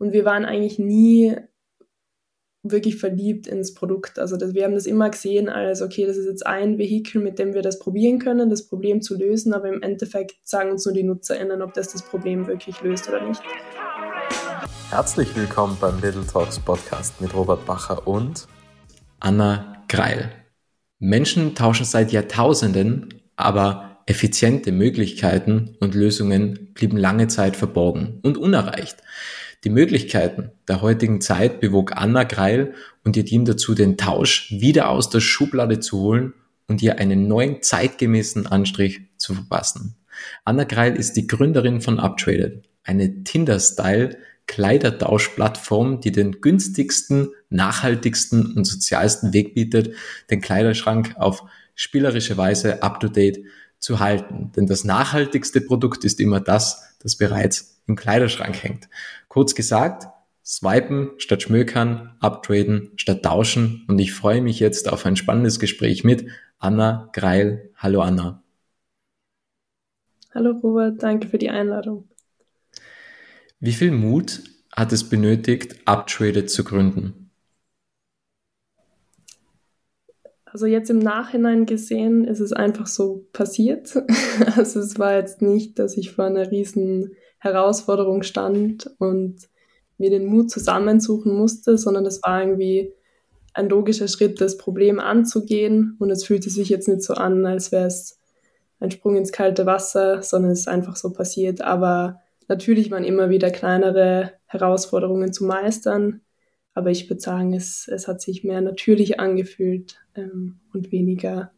Und 0.00 0.12
wir 0.12 0.24
waren 0.24 0.44
eigentlich 0.44 0.78
nie 0.78 1.36
wirklich 2.62 2.98
verliebt 2.98 3.48
ins 3.48 3.74
Produkt. 3.74 4.20
Also 4.20 4.36
das, 4.36 4.54
wir 4.54 4.62
haben 4.64 4.74
das 4.74 4.86
immer 4.86 5.10
gesehen 5.10 5.48
als, 5.48 5.82
okay, 5.82 6.06
das 6.06 6.16
ist 6.16 6.26
jetzt 6.26 6.46
ein 6.46 6.78
Vehikel, 6.78 7.20
mit 7.20 7.40
dem 7.40 7.52
wir 7.52 7.62
das 7.62 7.80
probieren 7.80 8.20
können, 8.20 8.48
das 8.48 8.68
Problem 8.68 9.02
zu 9.02 9.16
lösen, 9.16 9.52
aber 9.52 9.68
im 9.68 9.82
Endeffekt 9.82 10.36
sagen 10.46 10.70
uns 10.70 10.84
nur 10.84 10.94
die 10.94 11.02
NutzerInnen, 11.02 11.62
ob 11.62 11.74
das 11.74 11.92
das 11.92 12.02
Problem 12.02 12.46
wirklich 12.46 12.80
löst 12.80 13.08
oder 13.08 13.26
nicht. 13.26 13.42
Herzlich 14.90 15.34
willkommen 15.34 15.76
beim 15.80 16.00
Little 16.00 16.24
Talks 16.24 16.60
Podcast 16.60 17.20
mit 17.20 17.34
Robert 17.34 17.66
Bacher 17.66 18.06
und 18.06 18.46
Anna 19.18 19.82
Greil. 19.88 20.30
Menschen 21.00 21.56
tauschen 21.56 21.84
seit 21.84 22.12
Jahrtausenden, 22.12 23.14
aber 23.34 23.98
effiziente 24.06 24.70
Möglichkeiten 24.70 25.76
und 25.80 25.96
Lösungen 25.96 26.72
blieben 26.74 26.96
lange 26.96 27.26
Zeit 27.26 27.56
verborgen 27.56 28.20
und 28.22 28.38
unerreicht. 28.38 28.98
Die 29.64 29.70
Möglichkeiten 29.70 30.52
der 30.68 30.82
heutigen 30.82 31.20
Zeit 31.20 31.60
bewog 31.60 31.92
Anna 31.96 32.24
Greil 32.24 32.74
und 33.04 33.16
ihr 33.16 33.24
Team 33.24 33.44
dazu, 33.44 33.74
den 33.74 33.96
Tausch 33.96 34.52
wieder 34.52 34.88
aus 34.88 35.10
der 35.10 35.20
Schublade 35.20 35.80
zu 35.80 35.98
holen 35.98 36.34
und 36.68 36.82
ihr 36.82 36.98
einen 36.98 37.26
neuen 37.26 37.62
zeitgemäßen 37.62 38.46
Anstrich 38.46 39.00
zu 39.16 39.34
verpassen. 39.34 39.96
Anna 40.44 40.64
Greil 40.64 40.96
ist 40.96 41.14
die 41.14 41.26
Gründerin 41.26 41.80
von 41.80 41.98
Uptraded, 41.98 42.68
eine 42.84 43.24
Tinder-Style 43.24 44.16
Kleidertauschplattform, 44.46 46.00
die 46.00 46.10
den 46.10 46.40
günstigsten, 46.40 47.28
nachhaltigsten 47.50 48.54
und 48.54 48.64
sozialsten 48.64 49.32
Weg 49.32 49.54
bietet, 49.54 49.94
den 50.30 50.40
Kleiderschrank 50.40 51.14
auf 51.18 51.44
spielerische 51.74 52.36
Weise 52.36 52.82
up-to-date 52.82 53.44
zu 53.78 54.00
halten. 54.00 54.50
Denn 54.56 54.66
das 54.66 54.84
nachhaltigste 54.84 55.60
Produkt 55.60 56.04
ist 56.04 56.18
immer 56.18 56.40
das, 56.40 56.96
das 57.00 57.16
bereits 57.16 57.82
im 57.86 57.94
Kleiderschrank 57.94 58.62
hängt. 58.62 58.88
Kurz 59.38 59.54
gesagt, 59.54 60.08
swipen 60.44 61.12
statt 61.18 61.42
schmökern, 61.42 62.16
uptraden 62.18 62.90
statt 62.96 63.22
tauschen. 63.22 63.84
Und 63.86 64.00
ich 64.00 64.12
freue 64.12 64.42
mich 64.42 64.58
jetzt 64.58 64.92
auf 64.92 65.06
ein 65.06 65.14
spannendes 65.14 65.60
Gespräch 65.60 66.02
mit 66.02 66.26
Anna 66.58 67.08
Greil. 67.12 67.70
Hallo 67.76 68.00
Anna. 68.00 68.42
Hallo 70.34 70.58
Robert, 70.60 71.00
danke 71.04 71.28
für 71.28 71.38
die 71.38 71.50
Einladung. 71.50 72.08
Wie 73.60 73.70
viel 73.70 73.92
Mut 73.92 74.42
hat 74.72 74.92
es 74.92 75.08
benötigt, 75.08 75.76
Uptraded 75.84 76.50
zu 76.50 76.64
gründen? 76.64 77.30
Also 80.46 80.66
jetzt 80.66 80.90
im 80.90 80.98
Nachhinein 80.98 81.64
gesehen 81.64 82.24
ist 82.24 82.40
es 82.40 82.52
einfach 82.52 82.88
so 82.88 83.28
passiert. 83.32 84.02
Also 84.56 84.80
es 84.80 84.98
war 84.98 85.14
jetzt 85.14 85.42
nicht, 85.42 85.78
dass 85.78 85.96
ich 85.96 86.10
vor 86.10 86.24
einer 86.24 86.50
riesen 86.50 87.14
Herausforderung 87.38 88.22
stand 88.22 88.90
und 88.98 89.48
mir 89.96 90.10
den 90.10 90.26
Mut 90.26 90.50
zusammensuchen 90.50 91.36
musste, 91.36 91.78
sondern 91.78 92.06
es 92.06 92.22
war 92.22 92.40
irgendwie 92.40 92.92
ein 93.54 93.68
logischer 93.68 94.08
Schritt, 94.08 94.40
das 94.40 94.56
Problem 94.56 95.00
anzugehen. 95.00 95.96
Und 95.98 96.10
es 96.10 96.24
fühlte 96.24 96.50
sich 96.50 96.68
jetzt 96.68 96.88
nicht 96.88 97.02
so 97.02 97.14
an, 97.14 97.44
als 97.46 97.72
wäre 97.72 97.86
es 97.86 98.18
ein 98.80 98.90
Sprung 98.90 99.16
ins 99.16 99.32
kalte 99.32 99.66
Wasser, 99.66 100.22
sondern 100.22 100.52
es 100.52 100.60
ist 100.60 100.68
einfach 100.68 100.96
so 100.96 101.12
passiert. 101.12 101.60
Aber 101.60 102.20
Natürlich 102.48 102.90
waren 102.90 103.04
immer 103.04 103.28
wieder 103.28 103.50
kleinere 103.50 104.32
Herausforderungen 104.46 105.32
zu 105.32 105.44
meistern, 105.44 106.22
aber 106.72 106.90
ich 106.90 107.08
würde 107.10 107.20
sagen, 107.20 107.52
es, 107.52 107.86
es 107.88 108.08
hat 108.08 108.22
sich 108.22 108.42
mehr 108.42 108.62
natürlich 108.62 109.20
angefühlt 109.20 110.00
ähm, 110.14 110.60
und 110.72 110.90
weniger, 110.90 111.52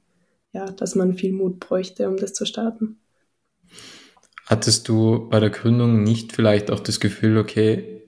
ja, 0.52 0.66
dass 0.66 0.96
man 0.96 1.14
viel 1.14 1.32
Mut 1.32 1.60
bräuchte, 1.60 2.08
um 2.08 2.16
das 2.16 2.34
zu 2.34 2.44
starten. 2.44 2.98
Hattest 4.50 4.88
du 4.88 5.28
bei 5.28 5.38
der 5.38 5.50
Gründung 5.50 6.02
nicht 6.02 6.32
vielleicht 6.32 6.72
auch 6.72 6.80
das 6.80 6.98
Gefühl, 6.98 7.38
okay, 7.38 8.02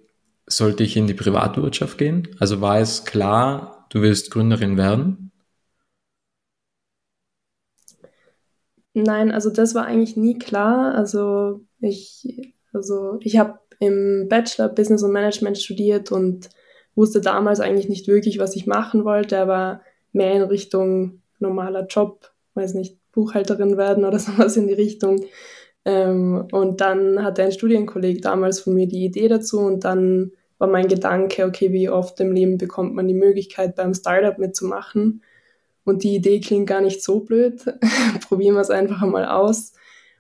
sollte 0.45 0.83
ich 0.83 0.97
in 0.97 1.07
die 1.07 1.15
Privatwirtschaft 1.15 1.99
gehen? 1.99 2.34
Also 2.41 2.61
war 2.61 2.81
es 2.81 3.05
klar, 3.05 3.87
du 3.91 4.03
willst 4.03 4.33
Gründerin 4.33 4.77
werden? 4.77 5.31
Nein, 8.93 9.31
also 9.31 9.50
das 9.50 9.77
war 9.77 9.87
eigentlich 9.87 10.16
nie 10.16 10.37
klar. 10.37 10.97
Also 10.97 11.61
ich 11.78 12.53
also 12.72 13.19
ich 13.21 13.39
habe 13.39 13.61
im 13.78 14.27
Bachelor 14.28 14.69
Business 14.69 15.05
und 15.05 15.12
Management 15.12 15.59
studiert 15.59 16.11
und 16.11 16.50
wusste 16.97 17.21
damals 17.21 17.61
eigentlich 17.61 17.89
nicht 17.89 18.09
wirklich, 18.09 18.41
was 18.41 18.56
ich 18.56 18.66
machen 18.66 19.05
wollte, 19.05 19.39
aber 19.39 19.81
mehr 20.11 20.33
in 20.33 20.43
Richtung 20.43 21.22
normaler 21.39 21.87
Job, 21.87 22.33
weiß 22.55 22.75
nicht, 22.75 22.99
Buchhalterin 23.12 23.77
werden 23.77 24.05
oder 24.05 24.19
sowas 24.19 24.56
in 24.56 24.66
die 24.66 24.75
Richtung. 24.75 25.25
Ähm, 25.84 26.47
und 26.53 26.81
dann 26.81 27.25
hatte 27.25 27.43
ein 27.43 27.53
Studienkolleg 27.53 28.22
damals 28.22 28.60
von 28.60 28.75
mir 28.75 28.87
die 28.87 29.04
Idee 29.04 29.28
dazu 29.28 29.60
und 29.60 29.84
dann 29.84 30.32
war 30.59 30.69
mein 30.69 30.87
Gedanke, 30.87 31.44
okay, 31.44 31.72
wie 31.72 31.88
oft 31.88 32.20
im 32.20 32.32
Leben 32.32 32.56
bekommt 32.56 32.94
man 32.94 33.09
die 33.09 33.15
Möglichkeit, 33.15 33.75
beim 33.75 33.94
Startup 33.94 34.38
mitzumachen? 34.38 35.22
Und 35.84 36.04
die 36.04 36.15
Idee 36.15 36.41
klingt 36.41 36.69
gar 36.69 36.81
nicht 36.81 37.03
so 37.03 37.21
blöd. 37.21 37.65
Probieren 38.28 38.54
wir 38.54 38.60
es 38.60 38.71
einfach 38.71 39.03
einmal 39.03 39.26
aus. 39.26 39.72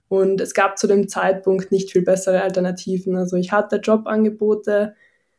Und 0.08 0.40
es 0.40 0.52
gab 0.52 0.78
zu 0.78 0.88
dem 0.88 1.08
Zeitpunkt 1.08 1.70
nicht 1.70 1.92
viel 1.92 2.02
bessere 2.02 2.42
Alternativen. 2.42 3.16
Also 3.16 3.36
ich 3.36 3.52
hatte 3.52 3.76
Jobangebote, 3.76 4.94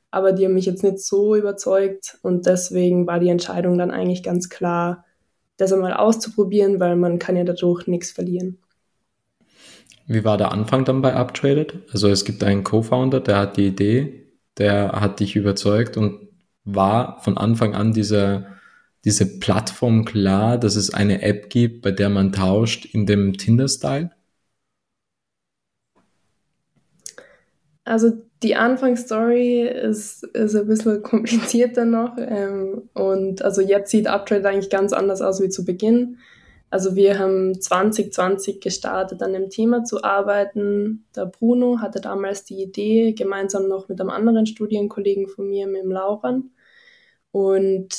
aber 0.09 0.31
die 0.31 0.45
haben 0.45 0.53
mich 0.53 0.65
jetzt 0.65 0.83
nicht 0.83 0.99
so 0.99 1.35
überzeugt. 1.35 2.17
Und 2.21 2.45
deswegen 2.45 3.05
war 3.05 3.19
die 3.19 3.29
Entscheidung 3.29 3.77
dann 3.77 3.91
eigentlich 3.91 4.23
ganz 4.23 4.49
klar, 4.49 5.05
das 5.57 5.73
einmal 5.73 5.93
auszuprobieren, 5.93 6.79
weil 6.79 6.95
man 6.95 7.19
kann 7.19 7.35
ja 7.35 7.43
dadurch 7.43 7.87
nichts 7.87 8.11
verlieren. 8.11 8.62
Wie 10.05 10.23
war 10.23 10.37
der 10.37 10.51
Anfang 10.51 10.85
dann 10.85 11.01
bei 11.01 11.15
Uptraded? 11.15 11.79
Also 11.91 12.09
es 12.09 12.25
gibt 12.25 12.43
einen 12.43 12.63
Co-Founder, 12.63 13.21
der 13.21 13.37
hat 13.37 13.57
die 13.57 13.67
Idee, 13.67 14.27
der 14.57 14.91
hat 14.93 15.19
dich 15.19 15.35
überzeugt 15.35 15.97
und 15.97 16.27
war 16.65 17.21
von 17.21 17.37
Anfang 17.37 17.73
an 17.73 17.93
diese, 17.93 18.47
diese 19.05 19.39
Plattform 19.39 20.05
klar, 20.05 20.57
dass 20.57 20.75
es 20.75 20.93
eine 20.93 21.21
App 21.21 21.49
gibt, 21.49 21.81
bei 21.81 21.91
der 21.91 22.09
man 22.09 22.31
tauscht 22.31 22.85
in 22.85 23.05
dem 23.05 23.33
Tinder-Style? 23.33 24.11
Also 27.85 28.13
die 28.43 28.55
Anfangsstory 28.55 29.67
ist, 29.67 30.23
ist 30.23 30.55
ein 30.55 30.67
bisschen 30.67 31.01
komplizierter 31.03 31.85
noch. 31.85 32.17
Ähm, 32.17 32.89
und 32.93 33.41
also 33.41 33.61
jetzt 33.61 33.91
sieht 33.91 34.07
Uptrade 34.07 34.47
eigentlich 34.47 34.69
ganz 34.69 34.93
anders 34.93 35.21
aus 35.21 35.41
wie 35.41 35.49
zu 35.49 35.65
Beginn. 35.65 36.17
Also 36.73 36.95
wir 36.95 37.19
haben 37.19 37.61
2020 37.61 38.59
gestartet, 38.59 39.21
an 39.21 39.33
dem 39.33 39.51
Thema 39.51 39.83
zu 39.83 40.03
arbeiten. 40.03 41.05
Der 41.15 41.27
Bruno 41.27 41.81
hatte 41.81 42.01
damals 42.01 42.45
die 42.45 42.63
Idee, 42.63 43.11
gemeinsam 43.13 43.67
noch 43.67 43.89
mit 43.89 44.01
einem 44.01 44.09
anderen 44.09 44.47
Studienkollegen 44.47 45.27
von 45.27 45.47
mir, 45.47 45.67
mit 45.67 45.83
dem 45.83 45.91
Lauren. 45.91 46.55
Und 47.31 47.89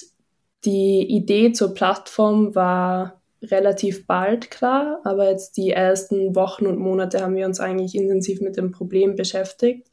die 0.64 1.06
Idee 1.08 1.52
zur 1.52 1.72
Plattform 1.72 2.56
war 2.56 3.22
relativ 3.42 4.08
bald 4.08 4.50
klar, 4.50 5.00
aber 5.04 5.30
jetzt 5.30 5.56
die 5.56 5.70
ersten 5.70 6.34
Wochen 6.34 6.66
und 6.66 6.80
Monate 6.80 7.22
haben 7.22 7.36
wir 7.36 7.46
uns 7.46 7.60
eigentlich 7.60 7.94
intensiv 7.94 8.40
mit 8.40 8.56
dem 8.56 8.72
Problem 8.72 9.14
beschäftigt. 9.14 9.86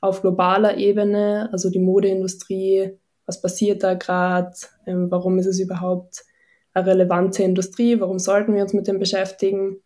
Auf 0.00 0.20
globaler 0.22 0.76
Ebene, 0.76 1.48
also 1.50 1.68
die 1.68 1.80
Modeindustrie, 1.80 2.96
was 3.26 3.42
passiert 3.42 3.82
da 3.82 3.94
gerade, 3.94 4.52
ähm, 4.86 5.10
warum 5.10 5.36
ist 5.40 5.46
es 5.46 5.58
überhaupt 5.58 6.29
eine 6.74 6.86
relevante 6.86 7.42
Industrie, 7.42 8.00
warum 8.00 8.18
sollten 8.18 8.54
wir 8.54 8.62
uns 8.62 8.72
mit 8.72 8.86
dem 8.86 8.98
beschäftigen, 8.98 9.78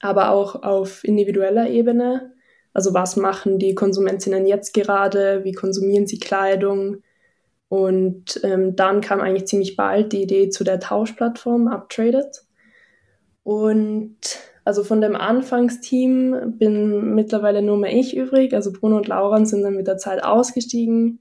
aber 0.00 0.30
auch 0.30 0.62
auf 0.62 1.04
individueller 1.04 1.68
Ebene, 1.68 2.32
also 2.72 2.94
was 2.94 3.16
machen 3.16 3.58
die 3.58 3.74
Konsumentinnen 3.74 4.46
jetzt 4.46 4.74
gerade, 4.74 5.44
wie 5.44 5.52
konsumieren 5.52 6.06
sie 6.06 6.18
Kleidung, 6.18 7.02
und 7.70 8.40
ähm, 8.42 8.74
dann 8.74 9.00
kam 9.00 9.20
eigentlich 9.20 9.46
ziemlich 9.46 9.76
bald 9.76 10.12
die 10.12 10.22
Idee 10.22 10.48
zu 10.48 10.64
der 10.64 10.80
Tauschplattform 10.80 11.68
Uptraded. 11.68 12.42
Und 13.44 14.16
also 14.64 14.82
von 14.82 15.00
dem 15.00 15.14
Anfangsteam 15.14 16.58
bin 16.58 17.14
mittlerweile 17.14 17.62
nur 17.62 17.76
mehr 17.76 17.94
ich 17.94 18.16
übrig. 18.16 18.54
Also 18.54 18.72
Bruno 18.72 18.96
und 18.96 19.06
Lauren 19.06 19.46
sind 19.46 19.62
dann 19.62 19.76
mit 19.76 19.86
der 19.86 19.98
Zeit 19.98 20.24
ausgestiegen. 20.24 21.20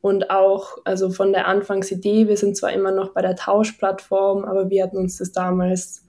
Und 0.00 0.30
auch 0.30 0.78
also 0.84 1.10
von 1.10 1.32
der 1.32 1.46
Anfangsidee, 1.46 2.26
wir 2.26 2.36
sind 2.36 2.56
zwar 2.56 2.72
immer 2.72 2.92
noch 2.92 3.12
bei 3.12 3.20
der 3.20 3.36
Tauschplattform, 3.36 4.44
aber 4.44 4.70
wir 4.70 4.82
hatten 4.82 4.96
uns 4.96 5.18
das 5.18 5.32
damals 5.32 6.04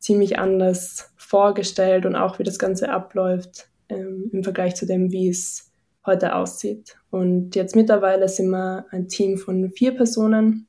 ziemlich 0.00 0.38
anders 0.38 1.12
vorgestellt 1.16 2.06
und 2.06 2.16
auch 2.16 2.38
wie 2.38 2.44
das 2.44 2.58
Ganze 2.58 2.88
abläuft 2.88 3.68
ähm, 3.88 4.30
im 4.32 4.42
Vergleich 4.42 4.74
zu 4.74 4.86
dem, 4.86 5.12
wie 5.12 5.28
es 5.28 5.70
heute 6.04 6.34
aussieht. 6.34 6.96
Und 7.10 7.54
jetzt 7.54 7.76
mittlerweile 7.76 8.28
sind 8.28 8.48
wir 8.50 8.86
ein 8.90 9.08
Team 9.08 9.36
von 9.36 9.70
vier 9.70 9.94
Personen. 9.94 10.66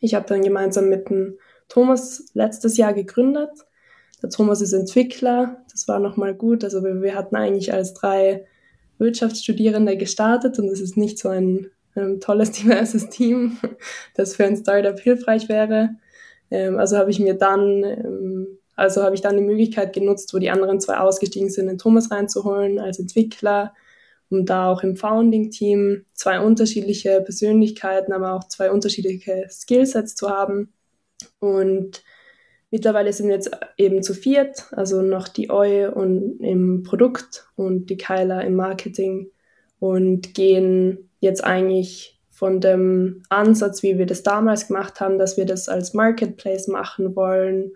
Ich 0.00 0.14
habe 0.14 0.26
dann 0.26 0.42
gemeinsam 0.42 0.88
mit 0.88 1.10
dem 1.10 1.38
Thomas 1.68 2.30
letztes 2.34 2.76
Jahr 2.76 2.94
gegründet. 2.94 3.50
Der 4.22 4.30
Thomas 4.30 4.60
ist 4.60 4.72
Entwickler, 4.72 5.64
das 5.70 5.88
war 5.88 5.98
nochmal 5.98 6.34
gut. 6.34 6.64
Also 6.64 6.82
wir, 6.82 7.00
wir, 7.02 7.14
hatten 7.14 7.36
eigentlich 7.36 7.72
als 7.72 7.94
drei 7.94 8.46
Wirtschaftsstudierende 8.98 9.96
gestartet 9.96 10.58
und 10.58 10.68
es 10.68 10.80
ist 10.80 10.96
nicht 10.96 11.18
so 11.18 11.28
ein 11.28 11.70
ähm, 11.96 12.20
tolles, 12.20 12.52
diverses 12.60 13.08
Team, 13.10 13.58
das 14.14 14.36
für 14.36 14.44
ein 14.44 14.56
Startup 14.56 14.98
hilfreich 14.98 15.48
wäre. 15.48 15.90
Ähm, 16.50 16.78
also 16.78 16.96
habe 16.96 17.10
ich 17.10 17.20
mir 17.20 17.34
dann, 17.34 17.84
ähm, 17.84 18.46
also 18.76 19.02
habe 19.02 19.14
ich 19.14 19.20
dann 19.20 19.36
die 19.36 19.42
Möglichkeit 19.42 19.92
genutzt, 19.92 20.32
wo 20.34 20.38
die 20.38 20.50
anderen 20.50 20.80
zwei 20.80 20.98
ausgestiegen 20.98 21.50
sind, 21.50 21.66
den 21.66 21.78
Thomas 21.78 22.10
reinzuholen 22.10 22.78
als 22.78 22.98
Entwickler 22.98 23.72
um 24.30 24.46
da 24.46 24.70
auch 24.70 24.82
im 24.82 24.96
Founding-Team 24.96 26.06
zwei 26.12 26.40
unterschiedliche 26.40 27.20
Persönlichkeiten, 27.20 28.12
aber 28.12 28.32
auch 28.34 28.44
zwei 28.44 28.70
unterschiedliche 28.70 29.46
Skillsets 29.50 30.14
zu 30.14 30.30
haben. 30.30 30.72
Und 31.40 32.02
mittlerweile 32.70 33.12
sind 33.12 33.26
wir 33.26 33.34
jetzt 33.34 33.50
eben 33.76 34.02
zu 34.02 34.14
viert, 34.14 34.66
also 34.72 35.02
noch 35.02 35.26
die 35.28 35.50
Eu 35.50 35.90
und 35.90 36.38
im 36.40 36.84
Produkt 36.84 37.48
und 37.56 37.90
die 37.90 37.96
Kyla 37.96 38.40
im 38.42 38.54
Marketing 38.54 39.30
und 39.80 40.34
gehen 40.34 41.10
jetzt 41.18 41.42
eigentlich 41.42 42.20
von 42.28 42.60
dem 42.60 43.22
Ansatz, 43.28 43.82
wie 43.82 43.98
wir 43.98 44.06
das 44.06 44.22
damals 44.22 44.68
gemacht 44.68 45.00
haben, 45.00 45.18
dass 45.18 45.36
wir 45.36 45.44
das 45.44 45.68
als 45.68 45.92
Marketplace 45.92 46.68
machen 46.68 47.16
wollen 47.16 47.72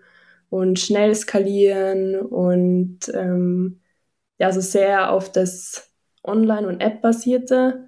und 0.49 0.79
schnell 0.79 1.13
skalieren 1.13 2.15
und 2.19 2.99
ähm, 3.13 3.81
ja, 4.37 4.47
also 4.47 4.61
sehr 4.61 5.11
auf 5.11 5.31
das 5.31 5.91
Online- 6.23 6.67
und 6.67 6.81
App-basierte 6.81 7.87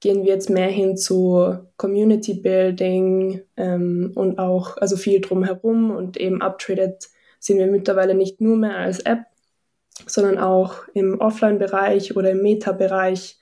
gehen 0.00 0.24
wir 0.24 0.32
jetzt 0.32 0.50
mehr 0.50 0.68
hin 0.68 0.96
zu 0.96 1.58
Community 1.76 2.34
Building 2.34 3.42
ähm, 3.56 4.12
und 4.14 4.38
auch 4.38 4.76
also 4.76 4.96
viel 4.96 5.20
drumherum 5.20 5.90
und 5.90 6.16
eben 6.16 6.42
Uptraded 6.42 7.08
sind 7.40 7.58
wir 7.58 7.66
mittlerweile 7.66 8.14
nicht 8.14 8.40
nur 8.40 8.56
mehr 8.56 8.76
als 8.76 9.00
App, 9.00 9.20
sondern 10.06 10.38
auch 10.38 10.86
im 10.94 11.20
Offline-Bereich 11.20 12.16
oder 12.16 12.30
im 12.30 12.42
Meta-Bereich 12.42 13.38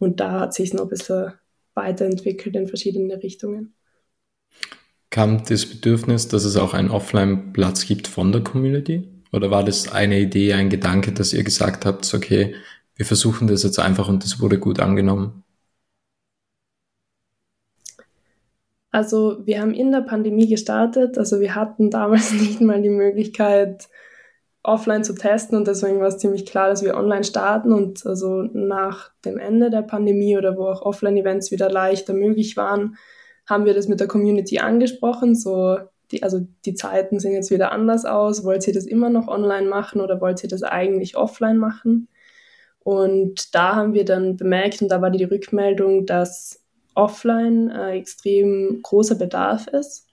und 0.00 0.18
da 0.18 0.40
hat 0.40 0.54
sich 0.54 0.74
noch 0.74 0.84
ein 0.84 0.88
bisschen 0.88 1.34
weiterentwickelt 1.74 2.56
in 2.56 2.66
verschiedene 2.66 3.22
Richtungen. 3.22 3.74
Kam 5.10 5.44
das 5.44 5.66
Bedürfnis, 5.66 6.28
dass 6.28 6.44
es 6.44 6.56
auch 6.56 6.74
einen 6.74 6.90
Offline-Platz 6.90 7.86
gibt 7.86 8.08
von 8.08 8.32
der 8.32 8.42
Community? 8.42 9.08
Oder 9.32 9.50
war 9.50 9.62
das 9.62 9.92
eine 9.92 10.18
Idee, 10.18 10.54
ein 10.54 10.70
Gedanke, 10.70 11.12
dass 11.12 11.32
ihr 11.32 11.44
gesagt 11.44 11.84
habt, 11.86 12.12
okay, 12.14 12.54
wir 12.96 13.06
versuchen 13.06 13.46
das 13.46 13.62
jetzt 13.62 13.78
einfach 13.78 14.08
und 14.08 14.24
das 14.24 14.40
wurde 14.40 14.58
gut 14.58 14.80
angenommen? 14.80 15.44
Also 18.90 19.46
wir 19.46 19.60
haben 19.60 19.72
in 19.72 19.92
der 19.92 20.00
Pandemie 20.00 20.48
gestartet, 20.48 21.16
also 21.16 21.40
wir 21.40 21.54
hatten 21.54 21.90
damals 21.90 22.32
nicht 22.40 22.60
mal 22.60 22.82
die 22.82 22.88
Möglichkeit, 22.88 23.88
offline 24.62 25.04
zu 25.04 25.14
testen 25.14 25.56
und 25.56 25.66
deswegen 25.66 26.00
war 26.00 26.08
es 26.08 26.18
ziemlich 26.18 26.44
klar, 26.44 26.68
dass 26.68 26.84
wir 26.84 26.96
online 26.96 27.24
starten 27.24 27.72
und 27.72 28.04
also 28.06 28.42
nach 28.52 29.10
dem 29.24 29.38
Ende 29.38 29.70
der 29.70 29.82
Pandemie 29.82 30.36
oder 30.36 30.56
wo 30.56 30.66
auch 30.66 30.82
Offline-Events 30.82 31.50
wieder 31.50 31.70
leichter 31.70 32.12
möglich 32.12 32.56
waren, 32.56 32.96
haben 33.46 33.64
wir 33.64 33.74
das 33.74 33.88
mit 33.88 34.00
der 34.00 34.06
Community 34.06 34.58
angesprochen, 34.58 35.34
so 35.34 35.78
die, 36.10 36.22
also 36.22 36.46
die 36.64 36.74
Zeiten 36.74 37.20
sehen 37.20 37.32
jetzt 37.32 37.50
wieder 37.50 37.72
anders 37.72 38.04
aus, 38.04 38.44
wollt 38.44 38.66
ihr 38.66 38.74
das 38.74 38.86
immer 38.86 39.08
noch 39.10 39.28
online 39.28 39.68
machen 39.68 40.00
oder 40.00 40.20
wollt 40.20 40.42
ihr 40.42 40.48
das 40.50 40.62
eigentlich 40.62 41.16
offline 41.16 41.56
machen? 41.56 42.08
Und 42.80 43.54
da 43.54 43.76
haben 43.76 43.94
wir 43.94 44.04
dann 44.04 44.36
bemerkt, 44.36 44.82
und 44.82 44.88
da 44.88 45.02
war 45.02 45.10
die 45.10 45.24
Rückmeldung, 45.24 46.06
dass 46.06 46.62
offline 46.94 47.70
äh, 47.70 47.92
extrem 47.92 48.80
großer 48.82 49.14
Bedarf 49.14 49.66
ist. 49.68 50.06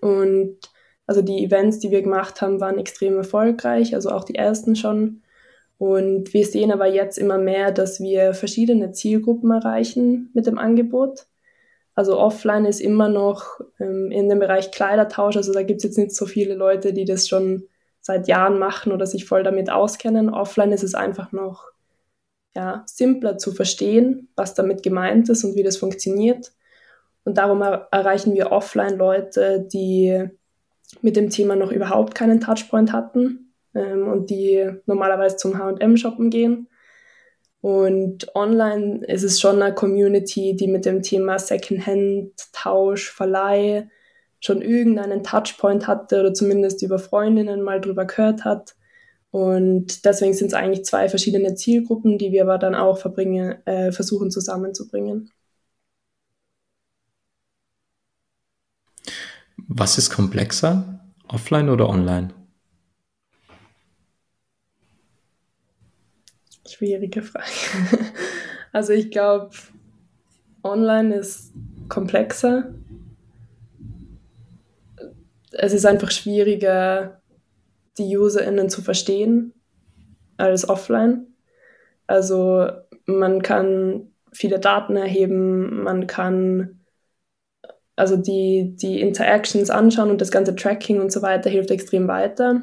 Und 0.00 0.58
also 1.08 1.22
die 1.22 1.42
Events, 1.42 1.78
die 1.78 1.90
wir 1.90 2.02
gemacht 2.02 2.42
haben, 2.42 2.60
waren 2.60 2.78
extrem 2.78 3.16
erfolgreich, 3.16 3.94
also 3.94 4.10
auch 4.10 4.24
die 4.24 4.34
ersten 4.34 4.76
schon. 4.76 5.22
Und 5.78 6.34
wir 6.34 6.44
sehen 6.44 6.70
aber 6.70 6.86
jetzt 6.86 7.16
immer 7.16 7.38
mehr, 7.38 7.72
dass 7.72 7.98
wir 7.98 8.34
verschiedene 8.34 8.92
Zielgruppen 8.92 9.50
erreichen 9.50 10.30
mit 10.34 10.46
dem 10.46 10.58
Angebot. 10.58 11.26
Also 11.94 12.18
offline 12.18 12.66
ist 12.66 12.80
immer 12.80 13.08
noch 13.08 13.58
ähm, 13.80 14.10
in 14.10 14.28
dem 14.28 14.38
Bereich 14.38 14.70
Kleidertausch, 14.70 15.36
also 15.38 15.52
da 15.52 15.62
gibt 15.62 15.78
es 15.78 15.84
jetzt 15.84 15.98
nicht 15.98 16.14
so 16.14 16.26
viele 16.26 16.54
Leute, 16.54 16.92
die 16.92 17.06
das 17.06 17.26
schon 17.26 17.64
seit 18.02 18.28
Jahren 18.28 18.58
machen 18.58 18.92
oder 18.92 19.06
sich 19.06 19.24
voll 19.24 19.42
damit 19.42 19.70
auskennen. 19.70 20.28
Offline 20.28 20.72
ist 20.72 20.84
es 20.84 20.94
einfach 20.94 21.32
noch 21.32 21.70
ja, 22.54 22.84
simpler 22.86 23.38
zu 23.38 23.52
verstehen, 23.52 24.28
was 24.36 24.52
damit 24.52 24.82
gemeint 24.82 25.30
ist 25.30 25.42
und 25.44 25.56
wie 25.56 25.62
das 25.62 25.78
funktioniert. 25.78 26.52
Und 27.24 27.38
darum 27.38 27.62
er 27.62 27.88
erreichen 27.92 28.34
wir 28.34 28.52
offline 28.52 28.98
Leute, 28.98 29.66
die 29.72 30.28
mit 31.02 31.16
dem 31.16 31.30
Thema 31.30 31.56
noch 31.56 31.72
überhaupt 31.72 32.14
keinen 32.14 32.40
Touchpoint 32.40 32.92
hatten 32.92 33.54
ähm, 33.74 34.08
und 34.08 34.30
die 34.30 34.70
normalerweise 34.86 35.36
zum 35.36 35.58
HM 35.58 35.96
shoppen 35.96 36.30
gehen. 36.30 36.68
Und 37.60 38.34
online 38.36 39.04
ist 39.06 39.24
es 39.24 39.40
schon 39.40 39.60
eine 39.60 39.74
Community, 39.74 40.54
die 40.54 40.68
mit 40.68 40.84
dem 40.84 41.02
Thema 41.02 41.38
Secondhand, 41.38 42.32
Tausch, 42.52 43.10
Verleih 43.10 43.88
schon 44.40 44.62
irgendeinen 44.62 45.24
Touchpoint 45.24 45.88
hatte 45.88 46.20
oder 46.20 46.32
zumindest 46.32 46.82
über 46.82 47.00
Freundinnen 47.00 47.62
mal 47.62 47.80
drüber 47.80 48.04
gehört 48.04 48.44
hat 48.44 48.76
und 49.30 50.04
deswegen 50.04 50.32
sind 50.32 50.48
es 50.48 50.54
eigentlich 50.54 50.84
zwei 50.84 51.08
verschiedene 51.08 51.54
Zielgruppen, 51.54 52.18
die 52.18 52.32
wir 52.32 52.42
aber 52.42 52.58
dann 52.58 52.74
auch 52.74 52.98
verbringen, 52.98 53.56
äh, 53.66 53.92
versuchen 53.92 54.30
zusammenzubringen. 54.30 55.30
Was 59.70 59.98
ist 59.98 60.08
komplexer, 60.08 60.98
offline 61.28 61.68
oder 61.68 61.90
online? 61.90 62.30
Schwierige 66.66 67.22
Frage. 67.22 67.46
Also 68.70 68.92
ich 68.92 69.10
glaube, 69.10 69.50
online 70.62 71.14
ist 71.14 71.54
komplexer. 71.88 72.74
Es 75.52 75.72
ist 75.72 75.86
einfach 75.86 76.10
schwieriger, 76.10 77.22
die 77.96 78.18
UserInnen 78.18 78.68
zu 78.68 78.82
verstehen 78.82 79.54
als 80.36 80.68
offline. 80.68 81.28
Also 82.06 82.68
man 83.06 83.40
kann 83.40 84.12
viele 84.32 84.60
Daten 84.60 84.96
erheben, 84.96 85.82
man 85.82 86.06
kann 86.06 86.77
also 87.98 88.16
die, 88.16 88.76
die 88.76 89.00
Interactions 89.00 89.70
anschauen 89.70 90.10
und 90.10 90.20
das 90.20 90.30
ganze 90.30 90.54
Tracking 90.54 91.00
und 91.00 91.12
so 91.12 91.22
weiter 91.22 91.50
hilft 91.50 91.70
extrem 91.70 92.08
weiter. 92.08 92.62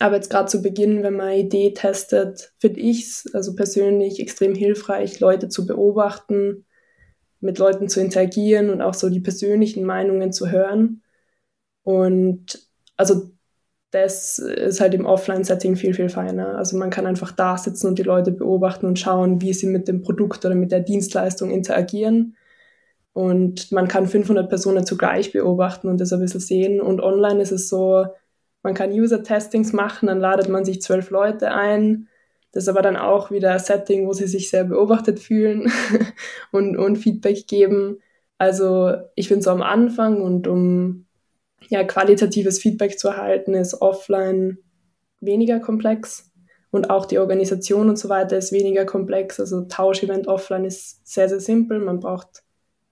Aber 0.00 0.16
jetzt 0.16 0.30
gerade 0.30 0.48
zu 0.48 0.62
Beginn, 0.62 1.02
wenn 1.02 1.14
man 1.14 1.28
eine 1.28 1.40
Idee 1.40 1.72
testet, 1.72 2.52
finde 2.58 2.80
ich 2.80 3.04
es 3.04 3.30
also 3.32 3.54
persönlich 3.54 4.18
extrem 4.18 4.54
hilfreich, 4.54 5.20
Leute 5.20 5.48
zu 5.48 5.64
beobachten, 5.66 6.64
mit 7.40 7.58
Leuten 7.58 7.88
zu 7.88 8.00
interagieren 8.00 8.70
und 8.70 8.82
auch 8.82 8.94
so 8.94 9.08
die 9.08 9.20
persönlichen 9.20 9.84
Meinungen 9.84 10.32
zu 10.32 10.50
hören. 10.50 11.02
Und 11.84 12.66
also 12.96 13.30
das 13.92 14.40
ist 14.40 14.80
halt 14.80 14.94
im 14.94 15.06
Offline-Setting 15.06 15.76
viel, 15.76 15.94
viel 15.94 16.08
feiner. 16.08 16.58
Also 16.58 16.76
man 16.76 16.90
kann 16.90 17.06
einfach 17.06 17.30
da 17.30 17.56
sitzen 17.56 17.86
und 17.86 17.98
die 17.98 18.02
Leute 18.02 18.32
beobachten 18.32 18.86
und 18.86 18.98
schauen, 18.98 19.40
wie 19.40 19.52
sie 19.52 19.68
mit 19.68 19.86
dem 19.86 20.02
Produkt 20.02 20.44
oder 20.44 20.56
mit 20.56 20.72
der 20.72 20.80
Dienstleistung 20.80 21.50
interagieren. 21.50 22.36
Und 23.16 23.72
man 23.72 23.88
kann 23.88 24.06
500 24.06 24.46
Personen 24.46 24.84
zugleich 24.84 25.32
beobachten 25.32 25.88
und 25.88 25.98
das 26.02 26.12
ein 26.12 26.20
bisschen 26.20 26.38
sehen. 26.38 26.82
Und 26.82 27.00
online 27.00 27.40
ist 27.40 27.50
es 27.50 27.70
so, 27.70 28.04
man 28.62 28.74
kann 28.74 28.92
User-Testings 28.92 29.72
machen, 29.72 30.08
dann 30.08 30.20
ladet 30.20 30.50
man 30.50 30.66
sich 30.66 30.82
zwölf 30.82 31.08
Leute 31.08 31.50
ein. 31.50 32.08
Das 32.52 32.64
ist 32.64 32.68
aber 32.68 32.82
dann 32.82 32.98
auch 32.98 33.30
wieder 33.30 33.52
ein 33.52 33.58
Setting, 33.58 34.06
wo 34.06 34.12
sie 34.12 34.26
sich 34.26 34.50
sehr 34.50 34.64
beobachtet 34.64 35.18
fühlen 35.18 35.72
und, 36.52 36.76
und 36.76 36.96
Feedback 36.96 37.46
geben. 37.46 38.02
Also 38.36 38.92
ich 39.14 39.28
finde 39.28 39.44
so 39.44 39.50
am 39.50 39.62
Anfang 39.62 40.20
und 40.20 40.46
um 40.46 41.06
ja, 41.70 41.84
qualitatives 41.84 42.58
Feedback 42.58 42.98
zu 42.98 43.08
erhalten, 43.08 43.54
ist 43.54 43.80
offline 43.80 44.58
weniger 45.22 45.58
komplex 45.58 46.30
und 46.70 46.90
auch 46.90 47.06
die 47.06 47.18
Organisation 47.18 47.88
und 47.88 47.98
so 47.98 48.10
weiter 48.10 48.36
ist 48.36 48.52
weniger 48.52 48.84
komplex. 48.84 49.40
Also 49.40 49.62
Tauschevent 49.62 50.28
offline 50.28 50.66
ist 50.66 51.00
sehr, 51.08 51.30
sehr 51.30 51.40
simpel. 51.40 51.78
Man 51.78 52.00
braucht 52.00 52.42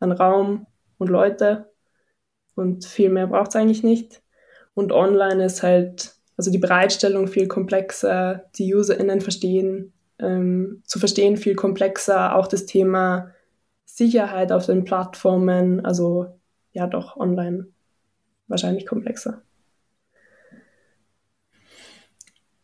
einen 0.04 0.12
Raum 0.12 0.66
und 0.98 1.08
Leute 1.08 1.72
und 2.54 2.84
viel 2.84 3.10
mehr 3.10 3.26
braucht 3.26 3.50
es 3.50 3.56
eigentlich 3.56 3.82
nicht. 3.82 4.22
Und 4.74 4.92
online 4.92 5.44
ist 5.44 5.62
halt, 5.62 6.14
also 6.36 6.50
die 6.50 6.58
Bereitstellung 6.58 7.28
viel 7.28 7.48
komplexer, 7.48 8.44
die 8.56 8.74
UserInnen 8.74 9.20
verstehen, 9.20 9.92
ähm, 10.18 10.82
zu 10.84 10.98
verstehen 10.98 11.36
viel 11.36 11.54
komplexer, 11.54 12.36
auch 12.36 12.46
das 12.46 12.66
Thema 12.66 13.30
Sicherheit 13.84 14.52
auf 14.52 14.66
den 14.66 14.84
Plattformen, 14.84 15.84
also 15.84 16.38
ja 16.72 16.86
doch 16.86 17.16
online 17.16 17.68
wahrscheinlich 18.48 18.86
komplexer. 18.86 19.42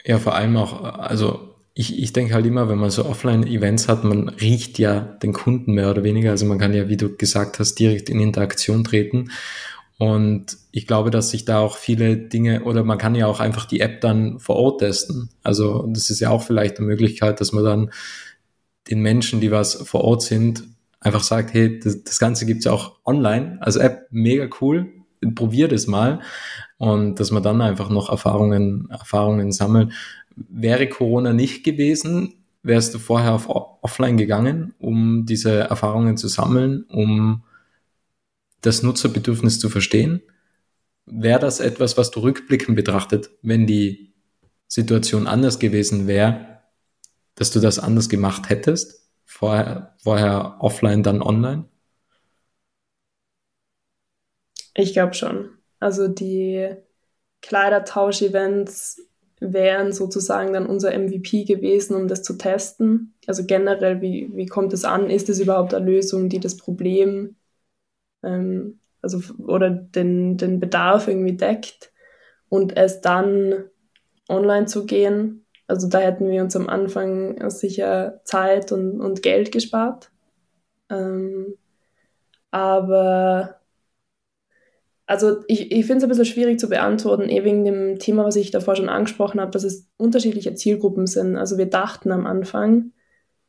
Ja, 0.04 0.18
vor 0.18 0.34
allem 0.34 0.56
auch, 0.56 0.82
also 0.82 1.49
ich, 1.74 1.98
ich 1.98 2.12
denke 2.12 2.34
halt 2.34 2.46
immer, 2.46 2.68
wenn 2.68 2.78
man 2.78 2.90
so 2.90 3.04
Offline-Events 3.04 3.88
hat, 3.88 4.04
man 4.04 4.28
riecht 4.28 4.78
ja 4.78 5.00
den 5.00 5.32
Kunden 5.32 5.72
mehr 5.72 5.90
oder 5.90 6.02
weniger. 6.02 6.30
Also 6.30 6.46
man 6.46 6.58
kann 6.58 6.74
ja, 6.74 6.88
wie 6.88 6.96
du 6.96 7.16
gesagt 7.16 7.58
hast, 7.58 7.76
direkt 7.76 8.10
in 8.10 8.20
Interaktion 8.20 8.84
treten. 8.84 9.30
Und 9.98 10.56
ich 10.72 10.86
glaube, 10.86 11.10
dass 11.10 11.30
sich 11.30 11.44
da 11.44 11.60
auch 11.60 11.76
viele 11.76 12.16
Dinge, 12.16 12.64
oder 12.64 12.84
man 12.84 12.98
kann 12.98 13.14
ja 13.14 13.26
auch 13.26 13.38
einfach 13.38 13.66
die 13.66 13.80
App 13.80 14.00
dann 14.00 14.40
vor 14.40 14.56
Ort 14.56 14.80
testen. 14.80 15.30
Also 15.42 15.86
das 15.88 16.10
ist 16.10 16.20
ja 16.20 16.30
auch 16.30 16.42
vielleicht 16.42 16.78
eine 16.78 16.86
Möglichkeit, 16.86 17.40
dass 17.40 17.52
man 17.52 17.64
dann 17.64 17.90
den 18.90 19.00
Menschen, 19.00 19.40
die 19.40 19.50
was 19.50 19.74
vor 19.74 20.02
Ort 20.02 20.22
sind, 20.22 20.64
einfach 21.00 21.22
sagt, 21.22 21.54
hey, 21.54 21.78
das, 21.78 22.02
das 22.02 22.18
Ganze 22.18 22.46
gibt's 22.46 22.64
ja 22.64 22.72
auch 22.72 22.96
online. 23.04 23.58
Also 23.60 23.80
App 23.80 24.06
mega 24.10 24.48
cool, 24.60 24.88
probier 25.34 25.68
das 25.68 25.86
mal 25.86 26.20
und 26.78 27.20
dass 27.20 27.30
man 27.30 27.42
dann 27.42 27.60
einfach 27.60 27.90
noch 27.90 28.08
Erfahrungen, 28.08 28.88
Erfahrungen 28.90 29.52
sammelt. 29.52 29.92
Wäre 30.36 30.88
Corona 30.88 31.32
nicht 31.32 31.64
gewesen, 31.64 32.34
wärst 32.62 32.94
du 32.94 32.98
vorher 32.98 33.32
auf 33.32 33.48
offline 33.82 34.16
gegangen, 34.16 34.74
um 34.78 35.26
diese 35.26 35.60
Erfahrungen 35.60 36.16
zu 36.16 36.28
sammeln, 36.28 36.84
um 36.84 37.44
das 38.60 38.82
Nutzerbedürfnis 38.82 39.58
zu 39.58 39.68
verstehen? 39.68 40.22
Wäre 41.06 41.40
das 41.40 41.60
etwas, 41.60 41.96
was 41.96 42.10
du 42.10 42.20
rückblickend 42.20 42.76
betrachtet, 42.76 43.30
wenn 43.42 43.66
die 43.66 44.12
Situation 44.68 45.26
anders 45.26 45.58
gewesen 45.58 46.06
wäre, 46.06 46.60
dass 47.34 47.50
du 47.50 47.60
das 47.60 47.78
anders 47.78 48.08
gemacht 48.08 48.48
hättest? 48.48 49.08
Vorher, 49.24 49.96
vorher 50.02 50.56
offline, 50.60 51.02
dann 51.02 51.22
online? 51.22 51.64
Ich 54.74 54.92
glaube 54.92 55.14
schon. 55.14 55.50
Also 55.80 56.08
die 56.08 56.74
Kleidertausch-Events 57.42 59.00
wären 59.40 59.92
sozusagen 59.92 60.52
dann 60.52 60.66
unser 60.66 60.92
MVP 60.92 61.44
gewesen, 61.44 61.96
um 61.96 62.08
das 62.08 62.22
zu 62.22 62.36
testen. 62.36 63.14
Also 63.26 63.44
generell, 63.46 64.00
wie, 64.02 64.30
wie 64.34 64.46
kommt 64.46 64.72
es 64.72 64.84
an? 64.84 65.10
Ist 65.10 65.28
es 65.28 65.40
überhaupt 65.40 65.74
eine 65.74 65.84
Lösung, 65.84 66.28
die 66.28 66.40
das 66.40 66.56
Problem 66.56 67.36
ähm, 68.22 68.80
also, 69.02 69.20
oder 69.38 69.70
den, 69.70 70.36
den 70.36 70.60
Bedarf 70.60 71.08
irgendwie 71.08 71.36
deckt? 71.36 71.92
Und 72.48 72.76
es 72.76 73.00
dann 73.00 73.64
online 74.28 74.66
zu 74.66 74.84
gehen, 74.84 75.46
also 75.66 75.88
da 75.88 75.98
hätten 75.98 76.28
wir 76.28 76.42
uns 76.42 76.56
am 76.56 76.68
Anfang 76.68 77.48
sicher 77.48 78.20
Zeit 78.24 78.72
und, 78.72 79.00
und 79.00 79.22
Geld 79.22 79.52
gespart. 79.52 80.10
Ähm, 80.90 81.54
aber 82.50 83.59
also 85.10 85.42
ich, 85.48 85.72
ich 85.72 85.86
finde 85.86 85.96
es 85.96 86.02
ein 86.04 86.08
bisschen 86.08 86.24
schwierig 86.24 86.60
zu 86.60 86.68
beantworten, 86.68 87.28
eh 87.28 87.42
wegen 87.42 87.64
dem 87.64 87.98
Thema, 87.98 88.24
was 88.24 88.36
ich 88.36 88.52
davor 88.52 88.76
schon 88.76 88.88
angesprochen 88.88 89.40
habe, 89.40 89.50
dass 89.50 89.64
es 89.64 89.88
unterschiedliche 89.96 90.54
Zielgruppen 90.54 91.08
sind. 91.08 91.36
Also 91.36 91.58
wir 91.58 91.66
dachten 91.66 92.12
am 92.12 92.28
Anfang, 92.28 92.92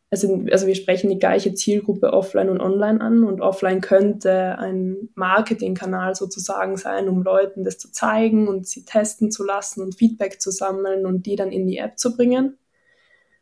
also, 0.10 0.44
also 0.52 0.66
wir 0.66 0.74
sprechen 0.74 1.12
die 1.12 1.20
gleiche 1.20 1.54
Zielgruppe 1.54 2.14
offline 2.14 2.50
und 2.50 2.62
online 2.62 3.00
an 3.00 3.24
und 3.24 3.42
offline 3.42 3.80
könnte 3.80 4.58
ein 4.58 5.10
Marketingkanal 5.14 6.16
sozusagen 6.16 6.78
sein, 6.78 7.08
um 7.08 7.22
Leuten 7.22 7.64
das 7.64 7.78
zu 7.78 7.92
zeigen 7.92 8.48
und 8.48 8.66
sie 8.66 8.84
testen 8.84 9.30
zu 9.30 9.46
lassen 9.46 9.84
und 9.84 9.94
Feedback 9.94 10.42
zu 10.42 10.50
sammeln 10.50 11.06
und 11.06 11.28
die 11.28 11.36
dann 11.36 11.52
in 11.52 11.68
die 11.68 11.78
App 11.78 12.00
zu 12.00 12.18
bringen. 12.18 12.58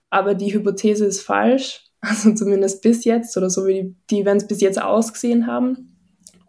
Aber 0.09 0.35
die 0.35 0.53
Hypothese 0.53 1.05
ist 1.05 1.21
falsch, 1.21 1.85
also 2.01 2.33
zumindest 2.33 2.81
bis 2.81 3.05
jetzt 3.05 3.37
oder 3.37 3.49
so 3.49 3.65
wie 3.65 3.75
die, 3.75 3.95
die 4.09 4.19
Events 4.23 4.45
bis 4.45 4.59
jetzt 4.59 4.81
ausgesehen 4.81 5.47
haben. 5.47 5.95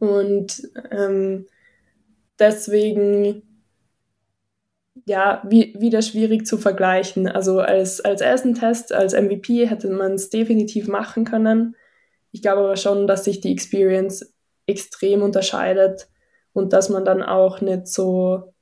Und 0.00 0.68
ähm, 0.90 1.46
deswegen 2.40 3.42
ja, 5.06 5.42
wie, 5.46 5.74
wieder 5.78 6.02
schwierig 6.02 6.46
zu 6.46 6.58
vergleichen. 6.58 7.26
Also 7.26 7.60
als, 7.60 8.00
als 8.00 8.20
ersten 8.20 8.54
Test, 8.54 8.92
als 8.92 9.14
MVP 9.14 9.66
hätte 9.66 9.88
man 9.88 10.12
es 10.12 10.30
definitiv 10.30 10.88
machen 10.88 11.24
können. 11.24 11.76
Ich 12.32 12.42
glaube 12.42 12.62
aber 12.62 12.76
schon, 12.76 13.06
dass 13.06 13.24
sich 13.24 13.40
die 13.40 13.52
Experience 13.52 14.34
extrem 14.66 15.22
unterscheidet 15.22 16.08
und 16.52 16.72
dass 16.72 16.88
man 16.88 17.04
dann 17.04 17.22
auch 17.22 17.60
nicht 17.60 17.88
so 17.88 18.52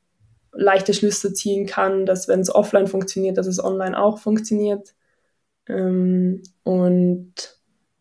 leichte 0.52 0.94
Schlüsse 0.94 1.32
ziehen 1.32 1.66
kann, 1.66 2.06
dass 2.06 2.28
wenn 2.28 2.40
es 2.40 2.54
offline 2.54 2.86
funktioniert, 2.86 3.36
dass 3.36 3.46
es 3.46 3.62
online 3.62 3.98
auch 3.98 4.18
funktioniert. 4.18 4.94
Ähm, 5.68 6.42
und 6.62 7.34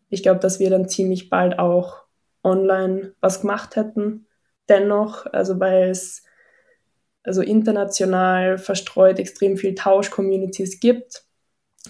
ich 0.08 0.22
glaube, 0.22 0.40
dass 0.40 0.58
wir 0.58 0.70
dann 0.70 0.88
ziemlich 0.88 1.28
bald 1.28 1.58
auch 1.58 2.04
online 2.42 3.12
was 3.20 3.42
gemacht 3.42 3.76
hätten 3.76 4.27
dennoch, 4.68 5.26
also 5.26 5.58
weil 5.60 5.90
es 5.90 6.22
also 7.22 7.42
international 7.42 8.58
verstreut 8.58 9.18
extrem 9.18 9.56
viel 9.56 9.74
Tausch-Communities 9.74 10.80
gibt. 10.80 11.24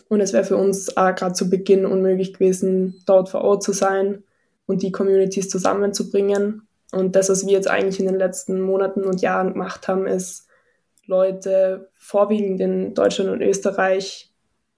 Und 0.08 0.20
es 0.20 0.32
wäre 0.32 0.44
für 0.44 0.56
uns 0.56 0.94
gerade 0.94 1.32
zu 1.32 1.49
Beginn 1.49 1.87
unmöglich 1.87 2.35
gewesen, 2.35 3.02
dort 3.06 3.28
vor 3.28 3.42
Ort 3.42 3.62
zu 3.62 3.73
sein 3.73 4.25
und 4.66 4.82
die 4.82 4.92
Communities 4.92 5.49
zusammenzubringen. 5.49 6.68
Und 6.92 7.16
das, 7.16 7.28
was 7.28 7.47
wir 7.47 7.52
jetzt 7.52 7.68
eigentlich 7.68 8.00
in 8.00 8.06
den 8.06 8.18
letzten 8.18 8.61
Monaten 8.61 9.04
und 9.04 9.20
Jahren 9.20 9.52
gemacht 9.52 9.88
haben, 9.88 10.06
ist, 10.06 10.47
Leute 11.06 11.88
vorwiegend 11.94 12.61
in 12.61 12.94
Deutschland 12.94 13.30
und 13.30 13.40
Österreich 13.40 14.30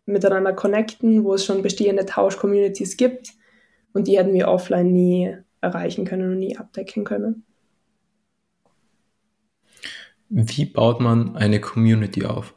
miteinander 0.06 0.52
connecten, 0.52 1.24
wo 1.24 1.34
es 1.34 1.44
schon 1.44 1.62
bestehende 1.62 2.06
Tausch-Communities 2.06 2.96
gibt. 2.96 3.32
Und 3.92 4.06
die 4.06 4.16
hätten 4.16 4.32
wir 4.32 4.48
offline 4.48 4.92
nie 4.92 5.36
erreichen 5.60 6.04
können 6.04 6.32
und 6.32 6.38
nie 6.38 6.56
abdecken 6.56 7.04
können. 7.04 7.44
Wie 10.32 10.64
baut 10.64 11.00
man 11.00 11.36
eine 11.36 11.60
Community 11.60 12.24
auf? 12.24 12.54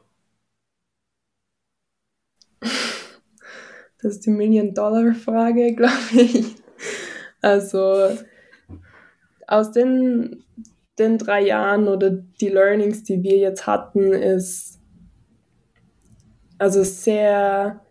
Das 3.99 4.13
ist 4.13 4.25
die 4.27 4.29
Million-Dollar-Frage, 4.29 5.73
glaube 5.75 5.93
ich. 6.13 6.55
Also 7.41 8.15
aus 9.47 9.71
den, 9.71 10.43
den 10.99 11.17
drei 11.17 11.41
Jahren 11.41 11.87
oder 11.87 12.11
die 12.11 12.49
Learnings, 12.49 13.03
die 13.03 13.23
wir 13.23 13.37
jetzt 13.37 13.65
hatten, 13.65 14.13
ist 14.13 14.79
also 16.59 16.83
sehr, 16.83 17.81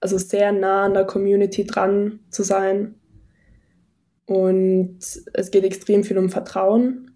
also 0.00 0.18
sehr 0.18 0.50
nah 0.50 0.86
an 0.86 0.94
der 0.94 1.04
Community 1.04 1.64
dran 1.64 2.18
zu 2.30 2.42
sein. 2.42 2.96
Und 4.26 4.98
es 5.32 5.50
geht 5.52 5.64
extrem 5.64 6.02
viel 6.02 6.18
um 6.18 6.30
Vertrauen. 6.30 7.09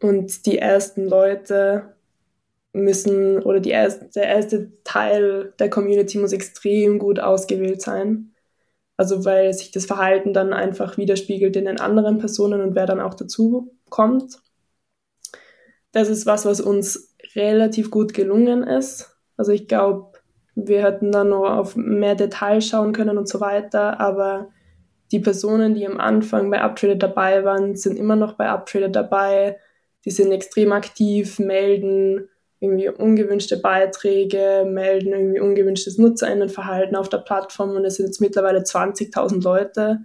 Und 0.00 0.46
die 0.46 0.58
ersten 0.58 1.06
Leute 1.08 1.94
müssen, 2.72 3.42
oder 3.42 3.60
die 3.60 3.70
erste, 3.70 4.06
der 4.14 4.24
erste 4.24 4.72
Teil 4.84 5.52
der 5.58 5.70
Community 5.70 6.18
muss 6.18 6.32
extrem 6.32 6.98
gut 6.98 7.20
ausgewählt 7.20 7.82
sein. 7.82 8.32
Also 8.96 9.24
weil 9.24 9.52
sich 9.52 9.70
das 9.70 9.86
Verhalten 9.86 10.32
dann 10.32 10.52
einfach 10.52 10.96
widerspiegelt 10.96 11.56
in 11.56 11.64
den 11.64 11.80
anderen 11.80 12.18
Personen 12.18 12.60
und 12.60 12.74
wer 12.74 12.86
dann 12.86 13.00
auch 13.00 13.14
dazu 13.14 13.74
kommt. 13.90 14.38
Das 15.92 16.08
ist 16.08 16.24
was, 16.24 16.46
was 16.46 16.60
uns 16.60 17.14
relativ 17.34 17.90
gut 17.90 18.14
gelungen 18.14 18.62
ist. 18.62 19.16
Also 19.36 19.52
ich 19.52 19.68
glaube, 19.68 20.12
wir 20.54 20.82
hätten 20.84 21.12
dann 21.12 21.30
noch 21.30 21.50
auf 21.50 21.76
mehr 21.76 22.14
Details 22.14 22.66
schauen 22.66 22.92
können 22.92 23.18
und 23.18 23.28
so 23.28 23.40
weiter, 23.40 24.00
aber 24.00 24.50
die 25.10 25.20
Personen, 25.20 25.74
die 25.74 25.86
am 25.86 25.98
Anfang 25.98 26.50
bei 26.50 26.62
Uptraded 26.62 27.02
dabei 27.02 27.44
waren, 27.44 27.76
sind 27.76 27.98
immer 27.98 28.16
noch 28.16 28.34
bei 28.34 28.48
Uptraded 28.48 28.94
dabei 28.94 29.58
die 30.04 30.10
sind 30.10 30.32
extrem 30.32 30.72
aktiv, 30.72 31.38
melden 31.38 32.28
irgendwie 32.60 32.88
ungewünschte 32.88 33.56
Beiträge, 33.56 34.64
melden 34.68 35.12
irgendwie 35.12 35.40
ungewünschtes 35.40 35.98
Nutzerinnenverhalten 35.98 36.96
auf 36.96 37.08
der 37.08 37.18
Plattform 37.18 37.70
und 37.70 37.84
es 37.84 37.96
sind 37.96 38.06
jetzt 38.06 38.20
mittlerweile 38.20 38.60
20.000 38.60 39.42
Leute 39.42 39.98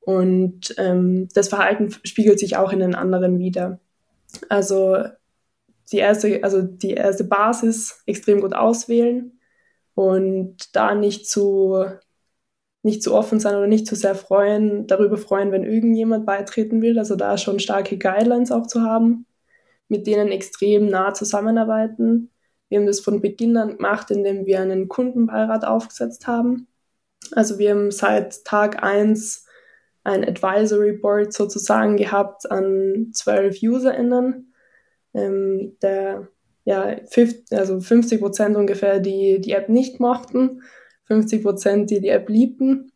und 0.00 0.74
ähm, 0.78 1.28
das 1.34 1.48
Verhalten 1.48 1.90
spiegelt 2.04 2.38
sich 2.38 2.56
auch 2.56 2.72
in 2.72 2.78
den 2.78 2.94
anderen 2.94 3.38
wieder. 3.38 3.80
Also 4.48 5.04
die 5.92 5.98
erste, 5.98 6.42
also 6.44 6.62
die 6.62 6.92
erste 6.92 7.24
Basis 7.24 8.02
extrem 8.06 8.40
gut 8.40 8.54
auswählen 8.54 9.38
und 9.94 10.74
da 10.74 10.94
nicht 10.94 11.28
zu 11.28 11.84
nicht 12.82 13.02
zu 13.02 13.14
offen 13.14 13.40
sein 13.40 13.56
oder 13.56 13.66
nicht 13.66 13.86
zu 13.86 13.94
sehr 13.94 14.14
freuen, 14.14 14.86
darüber 14.86 15.18
freuen, 15.18 15.52
wenn 15.52 15.64
irgendjemand 15.64 16.24
beitreten 16.24 16.80
will. 16.80 16.98
Also 16.98 17.14
da 17.14 17.36
schon 17.36 17.60
starke 17.60 17.98
Guidelines 17.98 18.50
auch 18.52 18.66
zu 18.66 18.82
haben, 18.82 19.26
mit 19.88 20.06
denen 20.06 20.28
extrem 20.28 20.86
nah 20.86 21.12
zusammenarbeiten. 21.12 22.30
Wir 22.68 22.78
haben 22.78 22.86
das 22.86 23.00
von 23.00 23.20
Beginn 23.20 23.56
an 23.56 23.76
gemacht, 23.76 24.10
indem 24.10 24.46
wir 24.46 24.60
einen 24.60 24.88
Kundenbeirat 24.88 25.64
aufgesetzt 25.64 26.26
haben. 26.26 26.68
Also 27.32 27.58
wir 27.58 27.70
haben 27.70 27.90
seit 27.90 28.44
Tag 28.44 28.82
eins 28.82 29.46
ein 30.02 30.24
Advisory 30.24 30.92
Board 30.92 31.32
sozusagen 31.34 31.96
gehabt 31.98 32.50
an 32.50 33.10
zwölf 33.12 33.58
UserInnen, 33.62 34.54
ähm, 35.12 35.76
der 35.82 36.28
ja, 36.64 36.96
50, 37.06 37.58
also 37.58 37.80
50 37.80 38.20
Prozent 38.20 38.56
ungefähr, 38.56 39.00
die 39.00 39.40
die 39.40 39.52
App 39.52 39.68
nicht 39.68 40.00
mochten 40.00 40.62
50 41.10 41.42
Prozent, 41.42 41.90
die 41.90 42.00
die 42.00 42.08
App 42.08 42.28
liebten. 42.28 42.92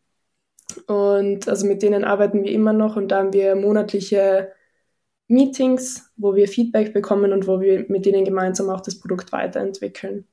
Und 0.87 1.49
also 1.49 1.67
mit 1.67 1.83
denen 1.83 2.05
arbeiten 2.05 2.43
wir 2.43 2.51
immer 2.51 2.71
noch 2.71 2.95
und 2.95 3.09
da 3.09 3.19
haben 3.19 3.33
wir 3.33 3.55
monatliche 3.55 4.51
Meetings, 5.27 6.11
wo 6.15 6.33
wir 6.33 6.47
Feedback 6.47 6.93
bekommen 6.93 7.33
und 7.33 7.45
wo 7.45 7.59
wir 7.59 7.85
mit 7.89 8.05
denen 8.05 8.23
gemeinsam 8.23 8.69
auch 8.69 8.81
das 8.81 8.99
Produkt 8.99 9.31
weiterentwickeln. 9.33 10.25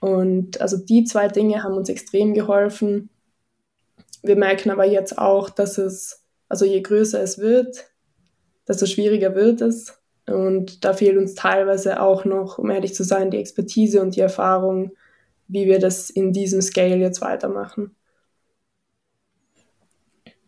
Und 0.00 0.60
also 0.60 0.76
die 0.76 1.04
zwei 1.04 1.28
Dinge 1.28 1.62
haben 1.62 1.76
uns 1.76 1.88
extrem 1.88 2.34
geholfen. 2.34 3.08
Wir 4.22 4.36
merken 4.36 4.70
aber 4.70 4.84
jetzt 4.84 5.16
auch, 5.16 5.48
dass 5.48 5.78
es, 5.78 6.24
also 6.48 6.64
je 6.64 6.80
größer 6.80 7.22
es 7.22 7.38
wird, 7.38 7.86
desto 8.66 8.86
schwieriger 8.86 9.34
wird 9.36 9.60
es. 9.60 9.96
Und 10.26 10.84
da 10.84 10.92
fehlt 10.92 11.18
uns 11.18 11.34
teilweise 11.34 12.00
auch 12.00 12.24
noch, 12.24 12.58
um 12.58 12.70
ehrlich 12.70 12.94
zu 12.94 13.04
sein, 13.04 13.30
die 13.30 13.38
Expertise 13.38 14.02
und 14.02 14.16
die 14.16 14.20
Erfahrung, 14.20 14.92
wie 15.48 15.66
wir 15.66 15.78
das 15.78 16.10
in 16.10 16.32
diesem 16.32 16.62
Scale 16.62 16.96
jetzt 16.96 17.20
weitermachen. 17.20 17.94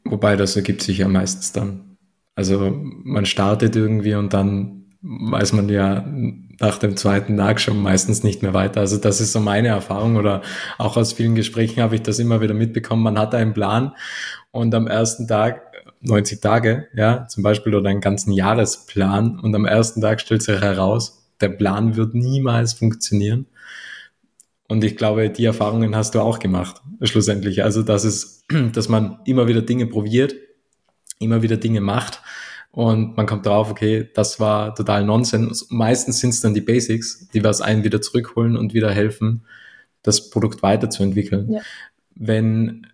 Wobei 0.04 0.36
das 0.36 0.56
ergibt 0.56 0.82
sich 0.82 0.98
ja 0.98 1.08
meistens 1.08 1.52
dann. 1.52 1.96
Also 2.36 2.70
man 2.82 3.26
startet 3.26 3.76
irgendwie 3.76 4.14
und 4.14 4.32
dann 4.34 4.84
weiß 5.02 5.52
man 5.52 5.68
ja 5.68 6.04
nach 6.60 6.78
dem 6.78 6.96
zweiten 6.96 7.36
Tag 7.36 7.60
schon 7.60 7.80
meistens 7.82 8.22
nicht 8.22 8.42
mehr 8.42 8.54
weiter. 8.54 8.80
Also 8.80 8.96
das 8.96 9.20
ist 9.20 9.32
so 9.32 9.40
meine 9.40 9.68
Erfahrung 9.68 10.16
oder 10.16 10.42
auch 10.78 10.96
aus 10.96 11.12
vielen 11.12 11.34
Gesprächen 11.34 11.82
habe 11.82 11.96
ich 11.96 12.02
das 12.02 12.18
immer 12.18 12.40
wieder 12.40 12.54
mitbekommen. 12.54 13.02
Man 13.02 13.18
hat 13.18 13.34
einen 13.34 13.54
Plan 13.54 13.94
und 14.50 14.74
am 14.74 14.86
ersten 14.86 15.26
Tag 15.28 15.62
90 16.00 16.40
Tage, 16.40 16.88
ja, 16.94 17.26
zum 17.28 17.42
Beispiel 17.42 17.74
oder 17.74 17.90
einen 17.90 18.00
ganzen 18.00 18.32
Jahresplan 18.32 19.38
und 19.40 19.54
am 19.54 19.64
ersten 19.64 20.00
Tag 20.00 20.20
stellt 20.20 20.42
sich 20.42 20.60
heraus, 20.60 21.26
der 21.40 21.48
Plan 21.48 21.96
wird 21.96 22.14
niemals 22.14 22.74
funktionieren. 22.74 23.46
Und 24.68 24.82
ich 24.82 24.96
glaube, 24.96 25.30
die 25.30 25.44
Erfahrungen 25.44 25.94
hast 25.94 26.14
du 26.14 26.20
auch 26.20 26.38
gemacht, 26.38 26.80
schlussendlich. 27.02 27.62
Also, 27.62 27.82
dass 27.82 28.04
es, 28.04 28.44
dass 28.72 28.88
man 28.88 29.20
immer 29.24 29.46
wieder 29.46 29.62
Dinge 29.62 29.86
probiert, 29.86 30.34
immer 31.18 31.42
wieder 31.42 31.56
Dinge 31.56 31.80
macht 31.80 32.22
und 32.74 33.16
man 33.16 33.26
kommt 33.26 33.46
drauf, 33.46 33.70
okay, 33.70 34.10
das 34.14 34.40
war 34.40 34.74
total 34.74 35.04
Nonsens. 35.04 35.68
Meistens 35.70 36.18
sind 36.18 36.30
es 36.30 36.40
dann 36.40 36.54
die 36.54 36.60
Basics, 36.60 37.28
die 37.28 37.44
was 37.44 37.60
einen 37.60 37.84
wieder 37.84 38.02
zurückholen 38.02 38.56
und 38.56 38.74
wieder 38.74 38.90
helfen, 38.90 39.46
das 40.02 40.28
Produkt 40.28 40.62
weiterzuentwickeln. 40.64 41.52
Ja. 41.52 41.60
Wenn, 42.16 42.88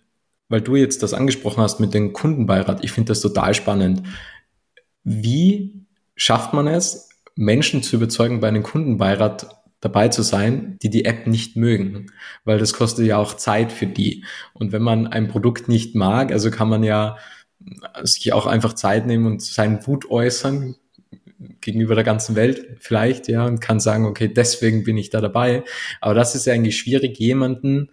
weil 0.50 0.60
du 0.60 0.76
jetzt 0.76 1.02
das 1.02 1.14
angesprochen 1.14 1.62
hast 1.62 1.80
mit 1.80 1.94
dem 1.94 2.12
Kundenbeirat, 2.12 2.84
ich 2.84 2.92
finde 2.92 3.08
das 3.08 3.22
total 3.22 3.54
spannend. 3.54 4.02
Wie 5.02 5.86
schafft 6.14 6.52
man 6.52 6.66
es, 6.66 7.08
Menschen 7.34 7.82
zu 7.82 7.96
überzeugen, 7.96 8.40
bei 8.40 8.48
einem 8.48 8.62
Kundenbeirat 8.62 9.60
dabei 9.80 10.08
zu 10.08 10.22
sein, 10.22 10.78
die 10.82 10.90
die 10.90 11.04
App 11.04 11.26
nicht 11.26 11.56
mögen, 11.56 12.12
weil 12.44 12.58
das 12.58 12.75
kostet 12.75 13.06
ja 13.06 13.16
auch 13.16 13.34
Zeit 13.34 13.72
für 13.72 13.87
die. 13.87 14.25
Und 14.52 14.72
wenn 14.72 14.82
man 14.82 15.06
ein 15.06 15.28
Produkt 15.28 15.68
nicht 15.68 15.94
mag, 15.94 16.32
also 16.32 16.50
kann 16.50 16.68
man 16.68 16.82
ja 16.82 17.16
sich 18.02 18.32
auch 18.32 18.46
einfach 18.46 18.75
Zeit 18.75 19.06
nehmen 19.06 19.26
und 19.26 19.42
seinen 19.42 19.87
Wut 19.87 20.10
äußern 20.10 20.76
gegenüber 21.60 21.94
der 21.94 22.04
ganzen 22.04 22.37
Welt 22.37 22.76
vielleicht, 22.80 23.28
ja, 23.28 23.46
und 23.46 23.60
kann 23.60 23.80
sagen, 23.80 24.04
okay, 24.06 24.28
deswegen 24.28 24.84
bin 24.84 24.96
ich 24.99 25.10
da 25.10 25.20
dabei. 25.20 25.64
Aber 26.00 26.14
das 26.14 26.34
ist 26.34 26.46
ja 26.46 26.52
eigentlich 26.52 26.78
schwierig, 26.78 27.18
jemanden 27.18 27.90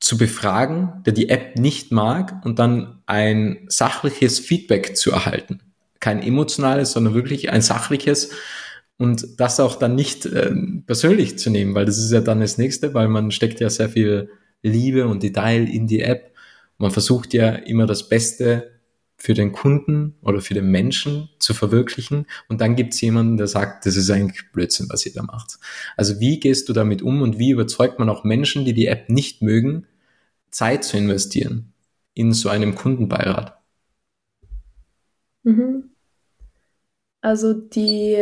zu 0.00 0.16
befragen, 0.16 1.02
der 1.04 1.12
die 1.12 1.28
App 1.28 1.58
nicht 1.58 1.92
mag 1.92 2.44
und 2.44 2.58
dann 2.58 3.02
ein 3.06 3.66
sachliches 3.68 4.38
Feedback 4.38 4.96
zu 4.96 5.10
erhalten. 5.10 5.60
Kein 6.00 6.22
emotionales, 6.22 6.92
sondern 6.92 7.14
wirklich 7.14 7.50
ein 7.50 7.62
sachliches 7.62 8.30
und 8.98 9.40
das 9.40 9.60
auch 9.60 9.76
dann 9.76 9.94
nicht 9.94 10.26
äh, 10.26 10.52
persönlich 10.86 11.38
zu 11.38 11.50
nehmen, 11.50 11.74
weil 11.74 11.86
das 11.86 11.98
ist 11.98 12.12
ja 12.12 12.20
dann 12.20 12.40
das 12.40 12.58
nächste, 12.58 12.94
weil 12.94 13.08
man 13.08 13.30
steckt 13.30 13.60
ja 13.60 13.70
sehr 13.70 13.88
viel 13.88 14.30
Liebe 14.62 15.06
und 15.06 15.22
Detail 15.22 15.68
in 15.68 15.86
die 15.86 16.00
App 16.00 16.28
man 16.78 16.92
versucht 16.92 17.34
ja 17.34 17.50
immer 17.50 17.86
das 17.86 18.08
Beste 18.08 18.70
für 19.16 19.34
den 19.34 19.50
Kunden 19.50 20.14
oder 20.22 20.40
für 20.40 20.54
den 20.54 20.70
Menschen 20.70 21.28
zu 21.40 21.52
verwirklichen. 21.52 22.26
Und 22.48 22.60
dann 22.60 22.76
gibt 22.76 22.94
es 22.94 23.00
jemanden, 23.00 23.36
der 23.36 23.48
sagt, 23.48 23.84
das 23.84 23.96
ist 23.96 24.08
eigentlich 24.10 24.52
Blödsinn, 24.52 24.86
was 24.88 25.04
ihr 25.04 25.12
da 25.12 25.24
macht. 25.24 25.58
Also 25.96 26.20
wie 26.20 26.38
gehst 26.38 26.68
du 26.68 26.72
damit 26.72 27.02
um 27.02 27.20
und 27.20 27.36
wie 27.38 27.50
überzeugt 27.50 27.98
man 27.98 28.08
auch 28.08 28.22
Menschen, 28.22 28.64
die 28.64 28.74
die 28.74 28.86
App 28.86 29.08
nicht 29.08 29.42
mögen, 29.42 29.86
Zeit 30.52 30.84
zu 30.84 30.96
investieren 30.96 31.72
in 32.14 32.32
so 32.32 32.48
einem 32.48 32.76
Kundenbeirat? 32.76 33.58
Mhm. 35.42 35.90
Also 37.20 37.54
die, 37.54 38.14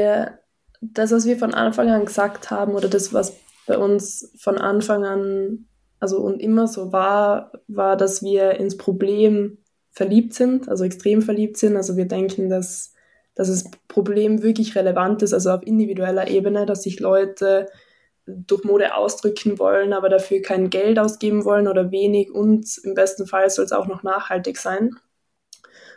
das, 0.81 1.13
was 1.13 1.25
wir 1.25 1.39
von 1.39 1.55
Anfang 1.55 1.89
an 1.89 2.05
gesagt 2.05 2.51
haben 2.51 2.75
oder 2.75 2.89
das, 2.89 3.13
was 3.13 3.37
bei 3.67 3.79
uns 3.79 4.33
von 4.39 4.59
Anfang 4.59 5.05
an 5.05 5.67
also 5.99 6.19
und 6.19 6.41
immer 6.41 6.69
so 6.69 6.93
war, 6.93 7.53
war, 7.69 7.97
dass 7.97 8.23
wir 8.23 8.53
ins 8.61 8.77
Problem 8.77 9.59
verliebt 9.93 10.35
sind, 10.35 10.69
also 10.69 10.85
extrem 10.85 11.23
verliebt 11.23 11.57
sind. 11.57 11.77
Also 11.77 11.97
wir 11.97 12.07
denken, 12.07 12.51
dass, 12.51 12.93
dass 13.35 13.49
das 13.49 13.65
Problem 13.89 14.43
wirklich 14.43 14.77
relevant 14.77 15.23
ist, 15.23 15.33
also 15.33 15.51
auf 15.51 15.63
individueller 15.67 16.29
Ebene, 16.29 16.67
dass 16.67 16.83
sich 16.83 17.01
Leute 17.01 17.67
durch 18.27 18.65
Mode 18.65 18.95
ausdrücken 18.95 19.59
wollen, 19.59 19.93
aber 19.93 20.09
dafür 20.09 20.43
kein 20.43 20.69
Geld 20.69 20.99
ausgeben 20.99 21.45
wollen 21.45 21.69
oder 21.69 21.93
wenig 21.93 22.31
und 22.31 22.79
im 22.85 22.95
besten 22.95 23.27
Fall 23.27 23.49
soll 23.49 23.65
es 23.65 23.73
auch 23.73 23.87
noch 23.87 24.03
nachhaltig 24.03 24.59
sein. 24.59 24.91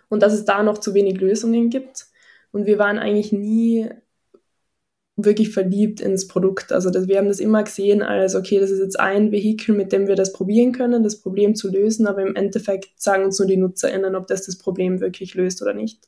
Und 0.10 0.24
dass 0.24 0.34
es 0.34 0.46
da 0.46 0.64
noch 0.64 0.78
zu 0.78 0.94
wenig 0.94 1.20
Lösungen 1.20 1.70
gibt. 1.70 2.08
Und 2.52 2.66
wir 2.66 2.80
waren 2.80 2.98
eigentlich 2.98 3.32
nie 3.32 3.90
wirklich 5.26 5.52
verliebt 5.52 6.02
ins 6.02 6.28
Produkt. 6.28 6.72
Also 6.72 6.90
das, 6.90 7.08
wir 7.08 7.18
haben 7.18 7.28
das 7.28 7.40
immer 7.40 7.64
gesehen 7.64 8.02
als, 8.02 8.36
okay, 8.36 8.60
das 8.60 8.72
ist 8.72 8.80
jetzt 8.80 9.00
ein 9.00 9.32
Vehikel, 9.32 9.76
mit 9.76 9.92
dem 9.92 10.08
wir 10.08 10.16
das 10.16 10.34
probieren 10.34 10.72
können, 10.72 11.04
das 11.04 11.22
Problem 11.22 11.56
zu 11.56 11.70
lösen, 11.72 12.08
aber 12.08 12.22
im 12.22 12.36
Endeffekt 12.36 12.90
sagen 12.96 13.26
uns 13.26 13.40
nur 13.40 13.48
die 13.48 13.58
NutzerInnen, 13.58 14.16
ob 14.16 14.28
das 14.28 14.46
das 14.46 14.58
Problem 14.58 15.00
wirklich 15.02 15.36
löst 15.36 15.62
oder 15.62 15.74
nicht. 15.74 16.08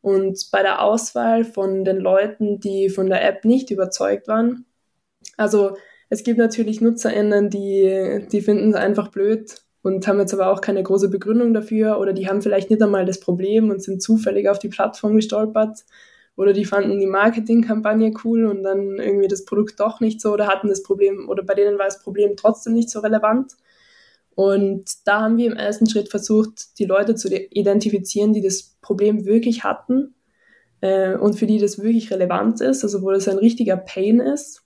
Und 0.00 0.48
bei 0.50 0.62
der 0.62 0.82
Auswahl 0.82 1.44
von 1.44 1.84
den 1.84 1.98
Leuten, 1.98 2.58
die 2.60 2.88
von 2.88 3.08
der 3.08 3.26
App 3.26 3.44
nicht 3.44 3.70
überzeugt 3.70 4.28
waren, 4.28 4.66
also 5.36 5.76
es 6.08 6.24
gibt 6.24 6.38
natürlich 6.38 6.80
NutzerInnen, 6.80 7.48
die, 7.50 8.26
die 8.30 8.40
finden 8.42 8.70
es 8.70 8.76
einfach 8.76 9.08
blöd 9.08 9.62
und 9.82 10.06
haben 10.06 10.18
jetzt 10.20 10.34
aber 10.34 10.48
auch 10.48 10.60
keine 10.60 10.82
große 10.82 11.08
Begründung 11.08 11.54
dafür 11.54 11.98
oder 11.98 12.12
die 12.12 12.28
haben 12.28 12.42
vielleicht 12.42 12.70
nicht 12.70 12.82
einmal 12.82 13.04
das 13.04 13.20
Problem 13.20 13.70
und 13.70 13.82
sind 13.82 14.02
zufällig 14.02 14.48
auf 14.48 14.58
die 14.58 14.68
Plattform 14.68 15.16
gestolpert 15.16 15.84
oder 16.36 16.52
die 16.52 16.64
fanden 16.64 16.98
die 16.98 17.06
Marketingkampagne 17.06 18.12
cool 18.24 18.46
und 18.46 18.62
dann 18.62 18.98
irgendwie 18.98 19.28
das 19.28 19.44
Produkt 19.44 19.78
doch 19.80 20.00
nicht 20.00 20.20
so 20.20 20.32
oder 20.32 20.46
hatten 20.46 20.68
das 20.68 20.82
Problem 20.82 21.28
oder 21.28 21.42
bei 21.42 21.54
denen 21.54 21.78
war 21.78 21.86
das 21.86 22.02
Problem 22.02 22.36
trotzdem 22.36 22.72
nicht 22.72 22.90
so 22.90 23.00
relevant. 23.00 23.52
Und 24.34 25.06
da 25.06 25.22
haben 25.22 25.36
wir 25.36 25.50
im 25.50 25.56
ersten 25.56 25.88
Schritt 25.88 26.08
versucht, 26.08 26.78
die 26.78 26.86
Leute 26.86 27.14
zu 27.14 27.28
identifizieren, 27.28 28.32
die 28.32 28.40
das 28.40 28.76
Problem 28.80 29.26
wirklich 29.26 29.62
hatten 29.62 30.14
äh, 30.80 31.14
und 31.14 31.38
für 31.38 31.46
die 31.46 31.58
das 31.58 31.82
wirklich 31.82 32.10
relevant 32.10 32.60
ist, 32.62 32.82
also 32.82 33.02
wo 33.02 33.10
das 33.10 33.28
ein 33.28 33.38
richtiger 33.38 33.76
Pain 33.76 34.20
ist 34.20 34.62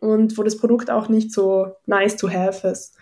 und 0.00 0.36
wo 0.38 0.42
das 0.42 0.56
Produkt 0.56 0.90
auch 0.90 1.08
nicht 1.08 1.32
so 1.32 1.68
nice 1.86 2.16
to 2.16 2.30
have 2.30 2.66
ist. 2.66 2.96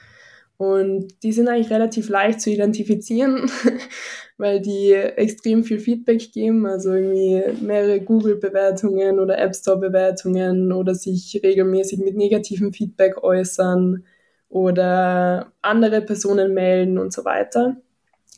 Und 0.57 1.23
die 1.23 1.33
sind 1.33 1.49
eigentlich 1.49 1.71
relativ 1.71 2.09
leicht 2.09 2.41
zu 2.41 2.51
identifizieren, 2.51 3.51
weil 4.37 4.61
die 4.61 4.93
extrem 4.93 5.63
viel 5.65 5.79
Feedback 5.79 6.33
geben, 6.33 6.67
also 6.67 6.93
irgendwie 6.93 7.43
mehrere 7.63 8.01
Google-Bewertungen 8.01 9.21
oder 9.21 9.39
App 9.39 9.55
Store-Bewertungen 9.55 10.73
oder 10.73 10.95
sich 10.95 11.41
regelmäßig 11.43 12.01
mit 12.01 12.17
negativem 12.17 12.73
Feedback 12.73 13.23
äußern 13.23 14.05
oder 14.49 15.53
andere 15.63 16.01
Personen 16.01 16.53
melden 16.55 16.99
und 16.99 17.13
so 17.13 17.25
weiter. 17.25 17.77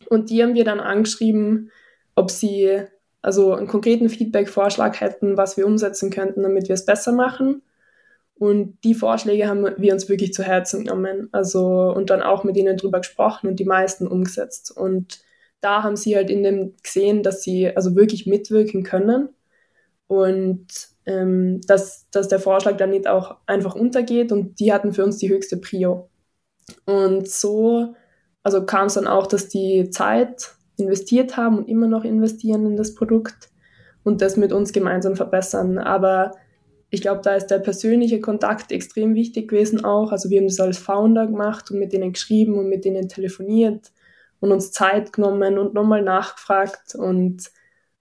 Und 0.08 0.30
die 0.30 0.42
haben 0.42 0.54
wir 0.54 0.64
dann 0.64 0.80
angeschrieben, 0.80 1.70
ob 2.14 2.30
sie 2.30 2.82
also 3.22 3.54
einen 3.54 3.66
konkreten 3.66 4.08
Feedback-Vorschlag 4.08 5.00
hätten, 5.00 5.36
was 5.36 5.56
wir 5.56 5.66
umsetzen 5.66 6.10
könnten, 6.10 6.42
damit 6.42 6.68
wir 6.68 6.74
es 6.74 6.84
besser 6.84 7.12
machen. 7.12 7.62
Und 8.38 8.78
die 8.84 8.94
Vorschläge 8.94 9.48
haben 9.48 9.66
wir 9.78 9.92
uns 9.92 10.08
wirklich 10.08 10.34
zu 10.34 10.42
Herzen 10.42 10.84
genommen. 10.84 11.28
Also, 11.32 11.92
und 11.94 12.10
dann 12.10 12.22
auch 12.22 12.44
mit 12.44 12.56
ihnen 12.56 12.76
drüber 12.76 12.98
gesprochen 12.98 13.48
und 13.48 13.58
die 13.58 13.64
meisten 13.64 14.06
umgesetzt. 14.06 14.70
Und 14.76 15.20
da 15.60 15.82
haben 15.82 15.96
sie 15.96 16.16
halt 16.16 16.30
in 16.30 16.42
dem 16.42 16.74
gesehen, 16.82 17.22
dass 17.22 17.42
sie 17.42 17.74
also 17.74 17.96
wirklich 17.96 18.26
mitwirken 18.26 18.82
können 18.82 19.30
und 20.06 20.66
ähm, 21.06 21.60
dass, 21.66 22.08
dass 22.10 22.28
der 22.28 22.40
Vorschlag 22.40 22.76
dann 22.76 22.90
nicht 22.90 23.08
auch 23.08 23.36
einfach 23.46 23.74
untergeht 23.74 24.32
und 24.32 24.60
die 24.60 24.72
hatten 24.72 24.92
für 24.92 25.04
uns 25.04 25.18
die 25.18 25.28
höchste 25.28 25.56
Prio. 25.56 26.10
Und 26.84 27.28
so, 27.28 27.94
also 28.42 28.64
kam 28.66 28.86
es 28.86 28.94
dann 28.94 29.06
auch, 29.06 29.26
dass 29.26 29.48
die 29.48 29.90
Zeit 29.90 30.56
investiert 30.76 31.36
haben 31.36 31.58
und 31.58 31.68
immer 31.68 31.86
noch 31.86 32.04
investieren 32.04 32.66
in 32.66 32.76
das 32.76 32.94
Produkt 32.94 33.50
und 34.04 34.20
das 34.20 34.36
mit 34.36 34.52
uns 34.52 34.72
gemeinsam 34.72 35.16
verbessern. 35.16 35.78
Aber 35.78 36.32
ich 36.90 37.00
glaube, 37.00 37.20
da 37.22 37.34
ist 37.34 37.48
der 37.48 37.58
persönliche 37.58 38.20
Kontakt 38.20 38.72
extrem 38.72 39.14
wichtig 39.14 39.48
gewesen 39.48 39.84
auch. 39.84 40.12
Also 40.12 40.30
wir 40.30 40.38
haben 40.38 40.46
das 40.46 40.60
als 40.60 40.78
Founder 40.78 41.26
gemacht 41.26 41.70
und 41.70 41.78
mit 41.78 41.92
denen 41.92 42.12
geschrieben 42.12 42.58
und 42.58 42.68
mit 42.68 42.84
denen 42.84 43.08
telefoniert 43.08 43.90
und 44.40 44.52
uns 44.52 44.72
Zeit 44.72 45.12
genommen 45.12 45.58
und 45.58 45.74
nochmal 45.74 46.02
nachgefragt 46.02 46.94
und 46.94 47.50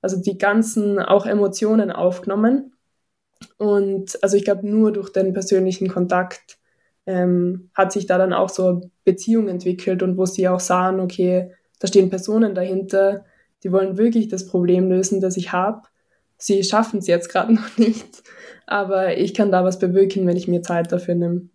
also 0.01 0.21
die 0.21 0.37
ganzen 0.37 0.99
auch 0.99 1.25
Emotionen 1.25 1.91
aufgenommen. 1.91 2.73
Und 3.57 4.21
also 4.23 4.37
ich 4.37 4.45
glaube, 4.45 4.67
nur 4.67 4.91
durch 4.91 5.11
den 5.11 5.33
persönlichen 5.33 5.87
Kontakt 5.87 6.57
ähm, 7.05 7.69
hat 7.73 7.91
sich 7.91 8.05
da 8.05 8.17
dann 8.17 8.33
auch 8.33 8.49
so 8.49 8.67
eine 8.67 8.91
Beziehung 9.03 9.47
entwickelt 9.47 10.03
und 10.03 10.17
wo 10.17 10.25
sie 10.25 10.47
auch 10.47 10.59
sahen, 10.59 10.99
okay, 10.99 11.51
da 11.79 11.87
stehen 11.87 12.09
Personen 12.09 12.55
dahinter, 12.55 13.25
die 13.63 13.71
wollen 13.71 13.97
wirklich 13.97 14.27
das 14.27 14.45
Problem 14.47 14.89
lösen, 14.89 15.21
das 15.21 15.37
ich 15.37 15.51
habe. 15.51 15.81
Sie 16.37 16.63
schaffen 16.63 16.99
es 16.99 17.07
jetzt 17.07 17.29
gerade 17.29 17.53
noch 17.55 17.77
nicht, 17.77 18.23
aber 18.65 19.17
ich 19.17 19.33
kann 19.33 19.51
da 19.51 19.63
was 19.63 19.79
bewirken, 19.79 20.27
wenn 20.27 20.37
ich 20.37 20.47
mir 20.47 20.61
Zeit 20.61 20.91
dafür 20.91 21.15
nehme. 21.15 21.49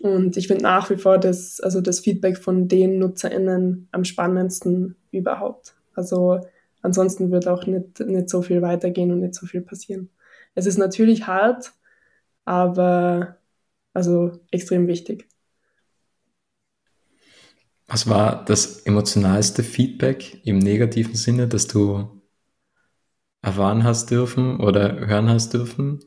Und 0.00 0.36
ich 0.36 0.48
finde 0.48 0.62
nach 0.62 0.90
wie 0.90 0.96
vor 0.96 1.18
das, 1.18 1.60
also 1.60 1.80
das 1.80 2.00
Feedback 2.00 2.38
von 2.38 2.68
den 2.68 2.98
NutzerInnen 2.98 3.88
am 3.92 4.04
spannendsten 4.04 4.96
überhaupt. 5.10 5.74
Also 5.94 6.40
ansonsten 6.82 7.30
wird 7.30 7.48
auch 7.48 7.66
nicht, 7.66 8.00
nicht 8.00 8.28
so 8.28 8.42
viel 8.42 8.62
weitergehen 8.62 9.12
und 9.12 9.20
nicht 9.20 9.34
so 9.34 9.46
viel 9.46 9.60
passieren. 9.60 10.10
Es 10.54 10.66
ist 10.66 10.78
natürlich 10.78 11.26
hart, 11.26 11.72
aber 12.44 13.36
also 13.92 14.40
extrem 14.50 14.86
wichtig. 14.86 15.28
Was 17.86 18.08
war 18.08 18.44
das 18.44 18.80
emotionalste 18.82 19.62
Feedback 19.62 20.40
im 20.44 20.58
negativen 20.58 21.14
Sinne, 21.14 21.48
das 21.48 21.66
du 21.66 22.22
erfahren 23.42 23.84
hast 23.84 24.10
dürfen 24.10 24.58
oder 24.58 25.06
hören 25.06 25.28
hast 25.28 25.52
dürfen 25.52 26.00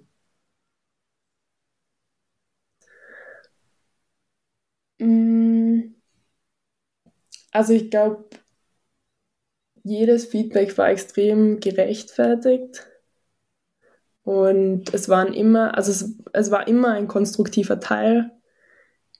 Also 7.51 7.73
ich 7.73 7.89
glaube, 7.89 8.25
jedes 9.83 10.25
Feedback 10.25 10.77
war 10.77 10.89
extrem 10.89 11.59
gerechtfertigt. 11.59 12.87
Und 14.23 14.93
es 14.93 15.07
waren 15.07 15.33
immer, 15.33 15.75
also 15.77 15.91
es, 15.91 16.17
es 16.33 16.51
war 16.51 16.67
immer 16.67 16.91
ein 16.93 17.07
konstruktiver 17.07 17.79
Teil. 17.79 18.31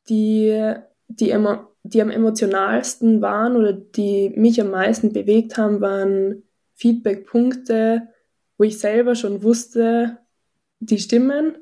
Die, 0.09 0.73
die, 1.07 1.31
emo, 1.31 1.67
die 1.83 2.01
am 2.01 2.09
emotionalsten 2.09 3.21
waren 3.21 3.55
oder 3.55 3.73
die 3.73 4.29
mich 4.35 4.59
am 4.59 4.71
meisten 4.71 5.13
bewegt 5.13 5.57
haben, 5.57 5.79
waren 5.79 6.43
Feedbackpunkte, 6.75 8.09
wo 8.57 8.63
ich 8.65 8.79
selber 8.79 9.15
schon 9.15 9.43
wusste, 9.43 10.17
die 10.79 10.99
stimmen, 10.99 11.57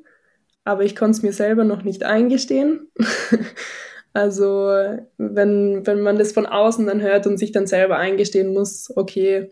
aber 0.64 0.84
ich 0.84 0.96
konnte 0.96 1.18
es 1.18 1.22
mir 1.22 1.32
selber 1.32 1.64
noch 1.64 1.84
nicht 1.84 2.02
eingestehen. 2.02 2.90
also 4.16 4.98
wenn, 5.18 5.86
wenn 5.86 6.00
man 6.00 6.18
das 6.18 6.32
von 6.32 6.46
außen 6.46 6.86
dann 6.86 7.02
hört 7.02 7.26
und 7.26 7.36
sich 7.36 7.52
dann 7.52 7.66
selber 7.66 7.98
eingestehen 7.98 8.54
muss, 8.54 8.90
okay, 8.96 9.50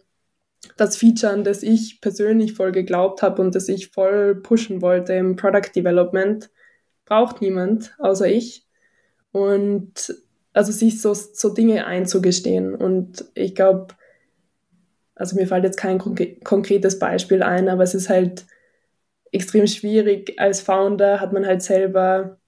das 0.79 0.96
Feature, 0.96 1.35
an 1.35 1.44
das 1.44 1.62
ich 1.62 2.00
persönlich 2.00 2.55
voll 2.55 2.72
geglaubt 2.72 3.20
habe 3.20 3.42
und 3.42 3.55
das 3.55 3.68
ich 3.68 3.88
voll 3.90 4.37
pushen 4.37 4.81
wollte 4.81 5.12
im 5.12 5.37
Product 5.37 5.70
Development, 5.77 6.48
braucht 7.05 7.42
niemand 7.42 7.94
außer 7.98 8.27
ich. 8.27 8.66
Und 9.33 10.14
also 10.55 10.72
sich 10.72 11.03
so, 11.03 11.12
so 11.12 11.50
Dinge 11.50 11.85
einzugestehen. 11.85 12.74
Und 12.74 13.27
ich 13.35 13.55
glaube, 13.55 13.88
also 15.14 15.37
mir 15.37 15.46
fällt 15.46 15.64
jetzt 15.64 15.77
kein 15.77 15.98
konkretes 15.98 16.98
Beispiel 16.98 17.42
ein, 17.42 17.68
aber 17.68 17.83
es 17.83 17.94
ist 17.94 18.09
halt 18.09 18.46
extrem 19.31 19.66
schwierig. 19.66 20.40
Als 20.40 20.62
Founder 20.62 21.20
hat 21.20 21.35
man 21.35 21.44
halt 21.44 21.61
selber 21.61 22.38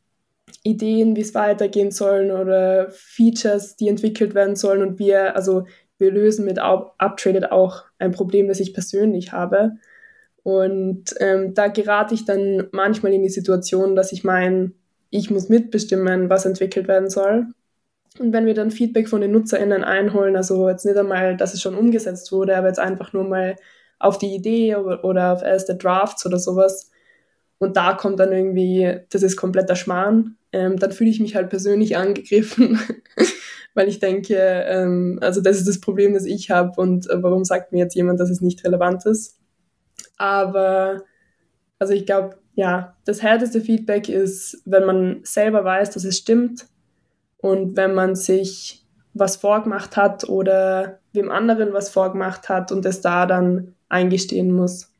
Ideen, 0.62 1.16
wie 1.16 1.20
es 1.20 1.34
weitergehen 1.34 1.90
soll 1.90 2.30
oder 2.30 2.90
Features, 2.90 3.76
die 3.76 3.88
entwickelt 3.88 4.34
werden 4.34 4.56
sollen. 4.56 4.82
Und 4.82 4.98
wir, 4.98 5.36
also 5.36 5.66
wir 5.98 6.10
lösen 6.10 6.44
mit 6.44 6.58
Uptraded 6.58 7.50
auch 7.52 7.84
ein 7.98 8.12
Problem, 8.12 8.48
das 8.48 8.60
ich 8.60 8.74
persönlich 8.74 9.32
habe. 9.32 9.72
Und 10.42 11.14
ähm, 11.18 11.54
da 11.54 11.68
gerate 11.68 12.14
ich 12.14 12.24
dann 12.24 12.68
manchmal 12.72 13.12
in 13.12 13.22
die 13.22 13.28
Situation, 13.28 13.96
dass 13.96 14.12
ich 14.12 14.22
meine, 14.22 14.72
ich 15.10 15.30
muss 15.30 15.48
mitbestimmen, 15.48 16.30
was 16.30 16.46
entwickelt 16.46 16.88
werden 16.88 17.10
soll. 17.10 17.46
Und 18.18 18.32
wenn 18.32 18.46
wir 18.46 18.54
dann 18.54 18.70
Feedback 18.70 19.08
von 19.08 19.20
den 19.20 19.32
NutzerInnen 19.32 19.84
einholen, 19.84 20.36
also 20.36 20.68
jetzt 20.68 20.86
nicht 20.86 20.96
einmal, 20.96 21.36
dass 21.36 21.54
es 21.54 21.60
schon 21.60 21.76
umgesetzt 21.76 22.32
wurde, 22.32 22.56
aber 22.56 22.68
jetzt 22.68 22.78
einfach 22.78 23.12
nur 23.12 23.24
mal 23.24 23.56
auf 23.98 24.18
die 24.18 24.34
Idee 24.34 24.76
oder 24.76 25.32
auf 25.32 25.42
erste 25.42 25.74
Drafts 25.74 26.24
oder 26.26 26.38
sowas, 26.38 26.90
und 27.58 27.76
da 27.76 27.94
kommt 27.94 28.20
dann 28.20 28.32
irgendwie, 28.32 29.00
das 29.10 29.22
ist 29.22 29.36
kompletter 29.36 29.76
Schmarrn, 29.76 30.36
ähm, 30.52 30.78
dann 30.78 30.92
fühle 30.92 31.10
ich 31.10 31.20
mich 31.20 31.34
halt 31.34 31.48
persönlich 31.48 31.96
angegriffen, 31.96 32.78
weil 33.74 33.88
ich 33.88 33.98
denke, 33.98 34.36
ähm, 34.36 35.18
also 35.22 35.40
das 35.40 35.56
ist 35.58 35.68
das 35.68 35.80
Problem, 35.80 36.14
das 36.14 36.24
ich 36.24 36.50
habe 36.50 36.80
und 36.80 37.08
äh, 37.08 37.22
warum 37.22 37.44
sagt 37.44 37.72
mir 37.72 37.78
jetzt 37.78 37.94
jemand, 37.94 38.20
dass 38.20 38.30
es 38.30 38.40
nicht 38.40 38.64
relevant 38.64 39.06
ist? 39.06 39.38
Aber, 40.18 41.02
also 41.78 41.92
ich 41.92 42.06
glaube, 42.06 42.38
ja, 42.54 42.96
das 43.04 43.22
härteste 43.22 43.60
Feedback 43.60 44.08
ist, 44.08 44.62
wenn 44.64 44.84
man 44.84 45.20
selber 45.24 45.64
weiß, 45.64 45.90
dass 45.90 46.04
es 46.04 46.16
stimmt 46.16 46.66
und 47.36 47.76
wenn 47.76 47.94
man 47.94 48.16
sich 48.16 48.86
was 49.12 49.36
vorgemacht 49.36 49.96
hat 49.96 50.28
oder 50.28 51.00
wem 51.12 51.30
anderen 51.30 51.72
was 51.72 51.90
vorgemacht 51.90 52.48
hat 52.48 52.72
und 52.72 52.84
es 52.84 53.00
da 53.00 53.26
dann 53.26 53.74
eingestehen 53.88 54.52
muss. 54.52 54.92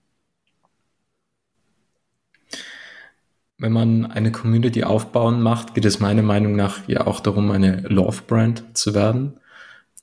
Wenn 3.59 3.73
man 3.73 4.07
eine 4.07 4.33
Community 4.33 4.85
aufbauen 4.85 5.40
macht, 5.42 5.75
geht 5.75 5.87
es 5.87 5.99
meiner 5.99 6.23
Meinung 6.23 6.57
nach 6.57 6.87
ja 6.88 7.07
auch 7.07 7.21
darum, 7.21 7.51
eine 7.51 7.83
Love 7.88 8.23
Brand 8.27 8.77
zu 8.77 8.95
werden. 8.95 9.40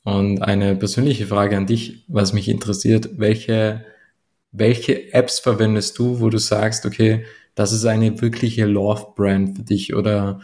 Und 0.04 0.42
eine 0.42 0.76
persönliche 0.76 1.28
Frage 1.28 1.56
an 1.56 1.68
dich, 1.68 2.04
was 2.08 2.34
mich 2.34 2.50
interessiert, 2.50 3.12
welche, 3.20 3.86
welche 4.52 5.14
Apps 5.14 5.40
verwendest 5.40 5.98
du, 6.00 6.20
wo 6.20 6.30
du 6.30 6.40
sagst, 6.40 6.86
okay, 6.86 7.26
das 7.56 7.72
ist 7.72 7.86
eine 7.86 8.20
wirkliche 8.22 8.66
Love 8.66 9.14
Brand 9.16 9.58
für 9.58 9.64
dich 9.64 9.94
oder 9.96 10.42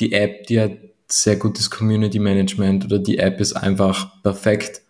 die 0.00 0.12
App, 0.12 0.46
die 0.46 0.60
hat 0.60 0.72
sehr 1.08 1.36
gutes 1.36 1.70
Community 1.70 2.18
Management 2.18 2.84
oder 2.86 2.98
die 2.98 3.18
App 3.18 3.40
ist 3.40 3.52
einfach 3.54 4.22
perfekt 4.22 4.82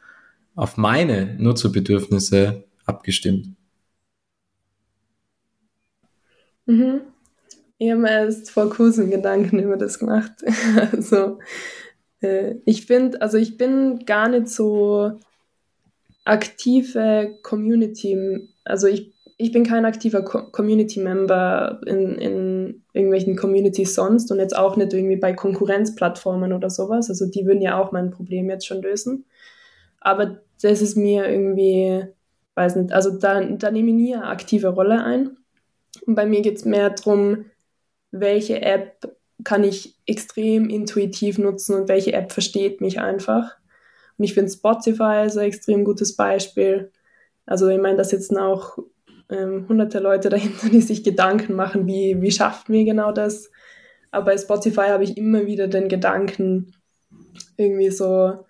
auf 0.54 0.76
meine 0.76 1.34
Nutzerbedürfnisse 1.38 2.64
abgestimmt. 2.84 3.48
Mhm. 6.66 7.11
Ich 7.82 7.90
habe 7.90 8.02
mir 8.02 8.10
erst 8.10 8.52
vor 8.52 8.70
kurzem 8.70 9.10
Gedanken 9.10 9.58
über 9.58 9.76
das 9.76 9.98
gemacht. 9.98 10.30
also, 10.92 11.40
äh, 12.20 12.54
ich 12.64 12.86
finde, 12.86 13.20
also 13.20 13.38
ich 13.38 13.56
bin 13.56 14.04
gar 14.06 14.28
nicht 14.28 14.50
so 14.50 15.18
aktive 16.24 17.38
Community, 17.42 18.48
also 18.64 18.86
ich, 18.86 19.12
ich 19.36 19.50
bin 19.50 19.64
kein 19.64 19.84
aktiver 19.84 20.22
Co 20.22 20.44
Community-Member 20.52 21.80
in, 21.86 22.18
in 22.18 22.84
irgendwelchen 22.92 23.34
Communities 23.34 23.96
sonst 23.96 24.30
und 24.30 24.38
jetzt 24.38 24.56
auch 24.56 24.76
nicht 24.76 24.92
irgendwie 24.92 25.16
bei 25.16 25.32
Konkurrenzplattformen 25.32 26.52
oder 26.52 26.70
sowas. 26.70 27.08
Also 27.08 27.26
die 27.26 27.46
würden 27.46 27.62
ja 27.62 27.82
auch 27.82 27.90
mein 27.90 28.12
Problem 28.12 28.48
jetzt 28.48 28.64
schon 28.64 28.80
lösen. 28.80 29.24
Aber 29.98 30.40
das 30.62 30.82
ist 30.82 30.96
mir 30.96 31.28
irgendwie, 31.28 32.04
weiß 32.54 32.76
nicht, 32.76 32.92
also 32.92 33.18
da, 33.18 33.40
da 33.40 33.72
nehme 33.72 33.88
ich 33.88 33.96
nie 33.96 34.14
eine 34.14 34.28
aktive 34.28 34.68
Rolle 34.68 35.02
ein. 35.02 35.36
Und 36.06 36.14
bei 36.14 36.26
mir 36.26 36.42
geht 36.42 36.58
es 36.58 36.64
mehr 36.64 36.90
darum, 36.90 37.46
welche 38.12 38.62
App 38.62 39.16
kann 39.42 39.64
ich 39.64 39.96
extrem 40.06 40.68
intuitiv 40.68 41.38
nutzen 41.38 41.74
und 41.74 41.88
welche 41.88 42.12
App 42.12 42.30
versteht 42.30 42.80
mich 42.80 43.00
einfach. 43.00 43.56
Und 44.18 44.24
ich 44.24 44.34
finde 44.34 44.52
Spotify 44.52 45.24
ist 45.26 45.36
ein 45.36 45.46
extrem 45.46 45.84
gutes 45.84 46.14
Beispiel. 46.14 46.92
Also 47.46 47.68
ich 47.68 47.80
meine, 47.80 47.96
da 47.96 48.04
sitzen 48.04 48.36
auch 48.36 48.78
ähm, 49.30 49.66
hunderte 49.68 49.98
Leute 49.98 50.28
dahinter, 50.28 50.68
die 50.72 50.82
sich 50.82 51.02
Gedanken 51.02 51.54
machen, 51.54 51.86
wie, 51.86 52.20
wie 52.20 52.30
schafft 52.30 52.68
mir 52.68 52.84
genau 52.84 53.10
das. 53.10 53.50
Aber 54.10 54.26
bei 54.26 54.38
Spotify 54.38 54.88
habe 54.88 55.04
ich 55.04 55.16
immer 55.16 55.46
wieder 55.46 55.68
den 55.68 55.88
Gedanken, 55.88 56.74
irgendwie 57.56 57.90
so, 57.90 58.44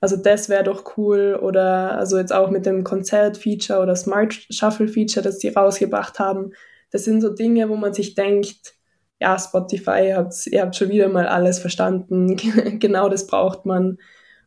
also 0.00 0.16
das 0.16 0.48
wäre 0.48 0.64
doch 0.64 0.96
cool. 0.96 1.38
Oder 1.40 1.96
also 1.96 2.18
jetzt 2.18 2.32
auch 2.32 2.50
mit 2.50 2.66
dem 2.66 2.82
Konzert-Feature 2.84 3.80
oder 3.80 3.94
Smart 3.94 4.34
Shuffle-Feature, 4.50 5.22
das 5.22 5.38
sie 5.38 5.48
rausgebracht 5.48 6.18
haben. 6.18 6.52
Das 6.90 7.04
sind 7.04 7.20
so 7.20 7.30
Dinge, 7.30 7.68
wo 7.68 7.76
man 7.76 7.94
sich 7.94 8.14
denkt, 8.14 8.74
ja, 9.20 9.38
Spotify, 9.38 10.08
ihr 10.08 10.16
habt, 10.16 10.46
ihr 10.46 10.62
habt 10.62 10.76
schon 10.76 10.90
wieder 10.90 11.08
mal 11.08 11.26
alles 11.26 11.58
verstanden, 11.58 12.36
genau 12.78 13.08
das 13.08 13.26
braucht 13.26 13.66
man. 13.66 13.98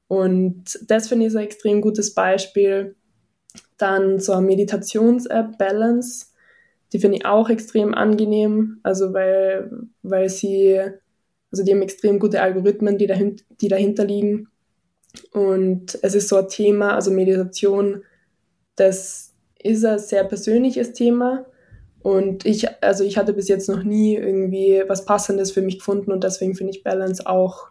Und 0.08 0.79
das 0.88 1.08
finde 1.08 1.25
ich 1.25 1.32
so 1.32 1.38
ein 1.38 1.45
extrem 1.45 1.82
gutes 1.82 2.13
Beispiel. 2.13 2.95
Dann 3.77 4.19
so 4.19 4.34
eine 4.34 4.45
Meditations-App, 4.45 5.58
Balance, 5.58 6.27
die 6.91 6.99
finde 6.99 7.17
ich 7.17 7.25
auch 7.25 7.49
extrem 7.49 7.93
angenehm, 7.93 8.79
also 8.84 9.13
weil, 9.13 9.71
weil 10.01 10.29
sie, 10.29 10.79
also 11.51 11.63
die 11.63 11.71
haben 11.71 11.82
extrem 11.82 12.19
gute 12.19 12.41
Algorithmen, 12.41 12.97
die, 12.97 13.08
dahin, 13.08 13.38
die 13.62 13.67
dahinter 13.67 14.05
liegen. 14.05 14.47
Und 15.32 15.97
es 16.01 16.15
ist 16.15 16.29
so 16.29 16.38
ein 16.38 16.47
Thema, 16.47 16.95
also 16.95 17.12
Meditation, 17.12 18.03
das 18.75 19.34
ist 19.62 19.86
ein 19.86 19.99
sehr 19.99 20.23
persönliches 20.23 20.93
Thema, 20.93 21.45
und 22.01 22.45
ich, 22.45 22.67
also 22.81 23.03
ich 23.03 23.17
hatte 23.17 23.33
bis 23.33 23.47
jetzt 23.47 23.67
noch 23.67 23.83
nie 23.83 24.15
irgendwie 24.15 24.83
was 24.88 25.05
Passendes 25.05 25.51
für 25.51 25.62
mich 25.62 25.79
gefunden 25.79 26.12
und 26.12 26.23
deswegen 26.23 26.55
finde 26.55 26.71
ich 26.71 26.83
Balance 26.83 27.25
auch 27.25 27.67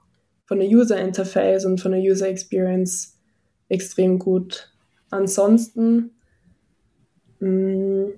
von 0.47 0.59
der 0.59 0.69
User 0.69 0.99
Interface 0.99 1.65
und 1.65 1.81
von 1.81 1.93
der 1.93 2.01
User 2.01 2.29
Experience 2.29 3.19
extrem 3.69 4.19
gut. 4.19 4.73
Ansonsten, 5.11 6.11
mh, 7.41 7.49
mm, 7.49 8.13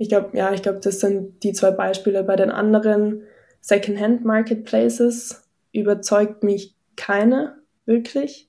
ich 0.00 0.08
glaube, 0.08 0.36
ja, 0.36 0.52
ich 0.52 0.62
glaube, 0.62 0.78
das 0.78 1.00
sind 1.00 1.42
die 1.42 1.52
zwei 1.52 1.72
Beispiele. 1.72 2.22
Bei 2.22 2.36
den 2.36 2.50
anderen 2.50 3.24
Secondhand 3.60 4.24
Marketplaces 4.24 5.42
überzeugt 5.72 6.44
mich 6.44 6.76
keine 6.94 7.56
wirklich. 7.84 8.48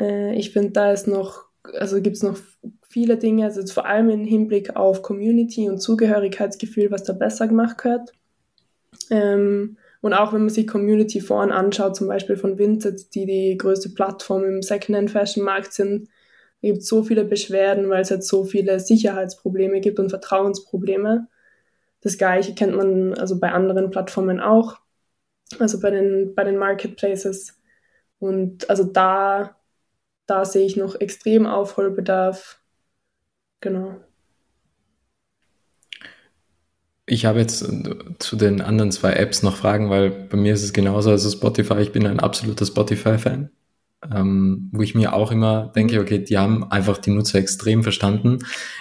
Äh, 0.00 0.36
ich 0.36 0.52
finde, 0.52 0.70
da 0.70 0.92
ist 0.92 1.08
noch, 1.08 1.46
also 1.64 2.00
gibt 2.00 2.16
es 2.16 2.22
noch 2.22 2.38
viele 2.88 3.18
Dinge, 3.18 3.44
also 3.44 3.64
vor 3.72 3.86
allem 3.86 4.10
im 4.10 4.24
Hinblick 4.24 4.76
auf 4.76 5.02
Community 5.02 5.68
und 5.68 5.78
Zugehörigkeitsgefühl, 5.78 6.90
was 6.90 7.04
da 7.04 7.12
besser 7.12 7.46
gemacht 7.46 7.78
gehört. 7.78 8.12
Ähm, 9.10 9.76
und 10.00 10.14
auch 10.14 10.32
wenn 10.32 10.42
man 10.42 10.48
sich 10.48 10.66
Community-Foren 10.66 11.52
anschaut, 11.52 11.96
zum 11.96 12.08
Beispiel 12.08 12.36
von 12.36 12.58
Vinted, 12.58 13.14
die 13.14 13.26
die 13.26 13.58
größte 13.58 13.90
Plattform 13.90 14.44
im 14.44 14.62
Secondhand-Fashion-Markt 14.62 15.72
sind, 15.72 16.08
gibt 16.62 16.78
es 16.78 16.88
so 16.88 17.02
viele 17.04 17.24
Beschwerden, 17.24 17.88
weil 17.88 18.02
es 18.02 18.08
jetzt 18.08 18.28
so 18.28 18.44
viele 18.44 18.80
Sicherheitsprobleme 18.80 19.80
gibt 19.80 19.98
und 19.98 20.10
Vertrauensprobleme. 20.10 21.28
Das 22.00 22.16
gleiche 22.18 22.54
kennt 22.54 22.76
man 22.76 23.14
also 23.14 23.38
bei 23.38 23.52
anderen 23.52 23.90
Plattformen 23.90 24.40
auch, 24.40 24.78
also 25.58 25.80
bei 25.80 25.90
den, 25.90 26.34
bei 26.34 26.44
den 26.44 26.58
Marketplaces. 26.58 27.60
Und 28.18 28.68
also 28.70 28.84
da, 28.84 29.56
da 30.26 30.44
sehe 30.44 30.66
ich 30.66 30.76
noch 30.76 31.00
extrem 31.00 31.46
Aufholbedarf 31.46 32.60
Genau. 33.60 34.00
ich 37.08 37.24
habe 37.24 37.40
jetzt 37.40 37.66
zu 38.18 38.36
den 38.36 38.60
anderen 38.60 38.92
zwei 38.92 39.12
Apps 39.14 39.42
noch 39.42 39.56
Fragen, 39.56 39.90
weil 39.90 40.10
bei 40.10 40.36
mir 40.36 40.52
ist 40.52 40.62
es 40.62 40.72
genauso. 40.72 41.10
Also 41.10 41.30
Spotify, 41.30 41.80
ich 41.80 41.92
bin 41.92 42.06
ein 42.06 42.20
absoluter 42.20 42.66
Spotify-Fan, 42.66 43.50
ähm, 44.14 44.70
wo 44.72 44.82
ich 44.82 44.94
mir 44.94 45.14
auch 45.14 45.32
immer 45.32 45.72
denke, 45.74 46.00
okay, 46.00 46.22
die 46.22 46.38
haben 46.38 46.70
einfach 46.70 46.98
die 46.98 47.10
Nutzer 47.10 47.38
extrem 47.38 47.82
verstanden. 47.82 48.38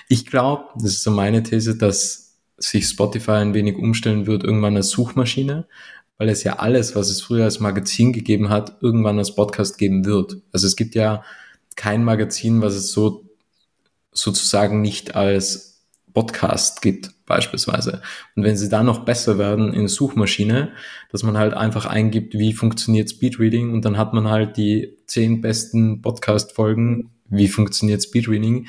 Ich 0.09 0.25
glaube, 0.25 0.65
das 0.75 0.93
ist 0.93 1.03
so 1.03 1.11
meine 1.11 1.43
These, 1.43 1.77
dass 1.77 2.37
sich 2.57 2.87
Spotify 2.87 3.31
ein 3.31 3.53
wenig 3.53 3.77
umstellen 3.77 4.27
wird, 4.27 4.43
irgendwann 4.43 4.75
als 4.75 4.89
Suchmaschine, 4.89 5.67
weil 6.17 6.29
es 6.29 6.43
ja 6.43 6.57
alles, 6.57 6.95
was 6.95 7.09
es 7.09 7.21
früher 7.21 7.45
als 7.45 7.59
Magazin 7.59 8.11
gegeben 8.11 8.49
hat, 8.49 8.77
irgendwann 8.81 9.19
als 9.19 9.35
Podcast 9.35 9.77
geben 9.77 10.05
wird. 10.05 10.37
Also 10.51 10.67
es 10.67 10.75
gibt 10.75 10.95
ja 10.95 11.23
kein 11.75 12.03
Magazin, 12.03 12.61
was 12.61 12.73
es 12.73 12.91
so 12.91 13.26
sozusagen 14.17 14.81
nicht 14.81 15.15
als 15.15 15.85
Podcast 16.13 16.81
gibt, 16.81 17.11
beispielsweise. 17.27 18.01
Und 18.35 18.43
wenn 18.43 18.57
sie 18.57 18.69
da 18.69 18.81
noch 18.81 19.05
besser 19.05 19.37
werden 19.37 19.73
in 19.73 19.87
Suchmaschine, 19.87 20.71
dass 21.11 21.21
man 21.21 21.37
halt 21.37 21.53
einfach 21.53 21.85
eingibt, 21.85 22.33
wie 22.33 22.53
funktioniert 22.53 23.09
Speedreading 23.09 23.71
und 23.71 23.85
dann 23.85 23.97
hat 23.97 24.13
man 24.13 24.27
halt 24.27 24.57
die 24.57 24.97
zehn 25.05 25.41
besten 25.41 26.01
Podcast-Folgen, 26.01 27.11
wie 27.29 27.47
funktioniert 27.47 28.01
Speedreading. 28.01 28.67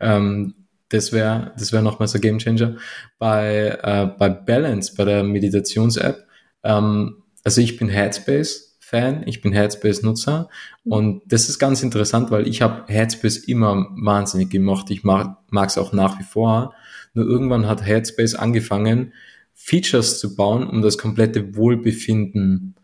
Ähm, 0.00 0.54
das 0.90 1.12
wäre 1.12 1.52
das 1.56 1.72
wäre 1.72 1.82
nochmal 1.82 2.08
so 2.08 2.18
ein 2.18 2.20
Gamechanger. 2.20 2.76
Bei, 3.18 3.78
äh, 3.82 4.06
bei 4.18 4.28
Balance, 4.28 4.94
bei 4.94 5.04
der 5.04 5.22
Meditations-App, 5.22 6.26
ähm, 6.64 7.22
also 7.44 7.60
ich 7.62 7.78
bin 7.78 7.88
Headspace 7.88 8.69
Fan, 8.90 9.22
ich 9.24 9.40
bin 9.40 9.52
Headspace-Nutzer 9.52 10.48
und 10.82 11.22
das 11.24 11.48
ist 11.48 11.60
ganz 11.60 11.84
interessant, 11.84 12.32
weil 12.32 12.48
ich 12.48 12.60
habe 12.60 12.92
Headspace 12.92 13.36
immer 13.36 13.86
wahnsinnig 13.96 14.50
gemacht. 14.50 14.90
Ich 14.90 15.04
mag 15.04 15.38
es 15.52 15.78
auch 15.78 15.92
nach 15.92 16.18
wie 16.18 16.24
vor. 16.24 16.74
Nur 17.14 17.24
irgendwann 17.24 17.68
hat 17.68 17.86
Headspace 17.86 18.34
angefangen, 18.34 19.12
Features 19.54 20.18
zu 20.18 20.34
bauen, 20.34 20.68
um 20.68 20.82
das 20.82 20.98
komplette 20.98 21.54
Wohlbefinden 21.54 22.74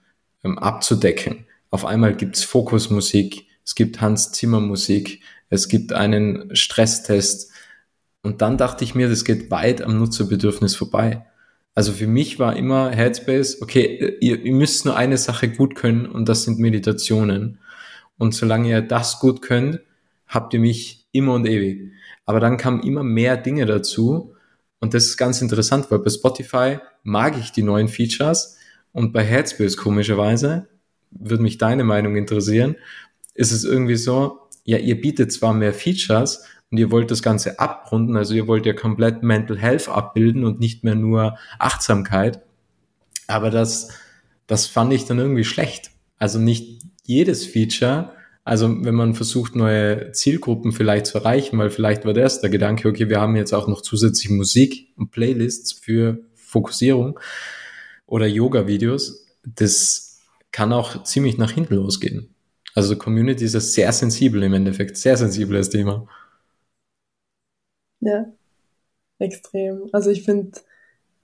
ähm, 0.44 0.58
abzudecken. 0.58 1.46
Auf 1.70 1.84
einmal 1.84 2.14
gibt's 2.14 2.44
Fokusmusik, 2.44 3.48
es 3.64 3.74
gibt 3.74 4.00
Hans 4.00 4.30
Zimmer 4.30 4.60
Musik, 4.60 5.22
es 5.48 5.66
gibt 5.66 5.92
einen 5.92 6.54
Stresstest. 6.54 7.50
Und 8.22 8.42
dann 8.42 8.58
dachte 8.58 8.84
ich 8.84 8.94
mir, 8.94 9.08
das 9.08 9.24
geht 9.24 9.50
weit 9.50 9.82
am 9.82 9.98
Nutzerbedürfnis 9.98 10.76
vorbei. 10.76 11.26
Also 11.76 11.92
für 11.92 12.06
mich 12.06 12.38
war 12.38 12.56
immer 12.56 12.90
Headspace, 12.90 13.60
okay, 13.60 14.16
ihr, 14.22 14.42
ihr 14.42 14.52
müsst 14.52 14.86
nur 14.86 14.96
eine 14.96 15.18
Sache 15.18 15.50
gut 15.50 15.74
können 15.74 16.06
und 16.06 16.26
das 16.26 16.44
sind 16.44 16.58
Meditationen. 16.58 17.58
Und 18.16 18.34
solange 18.34 18.70
ihr 18.70 18.80
das 18.80 19.20
gut 19.20 19.42
könnt, 19.42 19.80
habt 20.26 20.54
ihr 20.54 20.60
mich 20.60 21.06
immer 21.12 21.34
und 21.34 21.46
ewig. 21.46 21.92
Aber 22.24 22.40
dann 22.40 22.56
kamen 22.56 22.82
immer 22.82 23.02
mehr 23.02 23.36
Dinge 23.36 23.66
dazu 23.66 24.34
und 24.80 24.94
das 24.94 25.04
ist 25.04 25.18
ganz 25.18 25.42
interessant, 25.42 25.90
weil 25.90 25.98
bei 25.98 26.08
Spotify 26.08 26.78
mag 27.02 27.36
ich 27.38 27.52
die 27.52 27.62
neuen 27.62 27.88
Features 27.88 28.56
und 28.92 29.12
bei 29.12 29.22
Headspace 29.22 29.76
komischerweise, 29.76 30.68
würde 31.10 31.42
mich 31.42 31.58
deine 31.58 31.84
Meinung 31.84 32.16
interessieren, 32.16 32.76
ist 33.34 33.52
es 33.52 33.64
irgendwie 33.64 33.96
so, 33.96 34.48
ja, 34.64 34.78
ihr 34.78 34.98
bietet 34.98 35.30
zwar 35.30 35.52
mehr 35.52 35.74
Features, 35.74 36.42
und 36.70 36.78
ihr 36.78 36.90
wollt 36.90 37.10
das 37.10 37.22
Ganze 37.22 37.58
abrunden, 37.58 38.16
also 38.16 38.34
ihr 38.34 38.46
wollt 38.46 38.66
ja 38.66 38.72
komplett 38.72 39.22
Mental 39.22 39.58
Health 39.58 39.88
abbilden 39.88 40.44
und 40.44 40.60
nicht 40.60 40.84
mehr 40.84 40.94
nur 40.94 41.36
Achtsamkeit. 41.58 42.40
Aber 43.28 43.50
das, 43.50 43.90
das 44.46 44.66
fand 44.66 44.92
ich 44.92 45.04
dann 45.04 45.18
irgendwie 45.18 45.44
schlecht. 45.44 45.90
Also 46.18 46.38
nicht 46.38 46.82
jedes 47.04 47.46
Feature, 47.46 48.12
also 48.46 48.84
wenn 48.84 48.94
man 48.94 49.14
versucht, 49.14 49.56
neue 49.56 50.12
Zielgruppen 50.12 50.70
vielleicht 50.70 51.06
zu 51.06 51.18
erreichen, 51.18 51.58
weil 51.58 51.70
vielleicht 51.70 52.04
war 52.04 52.14
das 52.14 52.40
der 52.40 52.48
Gedanke, 52.48 52.88
okay, 52.88 53.08
wir 53.08 53.20
haben 53.20 53.34
jetzt 53.34 53.52
auch 53.52 53.66
noch 53.66 53.80
zusätzlich 53.80 54.30
Musik 54.30 54.92
und 54.96 55.10
Playlists 55.10 55.72
für 55.72 56.20
Fokussierung 56.34 57.18
oder 58.06 58.26
Yoga-Videos, 58.26 59.26
das 59.44 60.20
kann 60.52 60.72
auch 60.72 61.02
ziemlich 61.02 61.38
nach 61.38 61.50
hinten 61.50 61.74
losgehen. 61.74 62.34
Also 62.72 62.94
Community 62.94 63.44
ist 63.44 63.54
ja 63.54 63.60
sehr 63.60 63.92
sensibel 63.92 64.42
im 64.44 64.52
Endeffekt, 64.52 64.96
sehr 64.96 65.16
sensibles 65.16 65.70
Thema. 65.70 66.06
Ja, 68.06 68.26
extrem. 69.18 69.88
Also 69.92 70.10
ich 70.10 70.24
finde, 70.24 70.60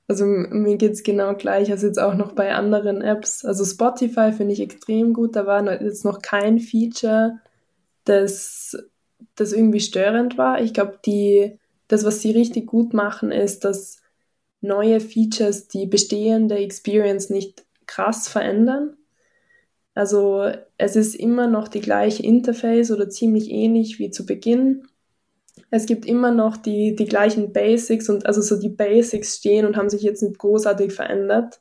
also 0.09 0.27
mir 0.27 0.77
geht 0.79 0.92
es 0.92 1.03
genau 1.05 1.35
gleich 1.35 1.71
als 1.71 1.83
jetzt 1.83 2.01
auch 2.01 2.14
noch 2.14 2.33
bei 2.33 2.55
anderen 2.55 3.03
Apps. 3.03 3.45
Also 3.45 3.64
Spotify 3.64 4.33
finde 4.33 4.55
ich 4.55 4.61
extrem 4.61 5.14
gut. 5.14 5.37
Da 5.37 5.47
war 5.47 5.83
jetzt 5.83 6.05
noch 6.05 6.23
kein 6.23 6.59
Feature, 6.61 7.40
das, 8.05 8.77
das 9.37 9.53
irgendwie 9.53 9.81
störend 9.81 10.38
war. 10.38 10.61
Ich 10.62 10.75
glaube, 10.75 11.01
die, 11.07 11.59
das, 11.88 12.05
was 12.05 12.23
sie 12.23 12.33
richtig 12.33 12.66
gut 12.66 12.95
machen, 12.95 13.33
ist, 13.33 13.64
dass 13.64 14.03
neue 14.61 15.01
Features 15.01 15.68
die 15.68 15.87
bestehende 15.87 16.57
Experience 16.57 17.31
nicht 17.31 17.64
krass 17.87 18.29
verändern. 18.29 18.97
Also 19.95 20.51
es 20.79 20.97
ist 20.97 21.14
immer 21.14 21.47
noch 21.49 21.68
die 21.68 21.81
gleiche 21.81 22.23
Interface 22.23 22.90
oder 22.90 23.11
ziemlich 23.11 23.51
ähnlich 23.51 23.99
wie 23.99 24.11
zu 24.11 24.27
Beginn 24.27 24.87
es 25.72 25.87
gibt 25.87 26.04
immer 26.04 26.30
noch 26.30 26.58
die, 26.58 26.94
die 26.94 27.06
gleichen 27.06 27.52
Basics 27.52 28.11
und 28.11 28.26
also 28.26 28.42
so 28.42 28.61
die 28.61 28.68
Basics 28.68 29.37
stehen 29.37 29.64
und 29.64 29.78
haben 29.78 29.88
sich 29.88 30.02
jetzt 30.02 30.22
nicht 30.22 30.38
großartig 30.38 30.92
verändert. 30.92 31.61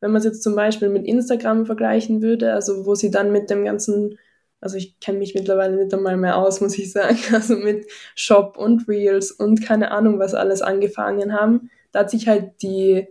Wenn 0.00 0.10
man 0.10 0.18
es 0.18 0.26
jetzt 0.26 0.42
zum 0.42 0.54
Beispiel 0.54 0.90
mit 0.90 1.06
Instagram 1.06 1.64
vergleichen 1.64 2.20
würde, 2.20 2.52
also 2.52 2.84
wo 2.84 2.94
sie 2.94 3.10
dann 3.10 3.32
mit 3.32 3.48
dem 3.48 3.64
ganzen, 3.64 4.18
also 4.60 4.76
ich 4.76 5.00
kenne 5.00 5.18
mich 5.18 5.34
mittlerweile 5.34 5.76
nicht 5.76 5.94
einmal 5.94 6.18
mehr 6.18 6.36
aus, 6.36 6.60
muss 6.60 6.78
ich 6.78 6.92
sagen, 6.92 7.18
also 7.32 7.56
mit 7.56 7.86
Shop 8.14 8.58
und 8.58 8.86
Reels 8.86 9.32
und 9.32 9.62
keine 9.62 9.92
Ahnung, 9.92 10.18
was 10.18 10.34
alles 10.34 10.60
angefangen 10.60 11.32
haben, 11.32 11.70
da 11.92 12.00
hat 12.00 12.10
sich 12.10 12.28
halt 12.28 12.60
die, 12.60 13.08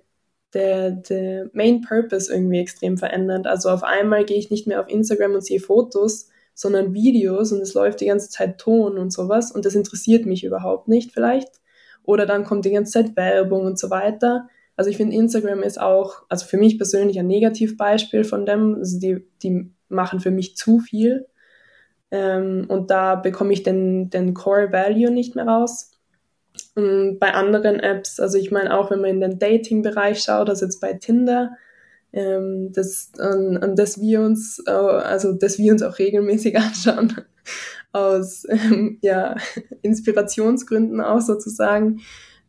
der, 0.54 0.92
der 0.92 1.50
Main 1.54 1.82
Purpose 1.82 2.32
irgendwie 2.32 2.60
extrem 2.60 3.00
verändert. 3.00 3.48
Also 3.48 3.70
auf 3.70 3.82
einmal 3.82 4.24
gehe 4.24 4.38
ich 4.38 4.52
nicht 4.52 4.68
mehr 4.68 4.82
auf 4.82 4.88
Instagram 4.88 5.34
und 5.34 5.44
sehe 5.44 5.60
Fotos, 5.60 6.30
sondern 6.58 6.96
Videos 6.96 7.52
und 7.52 7.62
es 7.62 7.76
läuft 7.76 8.02
die 8.02 8.08
ganze 8.08 8.30
Zeit 8.30 8.58
Ton 8.58 8.98
und 8.98 9.14
sowas 9.14 9.52
und 9.52 9.64
das 9.64 9.76
interessiert 9.76 10.26
mich 10.26 10.44
überhaupt 10.44 10.88
nicht 10.88 11.12
vielleicht. 11.14 11.50
Oder 12.04 12.26
dann 12.26 12.46
kommt 12.46 12.66
die 12.66 12.72
ganze 12.72 12.94
Zeit 12.94 13.16
Werbung 13.16 13.66
und 13.66 13.78
so 13.78 13.92
weiter. 13.92 14.48
Also 14.76 14.90
ich 14.90 14.98
finde, 14.98 15.16
Instagram 15.16 15.62
ist 15.62 15.80
auch, 15.80 16.24
also 16.30 16.48
für 16.48 16.58
mich 16.58 16.78
persönlich 16.80 17.20
ein 17.20 17.28
Negativbeispiel 17.28 18.24
von 18.24 18.48
dem. 18.48 18.76
Also 18.76 19.00
die, 19.00 19.28
die 19.44 19.72
machen 19.88 20.20
für 20.20 20.32
mich 20.32 20.58
zu 20.58 20.80
viel. 20.80 21.28
Ähm, 22.10 22.66
und 22.70 22.90
da 22.90 23.16
bekomme 23.16 23.54
ich 23.54 23.62
den, 23.62 24.10
den 24.10 24.34
Core 24.34 24.72
Value 24.72 25.12
nicht 25.12 25.36
mehr 25.36 25.46
raus. 25.46 25.92
Und 26.74 27.20
bei 27.20 27.36
anderen 27.36 27.80
Apps, 27.80 28.20
also 28.20 28.40
ich 28.40 28.50
meine 28.50 28.76
auch, 28.76 28.90
wenn 28.90 29.02
man 29.02 29.12
in 29.12 29.22
den 29.22 29.38
Dating-Bereich 29.38 30.24
schaut, 30.24 30.50
also 30.50 30.66
jetzt 30.66 30.82
bei 30.82 30.94
Tinder, 30.94 31.52
ähm, 32.18 32.72
das, 32.74 33.12
an, 33.20 33.58
an 33.58 33.76
das 33.76 34.02
wir 34.02 34.22
uns, 34.22 34.60
äh, 34.66 34.72
also 34.72 35.34
dass 35.34 35.60
wir 35.60 35.72
uns 35.72 35.84
auch 35.84 36.00
regelmäßig 36.00 36.58
anschauen, 36.58 37.16
aus 37.94 38.44
ähm, 38.50 38.98
ja, 39.02 39.36
Inspirationsgründen 39.84 41.00
auch 41.00 41.22
sozusagen. 41.22 42.02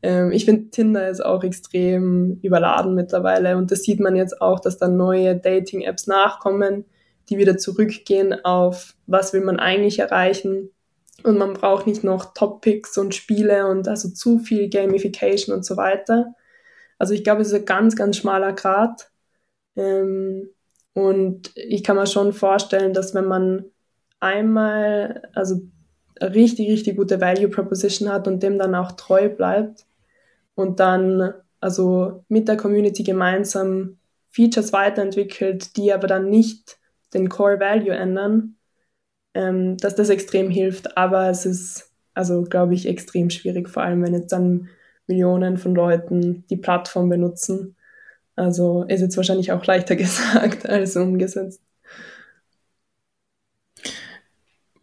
Ähm, 0.02 0.32
ich 0.32 0.46
finde, 0.46 0.70
Tinder 0.70 1.08
ist 1.10 1.22
auch 1.22 1.44
extrem 1.44 2.38
überladen 2.42 2.94
mittlerweile 2.94 3.58
und 3.58 3.70
das 3.70 3.82
sieht 3.82 4.00
man 4.00 4.16
jetzt 4.16 4.40
auch, 4.40 4.58
dass 4.58 4.78
da 4.78 4.88
neue 4.88 5.36
Dating-Apps 5.36 6.06
nachkommen, 6.06 6.86
die 7.28 7.36
wieder 7.36 7.58
zurückgehen 7.58 8.42
auf, 8.44 8.94
was 9.06 9.34
will 9.34 9.42
man 9.42 9.58
eigentlich 9.58 9.98
erreichen. 9.98 10.70
Und 11.24 11.36
man 11.36 11.52
braucht 11.52 11.86
nicht 11.86 12.04
noch 12.04 12.32
Topics 12.32 12.96
und 12.96 13.14
Spiele 13.14 13.66
und 13.66 13.86
also 13.86 14.08
zu 14.08 14.38
viel 14.38 14.70
Gamification 14.70 15.54
und 15.54 15.64
so 15.64 15.76
weiter. 15.76 16.32
Also 16.96 17.12
ich 17.12 17.22
glaube, 17.22 17.42
es 17.42 17.48
ist 17.48 17.54
ein 17.54 17.64
ganz, 17.66 17.96
ganz 17.96 18.16
schmaler 18.16 18.52
Grad 18.52 19.10
ähm, 19.78 20.50
und 20.92 21.52
ich 21.54 21.84
kann 21.84 21.96
mir 21.96 22.06
schon 22.06 22.32
vorstellen, 22.32 22.92
dass 22.92 23.14
wenn 23.14 23.26
man 23.26 23.64
einmal, 24.20 25.22
also 25.32 25.60
richtig, 26.20 26.68
richtig 26.68 26.96
gute 26.96 27.20
Value 27.20 27.48
Proposition 27.48 28.12
hat 28.12 28.26
und 28.26 28.42
dem 28.42 28.58
dann 28.58 28.74
auch 28.74 28.92
treu 28.92 29.28
bleibt 29.28 29.86
und 30.56 30.80
dann 30.80 31.32
also 31.60 32.24
mit 32.28 32.48
der 32.48 32.56
Community 32.56 33.04
gemeinsam 33.04 33.98
Features 34.30 34.72
weiterentwickelt, 34.72 35.76
die 35.76 35.92
aber 35.92 36.08
dann 36.08 36.28
nicht 36.28 36.78
den 37.14 37.28
Core 37.28 37.60
Value 37.60 37.94
ändern, 37.94 38.56
ähm, 39.34 39.76
dass 39.76 39.94
das 39.94 40.08
extrem 40.08 40.50
hilft. 40.50 40.96
Aber 40.96 41.30
es 41.30 41.46
ist, 41.46 41.92
also 42.14 42.42
glaube 42.42 42.74
ich, 42.74 42.86
extrem 42.88 43.30
schwierig, 43.30 43.68
vor 43.68 43.84
allem 43.84 44.02
wenn 44.02 44.14
jetzt 44.14 44.32
dann 44.32 44.68
Millionen 45.06 45.56
von 45.56 45.74
Leuten 45.74 46.44
die 46.50 46.56
Plattform 46.56 47.08
benutzen 47.08 47.76
also 48.38 48.84
ist 48.84 49.00
jetzt 49.00 49.16
wahrscheinlich 49.16 49.52
auch 49.52 49.64
leichter 49.66 49.96
gesagt 50.04 50.68
als 50.68 50.96
umgesetzt. 50.96 51.60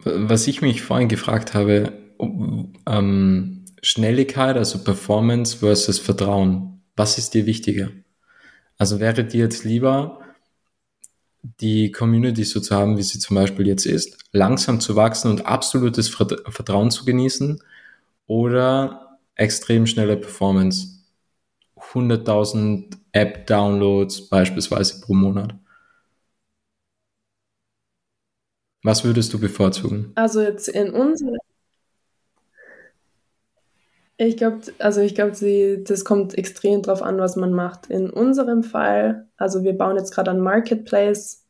Was 0.03 0.45
ich 0.45 0.61
mich 0.61 0.83
vorhin 0.83 1.07
gefragt 1.07 1.55
habe, 1.55 1.93
ähm, 2.19 3.65
Schnelligkeit, 3.81 4.55
also 4.55 4.83
Performance 4.83 5.57
versus 5.57 5.99
Vertrauen. 5.99 6.81
Was 6.95 7.17
ist 7.17 7.33
dir 7.33 7.45
wichtiger? 7.45 7.89
Also 8.77 8.99
wäre 8.99 9.23
dir 9.23 9.41
jetzt 9.41 9.63
lieber, 9.63 10.19
die 11.59 11.91
Community 11.91 12.43
so 12.43 12.59
zu 12.59 12.75
haben, 12.75 12.97
wie 12.97 13.03
sie 13.03 13.19
zum 13.19 13.35
Beispiel 13.35 13.67
jetzt 13.67 13.85
ist, 13.85 14.17
langsam 14.31 14.79
zu 14.79 14.95
wachsen 14.95 15.29
und 15.29 15.45
absolutes 15.45 16.09
Vertrauen 16.09 16.91
zu 16.91 17.05
genießen 17.05 17.61
oder 18.27 19.19
extrem 19.35 19.85
schnelle 19.85 20.17
Performance? 20.17 21.03
100.000 21.77 22.97
App-Downloads 23.15 24.29
beispielsweise 24.29 24.99
pro 25.01 25.13
Monat. 25.13 25.55
Was 28.83 29.03
würdest 29.03 29.33
du 29.33 29.39
bevorzugen? 29.39 30.11
Also 30.15 30.41
jetzt 30.41 30.67
in 30.67 30.91
unserem 30.91 31.37
ich 34.17 34.37
glaube, 34.37 34.61
also 34.79 35.01
ich 35.01 35.13
glaube, 35.13 35.33
das 35.85 36.05
kommt 36.05 36.37
extrem 36.37 36.81
drauf 36.81 37.01
an, 37.01 37.17
was 37.17 37.35
man 37.35 37.51
macht. 37.51 37.87
In 37.87 38.09
unserem 38.09 38.63
Fall, 38.63 39.27
also 39.35 39.63
wir 39.63 39.77
bauen 39.77 39.97
jetzt 39.97 40.11
gerade 40.11 40.31
einen 40.31 40.39
Marketplace, 40.39 41.45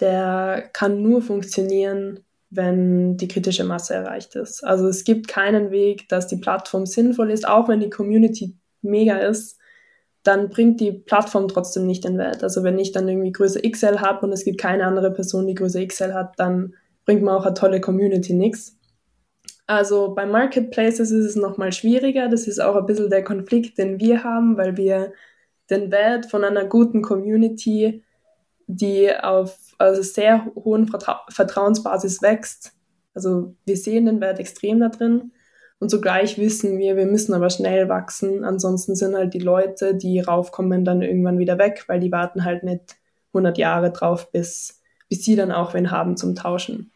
der 0.00 0.68
kann 0.72 1.02
nur 1.02 1.22
funktionieren, 1.22 2.20
wenn 2.50 3.16
die 3.16 3.28
kritische 3.28 3.64
Masse 3.64 3.94
erreicht 3.94 4.36
ist. 4.36 4.62
Also 4.64 4.86
es 4.86 5.04
gibt 5.04 5.28
keinen 5.28 5.70
Weg, 5.70 6.08
dass 6.08 6.26
die 6.26 6.36
Plattform 6.36 6.84
sinnvoll 6.84 7.30
ist, 7.30 7.48
auch 7.48 7.68
wenn 7.68 7.80
die 7.80 7.90
Community 7.90 8.56
mega 8.82 9.16
ist, 9.16 9.57
dann 10.28 10.50
bringt 10.50 10.78
die 10.80 10.92
Plattform 10.92 11.48
trotzdem 11.48 11.86
nicht 11.86 12.04
den 12.04 12.18
Wert. 12.18 12.42
Also 12.42 12.62
wenn 12.62 12.78
ich 12.78 12.92
dann 12.92 13.08
irgendwie 13.08 13.32
Größe 13.32 13.62
XL 13.62 14.00
habe 14.00 14.26
und 14.26 14.32
es 14.32 14.44
gibt 14.44 14.60
keine 14.60 14.84
andere 14.84 15.10
Person, 15.10 15.46
die 15.46 15.54
Größe 15.54 15.86
XL 15.86 16.12
hat, 16.12 16.38
dann 16.38 16.74
bringt 17.06 17.22
man 17.22 17.34
auch 17.34 17.46
eine 17.46 17.54
tolle 17.54 17.80
Community 17.80 18.34
nichts. 18.34 18.76
Also 19.66 20.14
bei 20.14 20.26
Marketplaces 20.26 21.10
ist 21.10 21.24
es 21.24 21.36
nochmal 21.36 21.72
schwieriger. 21.72 22.28
Das 22.28 22.46
ist 22.46 22.60
auch 22.60 22.76
ein 22.76 22.84
bisschen 22.84 23.08
der 23.08 23.24
Konflikt, 23.24 23.78
den 23.78 23.98
wir 23.98 24.22
haben, 24.22 24.58
weil 24.58 24.76
wir 24.76 25.12
den 25.70 25.90
Wert 25.90 26.26
von 26.26 26.44
einer 26.44 26.66
guten 26.66 27.00
Community, 27.00 28.02
die 28.66 29.10
auf 29.14 29.58
also 29.78 30.02
sehr 30.02 30.46
hohen 30.54 30.88
Vertra 30.88 31.24
Vertrauensbasis 31.30 32.20
wächst, 32.20 32.72
also 33.14 33.56
wir 33.64 33.76
sehen 33.76 34.06
den 34.06 34.20
Wert 34.20 34.38
extrem 34.38 34.78
da 34.78 34.90
drin. 34.90 35.32
Und 35.80 35.90
zugleich 35.90 36.38
wissen 36.38 36.78
wir, 36.78 36.96
wir 36.96 37.06
müssen 37.06 37.34
aber 37.34 37.50
schnell 37.50 37.88
wachsen. 37.88 38.44
Ansonsten 38.44 38.96
sind 38.96 39.14
halt 39.14 39.34
die 39.34 39.38
Leute, 39.38 39.94
die 39.94 40.20
raufkommen, 40.20 40.84
dann 40.84 41.02
irgendwann 41.02 41.38
wieder 41.38 41.58
weg, 41.58 41.84
weil 41.86 42.00
die 42.00 42.10
warten 42.10 42.44
halt 42.44 42.64
nicht 42.64 42.96
100 43.28 43.58
Jahre 43.58 43.92
drauf, 43.92 44.32
bis, 44.32 44.80
bis 45.08 45.24
sie 45.24 45.36
dann 45.36 45.52
auch 45.52 45.74
wen 45.74 45.90
haben 45.90 46.16
zum 46.16 46.34
Tauschen. 46.34 46.90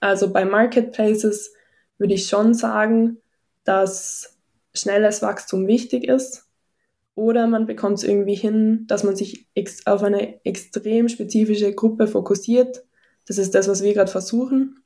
Also 0.00 0.32
bei 0.32 0.44
Marketplaces 0.44 1.54
würde 1.96 2.14
ich 2.14 2.26
schon 2.26 2.52
sagen, 2.52 3.18
dass 3.64 4.36
schnelles 4.74 5.22
Wachstum 5.22 5.66
wichtig 5.66 6.04
ist. 6.04 6.46
Oder 7.14 7.46
man 7.46 7.66
bekommt 7.66 7.98
es 7.98 8.04
irgendwie 8.04 8.34
hin, 8.34 8.86
dass 8.86 9.04
man 9.04 9.16
sich 9.16 9.46
auf 9.84 10.02
eine 10.02 10.44
extrem 10.44 11.08
spezifische 11.08 11.74
Gruppe 11.74 12.06
fokussiert. 12.06 12.84
Das 13.26 13.36
ist 13.38 13.54
das, 13.54 13.68
was 13.68 13.82
wir 13.82 13.94
gerade 13.94 14.10
versuchen. 14.10 14.82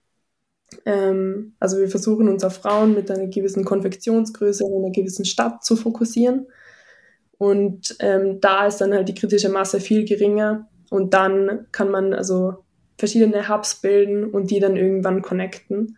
Ähm, 0.85 1.55
also 1.61 1.79
wir 1.79 1.89
versuchen 1.89 2.29
uns 2.29 2.45
auf 2.45 2.55
Frauen 2.57 2.95
mit 2.95 3.11
einer 3.11 3.27
gewissen 3.27 3.65
Konfektionsgröße 3.65 4.65
in 4.65 4.75
einer 4.75 4.91
gewissen 4.93 5.25
Stadt 5.25 5.65
zu 5.65 5.77
fokussieren. 5.77 6.47
Und 7.39 7.97
ähm, 8.01 8.41
da 8.41 8.67
ist 8.67 8.81
dann 8.81 8.95
halt 8.95 9.09
die 9.09 9.15
kritische 9.15 9.49
Masse 9.49 9.81
viel 9.81 10.05
geringer. 10.05 10.69
Und 10.91 11.15
dann 11.15 11.67
kann 11.73 11.91
man 11.91 12.15
also 12.15 12.65
verschiedene 12.99 13.49
Hubs 13.49 13.77
bilden 13.77 14.25
und 14.25 14.51
die 14.51 14.61
dann 14.61 14.77
irgendwann 14.77 15.23
connecten. 15.23 15.97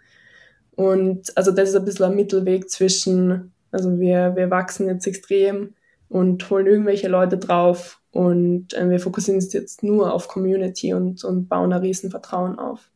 Und 0.75 1.37
also 1.37 1.51
das 1.51 1.71
ist 1.71 1.77
ein 1.77 1.85
bisschen 1.85 2.07
ein 2.07 2.17
Mittelweg 2.17 2.71
zwischen, 2.71 3.53
also 3.71 3.99
wir, 3.99 4.37
wir 4.37 4.51
wachsen 4.51 4.89
jetzt 4.89 5.07
extrem 5.07 5.75
und 6.09 6.49
holen 6.51 6.67
irgendwelche 6.67 7.09
Leute 7.09 7.39
drauf 7.39 8.01
und 8.11 8.75
äh, 8.75 8.89
wir 8.89 9.01
fokussieren 9.01 9.37
uns 9.37 9.53
jetzt 9.53 9.83
nur 9.83 10.13
auf 10.13 10.29
Community 10.29 10.95
und, 10.95 11.25
und 11.25 11.49
bauen 11.49 11.73
ein 11.73 11.81
riesen 11.81 12.11
Vertrauen 12.11 12.59
auf. 12.59 12.91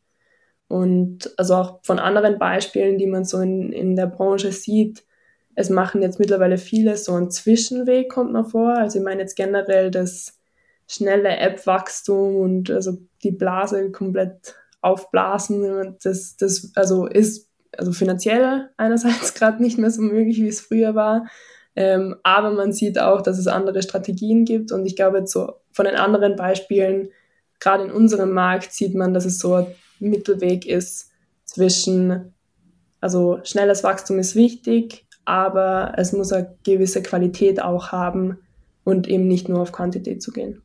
Und 0.71 1.33
also 1.37 1.57
auch 1.57 1.81
von 1.83 1.99
anderen 1.99 2.39
Beispielen, 2.39 2.97
die 2.97 3.09
man 3.09 3.25
so 3.25 3.41
in, 3.41 3.73
in 3.73 3.97
der 3.97 4.07
Branche 4.07 4.53
sieht, 4.53 5.03
es 5.57 5.69
machen 5.69 6.01
jetzt 6.01 6.21
mittlerweile 6.21 6.59
viele 6.59 6.97
so 6.97 7.13
einen 7.13 7.33
Zwischenweg, 7.33 8.09
kommt 8.09 8.33
man 8.33 8.47
vor. 8.47 8.75
Also 8.77 9.01
ich 9.01 9.05
meine 9.05 9.21
jetzt 9.21 9.35
generell 9.35 9.91
das 9.91 10.39
schnelle 10.87 11.37
App-Wachstum 11.39 12.37
und 12.37 12.71
also 12.71 12.99
die 13.25 13.33
Blase 13.33 13.91
komplett 13.91 14.55
aufblasen. 14.81 15.97
Das, 16.05 16.37
das 16.37 16.71
also 16.77 17.07
ist 17.07 17.49
also 17.77 17.91
finanziell 17.91 18.71
einerseits 18.77 19.35
gerade 19.35 19.61
nicht 19.61 19.77
mehr 19.77 19.91
so 19.91 20.03
möglich, 20.03 20.39
wie 20.39 20.49
es 20.49 20.61
früher 20.61 20.95
war. 20.95 21.27
Ähm, 21.75 22.15
aber 22.23 22.53
man 22.53 22.73
sieht 22.73 23.01
auch, 23.01 23.23
dass 23.23 23.39
es 23.39 23.49
andere 23.49 23.83
Strategien 23.83 24.45
gibt. 24.45 24.71
Und 24.71 24.87
ich 24.87 24.95
glaube, 24.95 25.19
jetzt 25.19 25.33
so 25.33 25.55
von 25.73 25.85
den 25.85 25.97
anderen 25.97 26.37
Beispielen, 26.37 27.11
gerade 27.59 27.83
in 27.83 27.91
unserem 27.91 28.31
Markt, 28.31 28.73
sieht 28.73 28.95
man, 28.95 29.13
dass 29.13 29.25
es 29.25 29.41
so 29.41 29.67
Mittelweg 30.01 30.67
ist 30.67 31.11
zwischen, 31.45 32.35
also 33.01 33.39
schnelles 33.45 33.85
Wachstum 33.85 34.19
ist 34.19 34.35
wichtig, 34.35 35.07
aber 35.25 35.93
es 35.97 36.13
muss 36.13 36.33
eine 36.33 36.57
gewisse 36.65 37.03
Qualität 37.03 37.63
auch 37.63 37.93
haben 37.93 38.39
und 38.85 39.09
eben 39.09 39.29
nicht 39.29 39.49
nur 39.49 39.61
auf 39.61 39.73
Quantität 39.73 40.23
zu 40.23 40.33
gehen. 40.33 40.63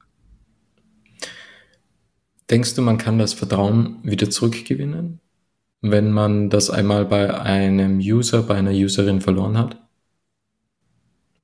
Denkst 2.49 2.75
du, 2.75 2.81
man 2.81 2.97
kann 2.97 3.19
das 3.19 3.33
Vertrauen 3.33 3.99
wieder 4.03 4.29
zurückgewinnen? 4.29 5.19
wenn 5.91 6.11
man 6.11 6.49
das 6.49 6.69
einmal 6.69 7.05
bei 7.05 7.39
einem 7.39 7.99
User, 7.99 8.43
bei 8.43 8.55
einer 8.55 8.71
Userin 8.71 9.21
verloren 9.21 9.57
hat? 9.57 9.81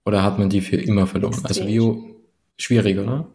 Oder 0.05 0.23
hat 0.23 0.39
man 0.39 0.49
die 0.49 0.61
für 0.61 0.77
immer 0.77 1.05
verloren? 1.07 1.33
Also 1.43 1.61
Extrem. 1.61 1.67
Also 1.67 1.95
wie 1.95 2.15
schwierig, 2.57 2.97
oder? 2.97 3.31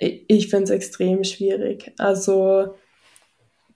Ich 0.00 0.48
finde 0.48 0.64
es 0.64 0.70
extrem 0.70 1.24
schwierig. 1.24 1.92
Also 1.98 2.74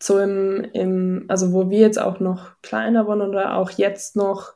so 0.02 0.18
im, 0.18 0.64
im, 0.72 1.24
also 1.29 1.52
wo 1.52 1.70
wir 1.70 1.81
jetzt 1.81 2.00
auch 2.00 2.20
noch 2.20 2.61
kleiner 2.62 3.07
waren 3.07 3.22
oder 3.22 3.57
auch 3.57 3.70
jetzt 3.70 4.16
noch 4.16 4.55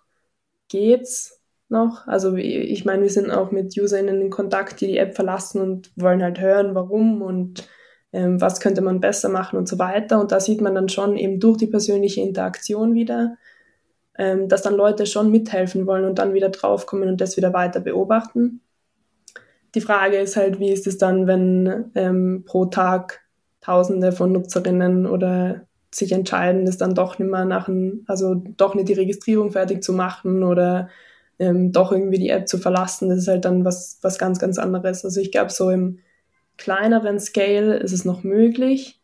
geht's 0.68 1.40
noch. 1.68 2.06
Also 2.06 2.36
ich 2.36 2.84
meine, 2.84 3.02
wir 3.02 3.10
sind 3.10 3.30
auch 3.30 3.50
mit 3.50 3.76
UserInnen 3.76 4.20
in 4.20 4.30
Kontakt, 4.30 4.80
die 4.80 4.88
die 4.88 4.98
App 4.98 5.14
verlassen 5.14 5.60
und 5.60 5.92
wollen 5.96 6.22
halt 6.22 6.40
hören, 6.40 6.74
warum 6.74 7.22
und 7.22 7.68
ähm, 8.12 8.40
was 8.40 8.60
könnte 8.60 8.82
man 8.82 9.00
besser 9.00 9.28
machen 9.28 9.56
und 9.58 9.68
so 9.68 9.78
weiter. 9.78 10.20
Und 10.20 10.32
da 10.32 10.40
sieht 10.40 10.60
man 10.60 10.74
dann 10.74 10.88
schon 10.88 11.16
eben 11.16 11.40
durch 11.40 11.58
die 11.58 11.66
persönliche 11.68 12.20
Interaktion 12.20 12.94
wieder, 12.94 13.36
ähm, 14.18 14.48
dass 14.48 14.62
dann 14.62 14.74
Leute 14.74 15.06
schon 15.06 15.30
mithelfen 15.30 15.86
wollen 15.86 16.04
und 16.04 16.18
dann 16.18 16.34
wieder 16.34 16.50
draufkommen 16.50 17.08
und 17.08 17.20
das 17.20 17.36
wieder 17.36 17.52
weiter 17.52 17.80
beobachten. 17.80 18.60
Die 19.74 19.80
Frage 19.80 20.16
ist 20.18 20.36
halt, 20.36 20.58
wie 20.58 20.70
ist 20.70 20.86
es 20.86 20.98
dann, 20.98 21.26
wenn 21.26 21.90
ähm, 21.94 22.44
pro 22.46 22.66
Tag 22.66 23.20
Tausende 23.60 24.12
von 24.12 24.32
Nutzerinnen 24.32 25.06
oder 25.06 25.66
sich 25.92 26.12
entscheiden, 26.12 26.66
das 26.66 26.78
dann 26.78 26.94
doch 26.94 27.18
nicht 27.18 27.30
mehr 27.30 27.44
nach, 27.44 27.68
ein, 27.68 28.04
also 28.06 28.34
doch 28.34 28.74
nicht 28.74 28.88
die 28.88 28.94
Registrierung 28.94 29.50
fertig 29.50 29.82
zu 29.82 29.92
machen 29.92 30.44
oder 30.44 30.88
ähm, 31.38 31.72
doch 31.72 31.92
irgendwie 31.92 32.18
die 32.18 32.30
App 32.30 32.48
zu 32.48 32.58
verlassen. 32.58 33.08
Das 33.08 33.18
ist 33.18 33.28
halt 33.28 33.44
dann 33.44 33.64
was, 33.64 33.98
was 34.02 34.18
ganz, 34.18 34.38
ganz 34.38 34.58
anderes. 34.58 35.04
Also 35.04 35.20
ich 35.20 35.32
glaube, 35.32 35.50
so 35.50 35.70
im 35.70 35.98
kleineren 36.56 37.18
Scale 37.20 37.76
ist 37.78 37.92
es 37.92 38.04
noch 38.04 38.22
möglich, 38.22 39.00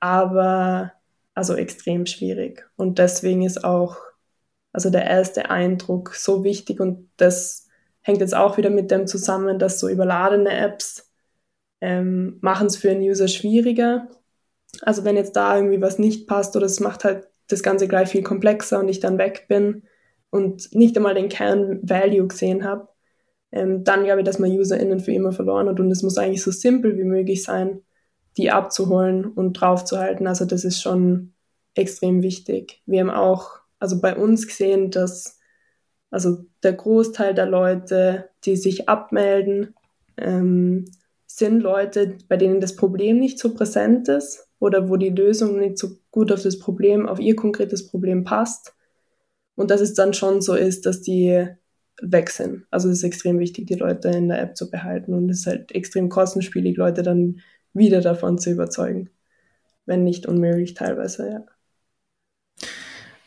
aber 0.00 0.92
also 1.34 1.54
extrem 1.54 2.06
schwierig. 2.06 2.68
Und 2.76 2.98
deswegen 2.98 3.42
ist 3.42 3.64
auch 3.64 3.96
also 4.72 4.90
der 4.90 5.04
erste 5.04 5.50
Eindruck 5.50 6.14
so 6.14 6.42
wichtig 6.44 6.80
und 6.80 7.08
das 7.16 7.63
hängt 8.04 8.20
jetzt 8.20 8.36
auch 8.36 8.56
wieder 8.58 8.70
mit 8.70 8.90
dem 8.90 9.06
zusammen, 9.06 9.58
dass 9.58 9.80
so 9.80 9.88
überladene 9.88 10.56
Apps 10.56 11.10
ähm, 11.80 12.38
machen 12.40 12.68
es 12.68 12.76
für 12.76 12.90
einen 12.90 13.02
User 13.02 13.28
schwieriger. 13.28 14.08
Also 14.82 15.04
wenn 15.04 15.16
jetzt 15.16 15.36
da 15.36 15.56
irgendwie 15.56 15.80
was 15.80 15.98
nicht 15.98 16.28
passt 16.28 16.54
oder 16.54 16.66
es 16.66 16.80
macht 16.80 17.04
halt 17.04 17.28
das 17.48 17.62
Ganze 17.62 17.88
gleich 17.88 18.10
viel 18.10 18.22
komplexer 18.22 18.78
und 18.78 18.88
ich 18.88 19.00
dann 19.00 19.18
weg 19.18 19.46
bin 19.48 19.82
und 20.30 20.74
nicht 20.74 20.96
einmal 20.96 21.14
den 21.14 21.28
Kern-Value 21.28 22.28
gesehen 22.28 22.64
habe, 22.64 22.88
ähm, 23.52 23.84
dann 23.84 24.04
glaube 24.04 24.20
ich, 24.20 24.26
dass 24.26 24.38
man 24.38 24.50
UserInnen 24.50 25.00
für 25.00 25.12
immer 25.12 25.32
verloren 25.32 25.68
hat 25.68 25.80
und 25.80 25.90
es 25.90 26.02
muss 26.02 26.18
eigentlich 26.18 26.42
so 26.42 26.50
simpel 26.50 26.98
wie 26.98 27.04
möglich 27.04 27.42
sein, 27.42 27.80
die 28.36 28.50
abzuholen 28.50 29.24
und 29.24 29.54
draufzuhalten. 29.54 30.26
Also 30.26 30.44
das 30.44 30.64
ist 30.64 30.82
schon 30.82 31.32
extrem 31.74 32.22
wichtig. 32.22 32.82
Wir 32.84 33.00
haben 33.00 33.10
auch, 33.10 33.60
also 33.78 34.00
bei 34.00 34.14
uns 34.14 34.46
gesehen, 34.46 34.90
dass 34.90 35.38
also 36.14 36.44
der 36.62 36.74
Großteil 36.74 37.34
der 37.34 37.46
Leute, 37.46 38.30
die 38.44 38.56
sich 38.56 38.88
abmelden, 38.88 39.74
ähm, 40.16 40.84
sind 41.26 41.60
Leute, 41.60 42.16
bei 42.28 42.36
denen 42.36 42.60
das 42.60 42.76
Problem 42.76 43.18
nicht 43.18 43.40
so 43.40 43.52
präsent 43.52 44.08
ist 44.08 44.46
oder 44.60 44.88
wo 44.88 44.96
die 44.96 45.10
Lösung 45.10 45.58
nicht 45.58 45.76
so 45.76 45.96
gut 46.12 46.30
auf 46.30 46.42
das 46.42 46.60
Problem, 46.60 47.08
auf 47.08 47.18
ihr 47.18 47.34
konkretes 47.34 47.88
Problem 47.88 48.22
passt. 48.22 48.74
Und 49.56 49.72
dass 49.72 49.80
es 49.80 49.94
dann 49.94 50.14
schon 50.14 50.40
so 50.40 50.54
ist, 50.54 50.86
dass 50.86 51.00
die 51.00 51.48
weg 52.00 52.30
sind. 52.30 52.64
Also 52.70 52.88
es 52.90 52.98
ist 52.98 53.04
extrem 53.04 53.40
wichtig, 53.40 53.66
die 53.66 53.74
Leute 53.74 54.08
in 54.10 54.28
der 54.28 54.40
App 54.40 54.56
zu 54.56 54.70
behalten 54.70 55.14
und 55.14 55.28
es 55.30 55.40
ist 55.40 55.46
halt 55.46 55.72
extrem 55.72 56.08
kostenspielig, 56.08 56.76
Leute 56.76 57.02
dann 57.02 57.40
wieder 57.72 58.00
davon 58.00 58.38
zu 58.38 58.50
überzeugen. 58.50 59.10
Wenn 59.84 60.04
nicht 60.04 60.26
unmöglich 60.26 60.74
teilweise, 60.74 61.28
ja. 61.28 61.44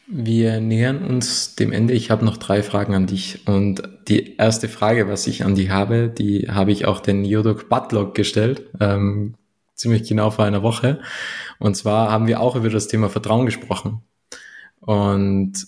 Wir 0.10 0.62
nähern 0.62 1.04
uns 1.04 1.56
dem 1.56 1.74
Ende. 1.74 1.94
Ich 1.94 2.10
habe 2.12 2.24
noch 2.24 2.38
drei 2.38 2.64
Fragen 2.64 2.96
an 2.96 3.08
dich. 3.08 3.46
Und 3.46 3.84
die 4.08 4.38
erste 4.38 4.70
Frage, 4.70 5.10
was 5.10 5.28
ich 5.28 5.44
an 5.44 5.56
dich 5.56 5.70
habe, 5.70 6.08
die 6.08 6.48
habe 6.50 6.72
ich 6.72 6.86
auch 6.86 7.02
den 7.02 7.26
Jodok 7.26 7.68
Butlog 7.68 8.16
gestellt, 8.16 8.64
ähm, 8.80 9.36
ziemlich 9.76 10.08
genau 10.08 10.32
vor 10.32 10.46
einer 10.46 10.64
Woche. 10.64 11.02
Und 11.60 11.76
zwar 11.76 12.10
haben 12.10 12.28
wir 12.28 12.40
auch 12.40 12.56
über 12.56 12.70
das 12.70 12.88
Thema 12.88 13.10
Vertrauen 13.10 13.46
gesprochen. 13.46 14.02
Und 14.80 15.68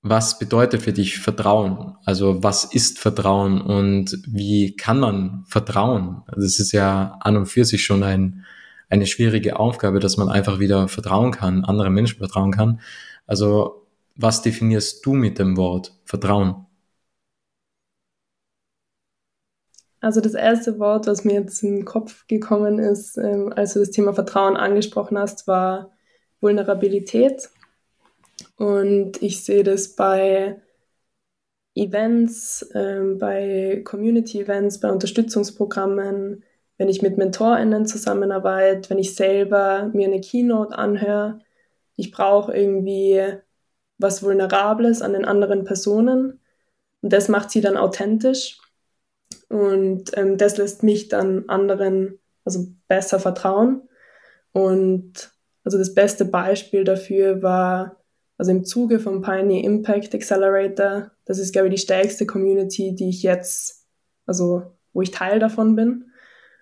was 0.00 0.38
bedeutet 0.38 0.82
für 0.82 0.94
dich 0.94 1.18
Vertrauen? 1.18 1.96
Also 2.06 2.42
was 2.42 2.64
ist 2.64 2.98
Vertrauen 2.98 3.60
und 3.60 4.18
wie 4.26 4.74
kann 4.76 5.00
man 5.00 5.44
vertrauen? 5.48 6.22
Also 6.28 6.46
ist 6.46 6.72
ja 6.72 7.18
an 7.20 7.36
und 7.36 7.46
für 7.46 7.64
sich 7.66 7.84
schon 7.84 8.02
ein, 8.02 8.44
eine 8.88 9.06
schwierige 9.06 9.58
Aufgabe, 9.58 10.00
dass 10.00 10.16
man 10.16 10.30
einfach 10.30 10.60
wieder 10.60 10.88
vertrauen 10.88 11.32
kann, 11.32 11.64
anderen 11.64 11.92
Menschen 11.92 12.18
vertrauen 12.18 12.52
kann. 12.52 12.80
Also 13.26 13.86
was 14.16 14.42
definierst 14.42 15.04
du 15.04 15.12
mit 15.14 15.38
dem 15.38 15.56
Wort 15.56 15.92
Vertrauen? 16.04 16.66
Also 20.00 20.20
das 20.20 20.34
erste 20.34 20.78
Wort, 20.78 21.06
was 21.06 21.24
mir 21.24 21.34
jetzt 21.34 21.62
in 21.62 21.76
den 21.76 21.84
Kopf 21.84 22.26
gekommen 22.28 22.78
ist, 22.78 23.16
ähm, 23.18 23.52
als 23.54 23.74
du 23.74 23.80
das 23.80 23.90
Thema 23.90 24.12
Vertrauen 24.14 24.56
angesprochen 24.56 25.18
hast, 25.18 25.46
war 25.48 25.90
Vulnerabilität. 26.40 27.50
Und 28.56 29.22
ich 29.22 29.44
sehe 29.44 29.64
das 29.64 29.96
bei 29.96 30.60
Events, 31.74 32.68
ähm, 32.74 33.18
bei 33.18 33.82
Community-Events, 33.84 34.80
bei 34.80 34.90
Unterstützungsprogrammen, 34.90 36.42
wenn 36.78 36.88
ich 36.88 37.02
mit 37.02 37.18
MentorInnen 37.18 37.86
zusammenarbeite, 37.86 38.90
wenn 38.90 38.98
ich 38.98 39.14
selber 39.14 39.90
mir 39.92 40.06
eine 40.06 40.20
Keynote 40.20 40.76
anhöre. 40.76 41.40
Ich 41.96 42.10
brauche 42.12 42.56
irgendwie 42.56 43.38
was 43.98 44.22
Vulnerables 44.22 45.02
an 45.02 45.12
den 45.12 45.24
anderen 45.24 45.64
Personen. 45.64 46.40
Und 47.02 47.12
das 47.12 47.28
macht 47.28 47.50
sie 47.50 47.60
dann 47.60 47.76
authentisch. 47.76 48.60
Und 49.48 50.16
ähm, 50.16 50.36
das 50.36 50.56
lässt 50.56 50.82
mich 50.82 51.08
dann 51.08 51.48
anderen 51.48 52.18
also 52.44 52.66
besser 52.88 53.18
vertrauen. 53.18 53.88
Und 54.52 55.32
also 55.64 55.78
das 55.78 55.94
beste 55.94 56.24
Beispiel 56.24 56.84
dafür 56.84 57.42
war 57.42 57.96
also 58.38 58.50
im 58.50 58.64
Zuge 58.64 59.00
vom 59.00 59.22
Pioneer 59.22 59.64
Impact 59.64 60.14
Accelerator, 60.14 61.10
das 61.24 61.38
ist, 61.38 61.52
glaube 61.52 61.68
ich, 61.68 61.74
die 61.74 61.80
stärkste 61.80 62.26
Community, 62.26 62.94
die 62.94 63.08
ich 63.08 63.22
jetzt, 63.22 63.86
also 64.26 64.62
wo 64.92 65.02
ich 65.02 65.10
Teil 65.10 65.38
davon 65.38 65.74
bin. 65.74 66.10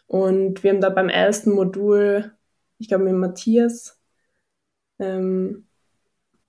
Und 0.07 0.63
wir 0.63 0.71
haben 0.71 0.81
da 0.81 0.91
beim 0.91 1.09
ersten 1.09 1.51
Modul, 1.51 2.33
ich 2.79 2.89
glaube 2.89 3.05
mit 3.05 3.15
Matthias, 3.15 3.94
ähm, 4.99 5.67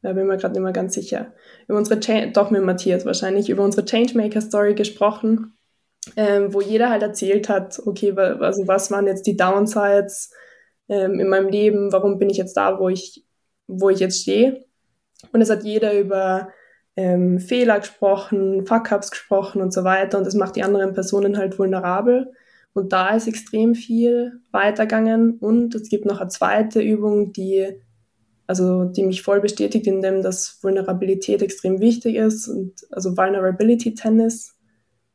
da 0.02 0.14
bin 0.14 0.24
ich 0.24 0.30
mir 0.30 0.38
gerade 0.38 0.54
nicht 0.54 0.64
mehr 0.64 0.72
ganz 0.72 0.93
sicher, 0.93 1.34
über 1.68 1.78
unsere, 1.78 2.00
Cha 2.00 2.28
doch 2.28 2.52
mit 2.52 2.64
Matthias 2.64 3.06
wahrscheinlich, 3.06 3.50
über 3.50 3.64
unsere 3.64 3.86
Changemaker-Story 3.86 4.76
gesprochen, 4.76 5.54
ähm, 6.16 6.54
wo 6.54 6.62
jeder 6.62 6.89
halt 6.89 7.02
erzählt 7.02 7.50
hat, 7.50 7.82
okay, 7.86 8.12
also 8.12 8.68
was 8.68 8.91
waren 8.91 9.08
jetzt 9.08 9.26
die 9.26 9.36
Downsides 9.36 10.32
ähm, 10.89 11.20
in 11.20 11.28
meinem 11.28 11.50
Leben, 11.50 11.91
warum 11.91 12.20
bin 12.20 12.30
ich 12.30 12.38
jetzt 12.38 12.56
da, 12.56 12.80
wo 12.80 12.89
ich, 12.89 13.26
wo 13.68 13.89
ich 13.89 14.00
jetzt 14.00 14.22
stehe. 14.22 14.64
Und 15.32 15.41
es 15.41 15.50
hat 15.50 15.64
jeder 15.64 15.98
über 15.98 16.50
ähm, 16.96 17.39
Fehler 17.39 17.80
gesprochen, 17.80 18.66
Fuck-ups 18.66 19.12
gesprochen 19.12 19.62
und 19.62 19.74
so 19.74 19.84
weiter. 19.84 20.18
Und 20.18 20.26
das 20.28 20.36
macht 20.36 20.56
die 20.56 20.64
anderen 20.64 20.93
Personen 20.93 21.38
halt 21.38 21.58
vulnerabel. 21.58 22.32
Und 22.74 22.93
da 22.93 23.16
ist 23.16 23.28
extrem 23.28 23.76
viel 23.76 24.41
weitergegangen. 24.52 25.38
Und 25.39 25.76
es 25.76 25.89
gibt 25.89 26.06
noch 26.06 26.20
eine 26.22 26.30
zweite 26.30 26.82
Übung, 26.82 27.34
die, 27.34 27.82
also, 28.48 28.86
die 28.86 29.04
mich 29.04 29.24
voll 29.24 29.41
bestätigt, 29.41 29.88
in 29.88 30.02
dem, 30.02 30.22
dass 30.22 30.60
Vulnerabilität 30.62 31.41
extrem 31.41 31.80
wichtig 31.80 32.16
ist. 32.16 32.48
Und, 32.48 32.86
also 32.91 33.18
Vulnerability 33.18 33.96
Tennis. 33.96 34.56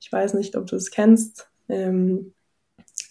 Ich 0.00 0.10
weiß 0.10 0.34
nicht, 0.34 0.56
ob 0.56 0.66
du 0.66 0.76
es 0.76 0.90
kennst. 0.90 1.48
Ähm, 1.68 2.32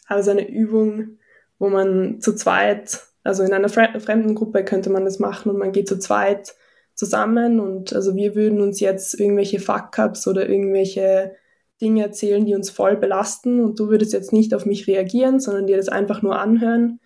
also 0.08 0.32
eine 0.32 0.50
Übung, 0.50 1.20
wo 1.60 1.70
man 1.70 2.20
zu 2.20 2.34
zweit, 2.34 3.02
also 3.24 3.44
in 3.44 3.54
einer 3.54 3.70
fremden 3.70 4.36
Gruppe 4.36 4.64
könnte 4.66 4.90
man 4.90 5.06
das 5.06 5.20
machen 5.20 5.50
und 5.50 5.58
man 5.58 5.72
geht 5.72 5.88
zu 5.88 6.00
zweit 6.00 6.56
zusammen 6.96 7.60
und 7.60 7.94
also 7.94 8.16
wir 8.16 8.36
würden 8.36 8.60
uns 8.60 8.80
jetzt 8.80 9.18
irgendwelche 9.18 9.60
Fuck-Ups 9.60 10.28
oder 10.28 10.50
irgendwelche 10.50 11.36
Dinge 11.80 12.04
erzählen, 12.04 12.46
die 12.46 12.56
uns 12.56 12.70
voll 12.70 12.98
belasten 12.98 13.64
und 13.64 13.80
du 13.80 13.90
würdest 13.90 14.12
jetzt 14.12 14.34
nicht 14.34 14.54
auf 14.54 14.66
mich 14.66 14.88
reagieren, 14.88 15.40
sondern 15.40 15.68
dir 15.68 15.78
das 15.78 15.88
einfach 15.88 16.22
nur 16.22 16.40
anhören. 16.40 17.00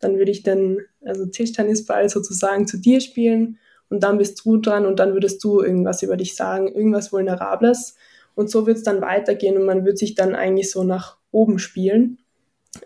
Dann 0.00 0.16
würde 0.18 0.30
ich 0.30 0.42
den 0.42 0.80
also 1.04 1.26
Tischtennisball 1.26 2.08
sozusagen 2.08 2.66
zu 2.66 2.78
dir 2.78 3.00
spielen 3.00 3.58
und 3.88 4.02
dann 4.02 4.18
bist 4.18 4.44
du 4.44 4.56
dran 4.56 4.86
und 4.86 4.98
dann 4.98 5.12
würdest 5.12 5.42
du 5.44 5.60
irgendwas 5.60 6.02
über 6.02 6.16
dich 6.16 6.36
sagen, 6.36 6.68
irgendwas 6.68 7.12
Vulnerables. 7.12 7.96
Und 8.34 8.50
so 8.50 8.66
wird 8.66 8.78
es 8.78 8.82
dann 8.84 9.00
weitergehen 9.02 9.56
und 9.56 9.66
man 9.66 9.84
wird 9.84 9.98
sich 9.98 10.14
dann 10.14 10.34
eigentlich 10.34 10.70
so 10.70 10.84
nach 10.84 11.18
oben 11.32 11.58
spielen 11.58 12.18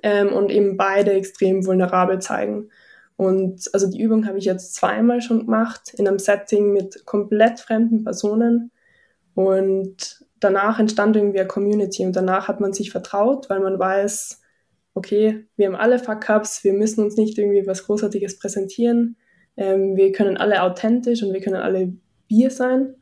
ähm, 0.02 0.32
und 0.32 0.50
eben 0.50 0.76
beide 0.76 1.12
extrem 1.12 1.66
vulnerabel 1.66 2.18
zeigen. 2.20 2.70
Und 3.16 3.70
also 3.72 3.88
die 3.88 4.00
Übung 4.00 4.26
habe 4.26 4.38
ich 4.38 4.44
jetzt 4.44 4.74
zweimal 4.74 5.20
schon 5.20 5.40
gemacht 5.40 5.94
in 5.96 6.08
einem 6.08 6.18
Setting 6.18 6.72
mit 6.72 7.06
komplett 7.06 7.60
fremden 7.60 8.02
Personen. 8.02 8.72
Und 9.34 10.24
danach 10.40 10.78
entstand 10.78 11.16
irgendwie 11.16 11.40
eine 11.40 11.48
Community 11.48 12.04
und 12.04 12.16
danach 12.16 12.48
hat 12.48 12.60
man 12.60 12.72
sich 12.72 12.90
vertraut, 12.90 13.48
weil 13.50 13.60
man 13.60 13.78
weiß, 13.78 14.40
okay, 14.94 15.46
wir 15.56 15.66
haben 15.66 15.74
alle 15.74 15.98
Fuck-Ups, 15.98 16.64
wir 16.64 16.72
müssen 16.72 17.04
uns 17.04 17.16
nicht 17.16 17.36
irgendwie 17.36 17.66
was 17.66 17.84
Großartiges 17.84 18.38
präsentieren. 18.38 19.16
Ähm, 19.56 19.96
wir 19.96 20.12
können 20.12 20.36
alle 20.36 20.62
authentisch 20.62 21.22
und 21.22 21.32
wir 21.32 21.40
können 21.40 21.56
alle 21.56 21.92
wir 22.28 22.50
sein. 22.50 22.94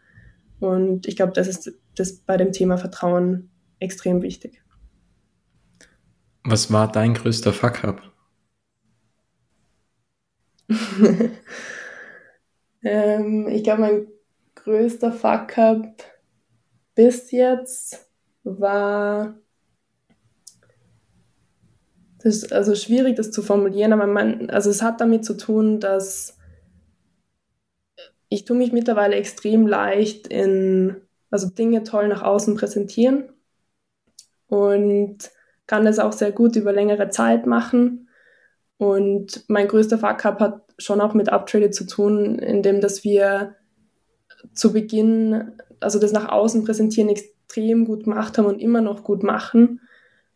Und 0.61 1.07
ich 1.07 1.17
glaube, 1.17 1.33
das 1.33 1.49
ist 1.49 1.73
das 1.97 2.15
bei 2.15 2.37
dem 2.37 2.53
Thema 2.53 2.79
Vertrauen 2.79 3.51
extrem 3.79 4.23
wichtig. 4.23 4.63
Was 6.45 6.73
war 6.73 6.91
dein 6.91 7.15
größter 7.15 7.53
Fuck-Up? 7.53 8.03
ähm, 12.83 13.49
ich 13.49 13.63
glaube, 13.65 13.81
mein 13.83 14.07
größter 14.55 15.13
Fuck-up 15.13 16.03
bis 16.95 17.31
jetzt 17.31 18.11
war. 18.45 19.35
Das 22.23 22.37
ist 22.37 22.53
also 22.53 22.77
schwierig, 22.77 23.17
das 23.17 23.33
zu 23.33 23.43
formulieren, 23.43 23.93
aber 23.93 24.07
man, 24.07 24.49
also 24.51 24.71
es 24.71 24.81
hat 24.81 25.01
damit 25.01 25.25
zu 25.25 25.37
tun, 25.37 25.81
dass 25.81 26.39
ich 28.29 28.45
tue 28.45 28.57
mich 28.57 28.73
mittlerweile 28.73 29.17
extrem 29.17 29.67
leicht 29.67 30.29
in, 30.29 30.97
also 31.31 31.49
Dinge 31.49 31.83
toll 31.83 32.09
nach 32.09 32.23
außen 32.23 32.55
präsentieren 32.55 33.25
und 34.47 35.31
kann 35.67 35.85
das 35.85 35.99
auch 35.99 36.13
sehr 36.13 36.31
gut 36.31 36.55
über 36.55 36.73
längere 36.73 37.11
Zeit 37.11 37.47
machen. 37.47 38.09
Und 38.79 39.45
mein 39.49 39.69
größter 39.69 39.99
Fuck-up 39.99 40.41
hat 40.41 40.63
schon 40.79 41.01
auch 41.01 41.15
mit 41.15 41.29
Uptrade 41.29 41.71
zu 41.71 41.87
tun, 41.87 42.39
indem 42.39 42.81
dass 42.81 43.05
wir 43.05 43.57
zu 44.55 44.73
Beginn, 44.73 45.53
also 45.81 45.99
das 45.99 46.13
nach 46.13 46.29
außen 46.29 46.65
präsentieren, 46.65 47.09
extrem 47.09 47.85
gut 47.85 48.05
gemacht 48.05 48.39
haben 48.39 48.47
und 48.47 48.61
immer 48.61 48.81
noch 48.81 49.03
gut 49.03 49.23
machen 49.25 49.81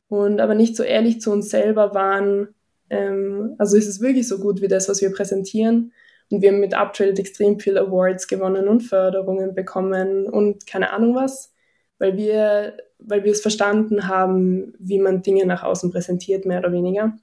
und 0.09 0.41
aber 0.41 0.55
nicht 0.55 0.77
so 0.77 0.83
ehrlich 0.83 1.21
zu 1.21 1.33
uns 1.33 1.51
selber 1.51 1.95
waren. 1.95 2.49
Ähm, 2.91 3.55
also 3.59 3.77
ist 3.77 3.89
es 3.89 4.01
wirklich 4.01 4.29
so 4.29 4.39
gut 4.39 4.61
wie 4.61 4.69
das, 4.69 4.89
was 4.89 5.01
wir 5.01 5.13
präsentieren. 5.13 5.93
Und 6.31 6.43
wir 6.43 6.51
haben 6.51 6.61
mit 6.61 6.75
Uptrade 6.75 7.19
extrem 7.19 7.61
viele 7.61 7.81
Awards 7.81 8.27
gewonnen 8.27 8.69
und 8.69 8.81
Förderungen 8.83 9.55
bekommen 9.55 10.27
und 10.27 10.67
keine 10.67 10.93
Ahnung 10.93 11.15
was, 11.15 11.53
weil 11.99 12.17
wir, 12.17 12.77
weil 12.99 13.23
wir 13.25 13.33
es 13.33 13.41
verstanden 13.41 14.09
haben, 14.09 14.75
wie 14.79 14.99
man 14.99 15.23
Dinge 15.23 15.47
nach 15.47 15.63
außen 15.63 15.91
präsentiert, 15.93 16.45
mehr 16.45 16.59
oder 16.59 16.73
weniger. 16.73 17.17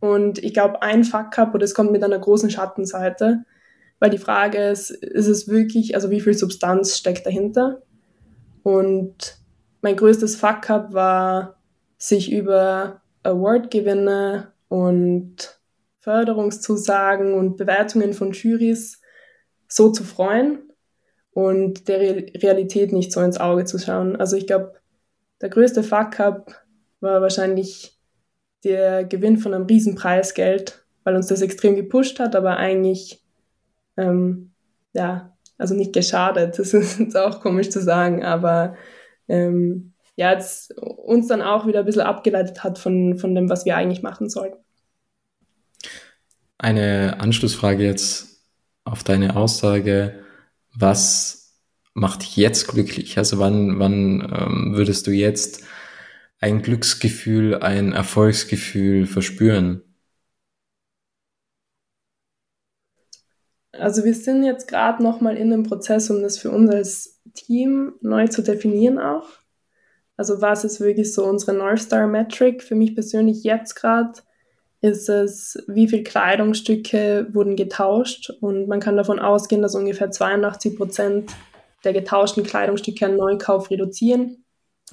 Und 0.00 0.42
ich 0.42 0.54
glaube, 0.54 0.82
ein 0.82 1.04
Fuck-up, 1.04 1.54
oder 1.54 1.64
es 1.64 1.74
kommt 1.74 1.92
mit 1.92 2.02
einer 2.02 2.18
großen 2.18 2.50
Schattenseite, 2.50 3.44
weil 3.98 4.10
die 4.10 4.18
Frage 4.18 4.58
ist, 4.58 4.90
ist 4.90 5.28
es 5.28 5.48
wirklich, 5.48 5.94
also 5.94 6.10
wie 6.10 6.20
viel 6.20 6.34
Substanz 6.34 6.96
steckt 6.96 7.26
dahinter? 7.26 7.82
Und 8.62 9.38
mein 9.80 9.96
größtes 9.96 10.36
Fuck-up 10.36 10.92
war, 10.92 11.55
sich 11.98 12.32
über 12.32 13.00
Award-Gewinne 13.22 14.52
und 14.68 15.58
Förderungszusagen 15.98 17.34
und 17.34 17.56
Bewertungen 17.56 18.12
von 18.12 18.32
Juries 18.32 19.00
so 19.68 19.90
zu 19.90 20.04
freuen 20.04 20.72
und 21.32 21.88
der 21.88 22.00
Realität 22.00 22.92
nicht 22.92 23.12
so 23.12 23.20
ins 23.20 23.38
Auge 23.38 23.64
zu 23.64 23.78
schauen. 23.78 24.16
Also 24.16 24.36
ich 24.36 24.46
glaube, 24.46 24.74
der 25.40 25.48
größte 25.48 25.82
Fuck-up 25.82 26.64
war 27.00 27.20
wahrscheinlich 27.20 27.98
der 28.64 29.04
Gewinn 29.04 29.38
von 29.38 29.52
einem 29.52 29.66
Riesenpreisgeld, 29.66 30.84
weil 31.04 31.14
uns 31.14 31.26
das 31.26 31.42
extrem 31.42 31.76
gepusht 31.76 32.20
hat, 32.20 32.34
aber 32.34 32.56
eigentlich, 32.56 33.22
ähm, 33.96 34.52
ja, 34.92 35.36
also 35.58 35.74
nicht 35.74 35.92
geschadet, 35.92 36.58
das 36.58 36.72
ist 36.72 36.98
jetzt 37.00 37.16
auch 37.16 37.40
komisch 37.40 37.70
zu 37.70 37.80
sagen, 37.80 38.24
aber 38.24 38.76
ähm, 39.28 39.92
ja, 40.16 40.32
jetzt 40.32 40.72
uns 40.78 41.28
dann 41.28 41.42
auch 41.42 41.66
wieder 41.66 41.80
ein 41.80 41.84
bisschen 41.84 42.02
abgeleitet 42.02 42.64
hat 42.64 42.78
von, 42.78 43.18
von 43.18 43.34
dem, 43.34 43.48
was 43.48 43.64
wir 43.64 43.76
eigentlich 43.76 44.02
machen 44.02 44.28
sollten. 44.28 44.58
Eine 46.58 47.20
Anschlussfrage 47.20 47.84
jetzt 47.84 48.40
auf 48.84 49.04
deine 49.04 49.36
Aussage, 49.36 50.24
was 50.74 51.60
macht 51.92 52.22
dich 52.22 52.36
jetzt 52.36 52.68
glücklich? 52.68 53.18
Also 53.18 53.38
wann, 53.38 53.78
wann 53.78 54.20
ähm, 54.20 54.76
würdest 54.76 55.06
du 55.06 55.10
jetzt 55.10 55.64
ein 56.40 56.62
Glücksgefühl, 56.62 57.56
ein 57.56 57.92
Erfolgsgefühl 57.92 59.06
verspüren? 59.06 59.82
Also 63.72 64.04
wir 64.04 64.14
sind 64.14 64.44
jetzt 64.44 64.68
gerade 64.68 65.02
nochmal 65.02 65.36
in 65.36 65.50
dem 65.50 65.62
Prozess, 65.62 66.08
um 66.08 66.22
das 66.22 66.38
für 66.38 66.50
uns 66.50 66.70
als 66.70 67.20
Team 67.34 67.94
neu 68.00 68.28
zu 68.28 68.42
definieren 68.42 68.98
auch. 68.98 69.28
Also 70.16 70.40
was 70.40 70.64
ist 70.64 70.80
wirklich 70.80 71.12
so 71.12 71.24
unsere 71.24 71.52
North 71.52 71.80
Star 71.80 72.06
Metric? 72.06 72.62
Für 72.62 72.74
mich 72.74 72.94
persönlich 72.94 73.44
jetzt 73.44 73.74
gerade 73.74 74.12
ist 74.80 75.08
es, 75.08 75.62
wie 75.66 75.88
viele 75.88 76.02
Kleidungsstücke 76.02 77.28
wurden 77.32 77.56
getauscht 77.56 78.30
und 78.40 78.68
man 78.68 78.80
kann 78.80 78.96
davon 78.96 79.18
ausgehen, 79.18 79.62
dass 79.62 79.74
ungefähr 79.74 80.10
82 80.10 80.76
Prozent 80.76 81.30
der 81.84 81.92
getauschten 81.92 82.44
Kleidungsstücke 82.44 83.06
an 83.06 83.16
Neukauf 83.16 83.70
reduzieren. 83.70 84.44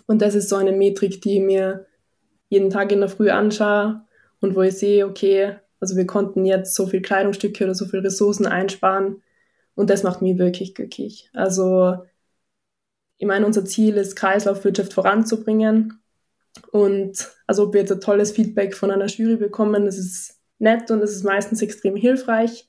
Und 0.08 0.22
das 0.22 0.36
ist 0.36 0.50
so 0.50 0.56
eine 0.56 0.72
Metrik, 0.72 1.22
die 1.22 1.38
ich 1.38 1.42
mir 1.42 1.86
jeden 2.50 2.70
Tag 2.70 2.92
in 2.92 3.00
der 3.00 3.10
Früh 3.10 3.30
anschaue 3.30 4.02
und 4.42 4.56
wo 4.56 4.62
ich 4.62 4.78
sehe, 4.78 5.06
okay, 5.08 5.56
also 5.80 5.96
wir 5.96 6.08
konnten 6.08 6.46
jetzt 6.46 6.76
so 6.76 6.88
viel 6.88 7.02
Kleidungsstücke 7.02 7.64
oder 7.64 7.76
so 7.76 7.86
viel 7.86 8.00
Ressourcen 8.00 8.46
einsparen 8.46 9.22
und 9.76 9.90
das 9.90 10.04
macht 10.04 10.22
mich 10.22 10.38
wirklich 10.38 10.76
glücklich. 10.76 11.30
Also 11.34 11.98
ich 13.24 13.28
meine, 13.28 13.46
unser 13.46 13.64
Ziel 13.64 13.96
ist, 13.96 14.18
Kreislaufwirtschaft 14.18 14.92
voranzubringen 14.92 16.02
und 16.74 17.32
also 17.48 17.64
ob 17.64 17.74
wir 17.74 17.80
jetzt 17.80 17.94
ein 17.94 18.02
tolles 18.02 18.34
Feedback 18.34 18.76
von 18.76 18.92
einer 18.92 19.06
Jury 19.06 19.38
bekommen, 19.38 19.86
das 19.86 19.98
ist 19.98 20.42
nett 20.60 20.92
und 20.92 21.00
das 21.00 21.12
ist 21.12 21.24
meistens 21.24 21.62
extrem 21.62 21.96
hilfreich. 21.96 22.68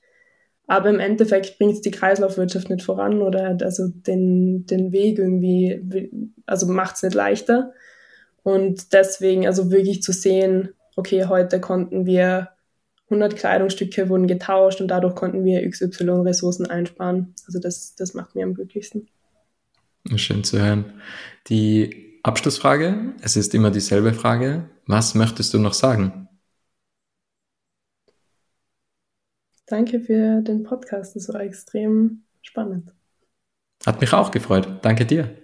Aber 0.65 0.89
im 0.89 1.01
Endeffekt 1.01 1.57
bringt 1.57 1.73
es 1.73 1.81
die 1.81 1.91
Kreislaufwirtschaft 1.91 2.69
nicht 2.69 2.85
voran 2.85 3.21
oder 3.21 3.57
also 3.63 3.89
den, 3.89 4.65
den 4.65 4.93
Weg 4.93 5.19
irgendwie, 5.19 6.31
also 6.45 6.67
macht 6.67 6.95
es 6.95 7.03
nicht 7.03 7.15
leichter. 7.15 7.73
Und 8.41 8.93
deswegen, 8.93 9.45
also 9.47 9.71
wirklich 9.71 10.01
zu 10.03 10.13
sehen, 10.13 10.69
okay, 10.95 11.25
heute 11.25 11.59
konnten 11.59 12.05
wir 12.05 12.51
100 13.09 13.35
Kleidungsstücke 13.35 14.07
wurden 14.07 14.27
getauscht 14.27 14.79
und 14.79 14.87
dadurch 14.87 15.15
konnten 15.15 15.43
wir 15.43 15.69
XY 15.69 16.21
Ressourcen 16.21 16.65
einsparen. 16.65 17.35
Also 17.45 17.59
das, 17.59 17.95
das 17.95 18.13
macht 18.13 18.35
mir 18.35 18.45
am 18.45 18.53
glücklichsten. 18.53 19.09
Schön 20.15 20.43
zu 20.43 20.61
hören. 20.61 21.01
Die 21.47 22.19
Abschlussfrage. 22.23 23.13
Es 23.21 23.35
ist 23.35 23.53
immer 23.53 23.71
dieselbe 23.71 24.13
Frage. 24.13 24.69
Was 24.85 25.15
möchtest 25.15 25.53
du 25.53 25.59
noch 25.59 25.73
sagen? 25.73 26.27
Danke 29.67 29.99
für 29.99 30.41
den 30.41 30.63
Podcast. 30.63 31.15
Das 31.15 31.27
war 31.29 31.41
extrem 31.41 32.23
spannend. 32.41 32.91
Hat 33.85 33.99
mich 33.99 34.13
auch 34.13 34.31
gefreut. 34.31 34.67
Danke 34.83 35.05
dir. 35.05 35.35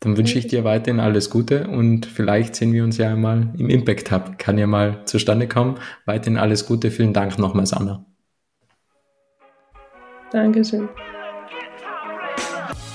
Dann 0.00 0.16
wünsche 0.16 0.38
ich 0.38 0.46
dir 0.46 0.64
weiterhin 0.64 1.00
alles 1.00 1.28
Gute 1.28 1.68
und 1.68 2.06
vielleicht 2.06 2.54
sehen 2.56 2.72
wir 2.72 2.84
uns 2.84 2.96
ja 2.96 3.10
einmal 3.10 3.52
im 3.58 3.68
Impact 3.68 4.10
Hub. 4.10 4.38
Kann 4.38 4.56
ja 4.56 4.66
mal 4.66 5.04
zustande 5.04 5.46
kommen. 5.46 5.78
Weiterhin 6.06 6.38
alles 6.38 6.66
Gute. 6.66 6.90
Vielen 6.90 7.12
Dank 7.12 7.38
nochmals, 7.38 7.74
Anna. 7.74 8.06
Dankeschön. 10.32 10.88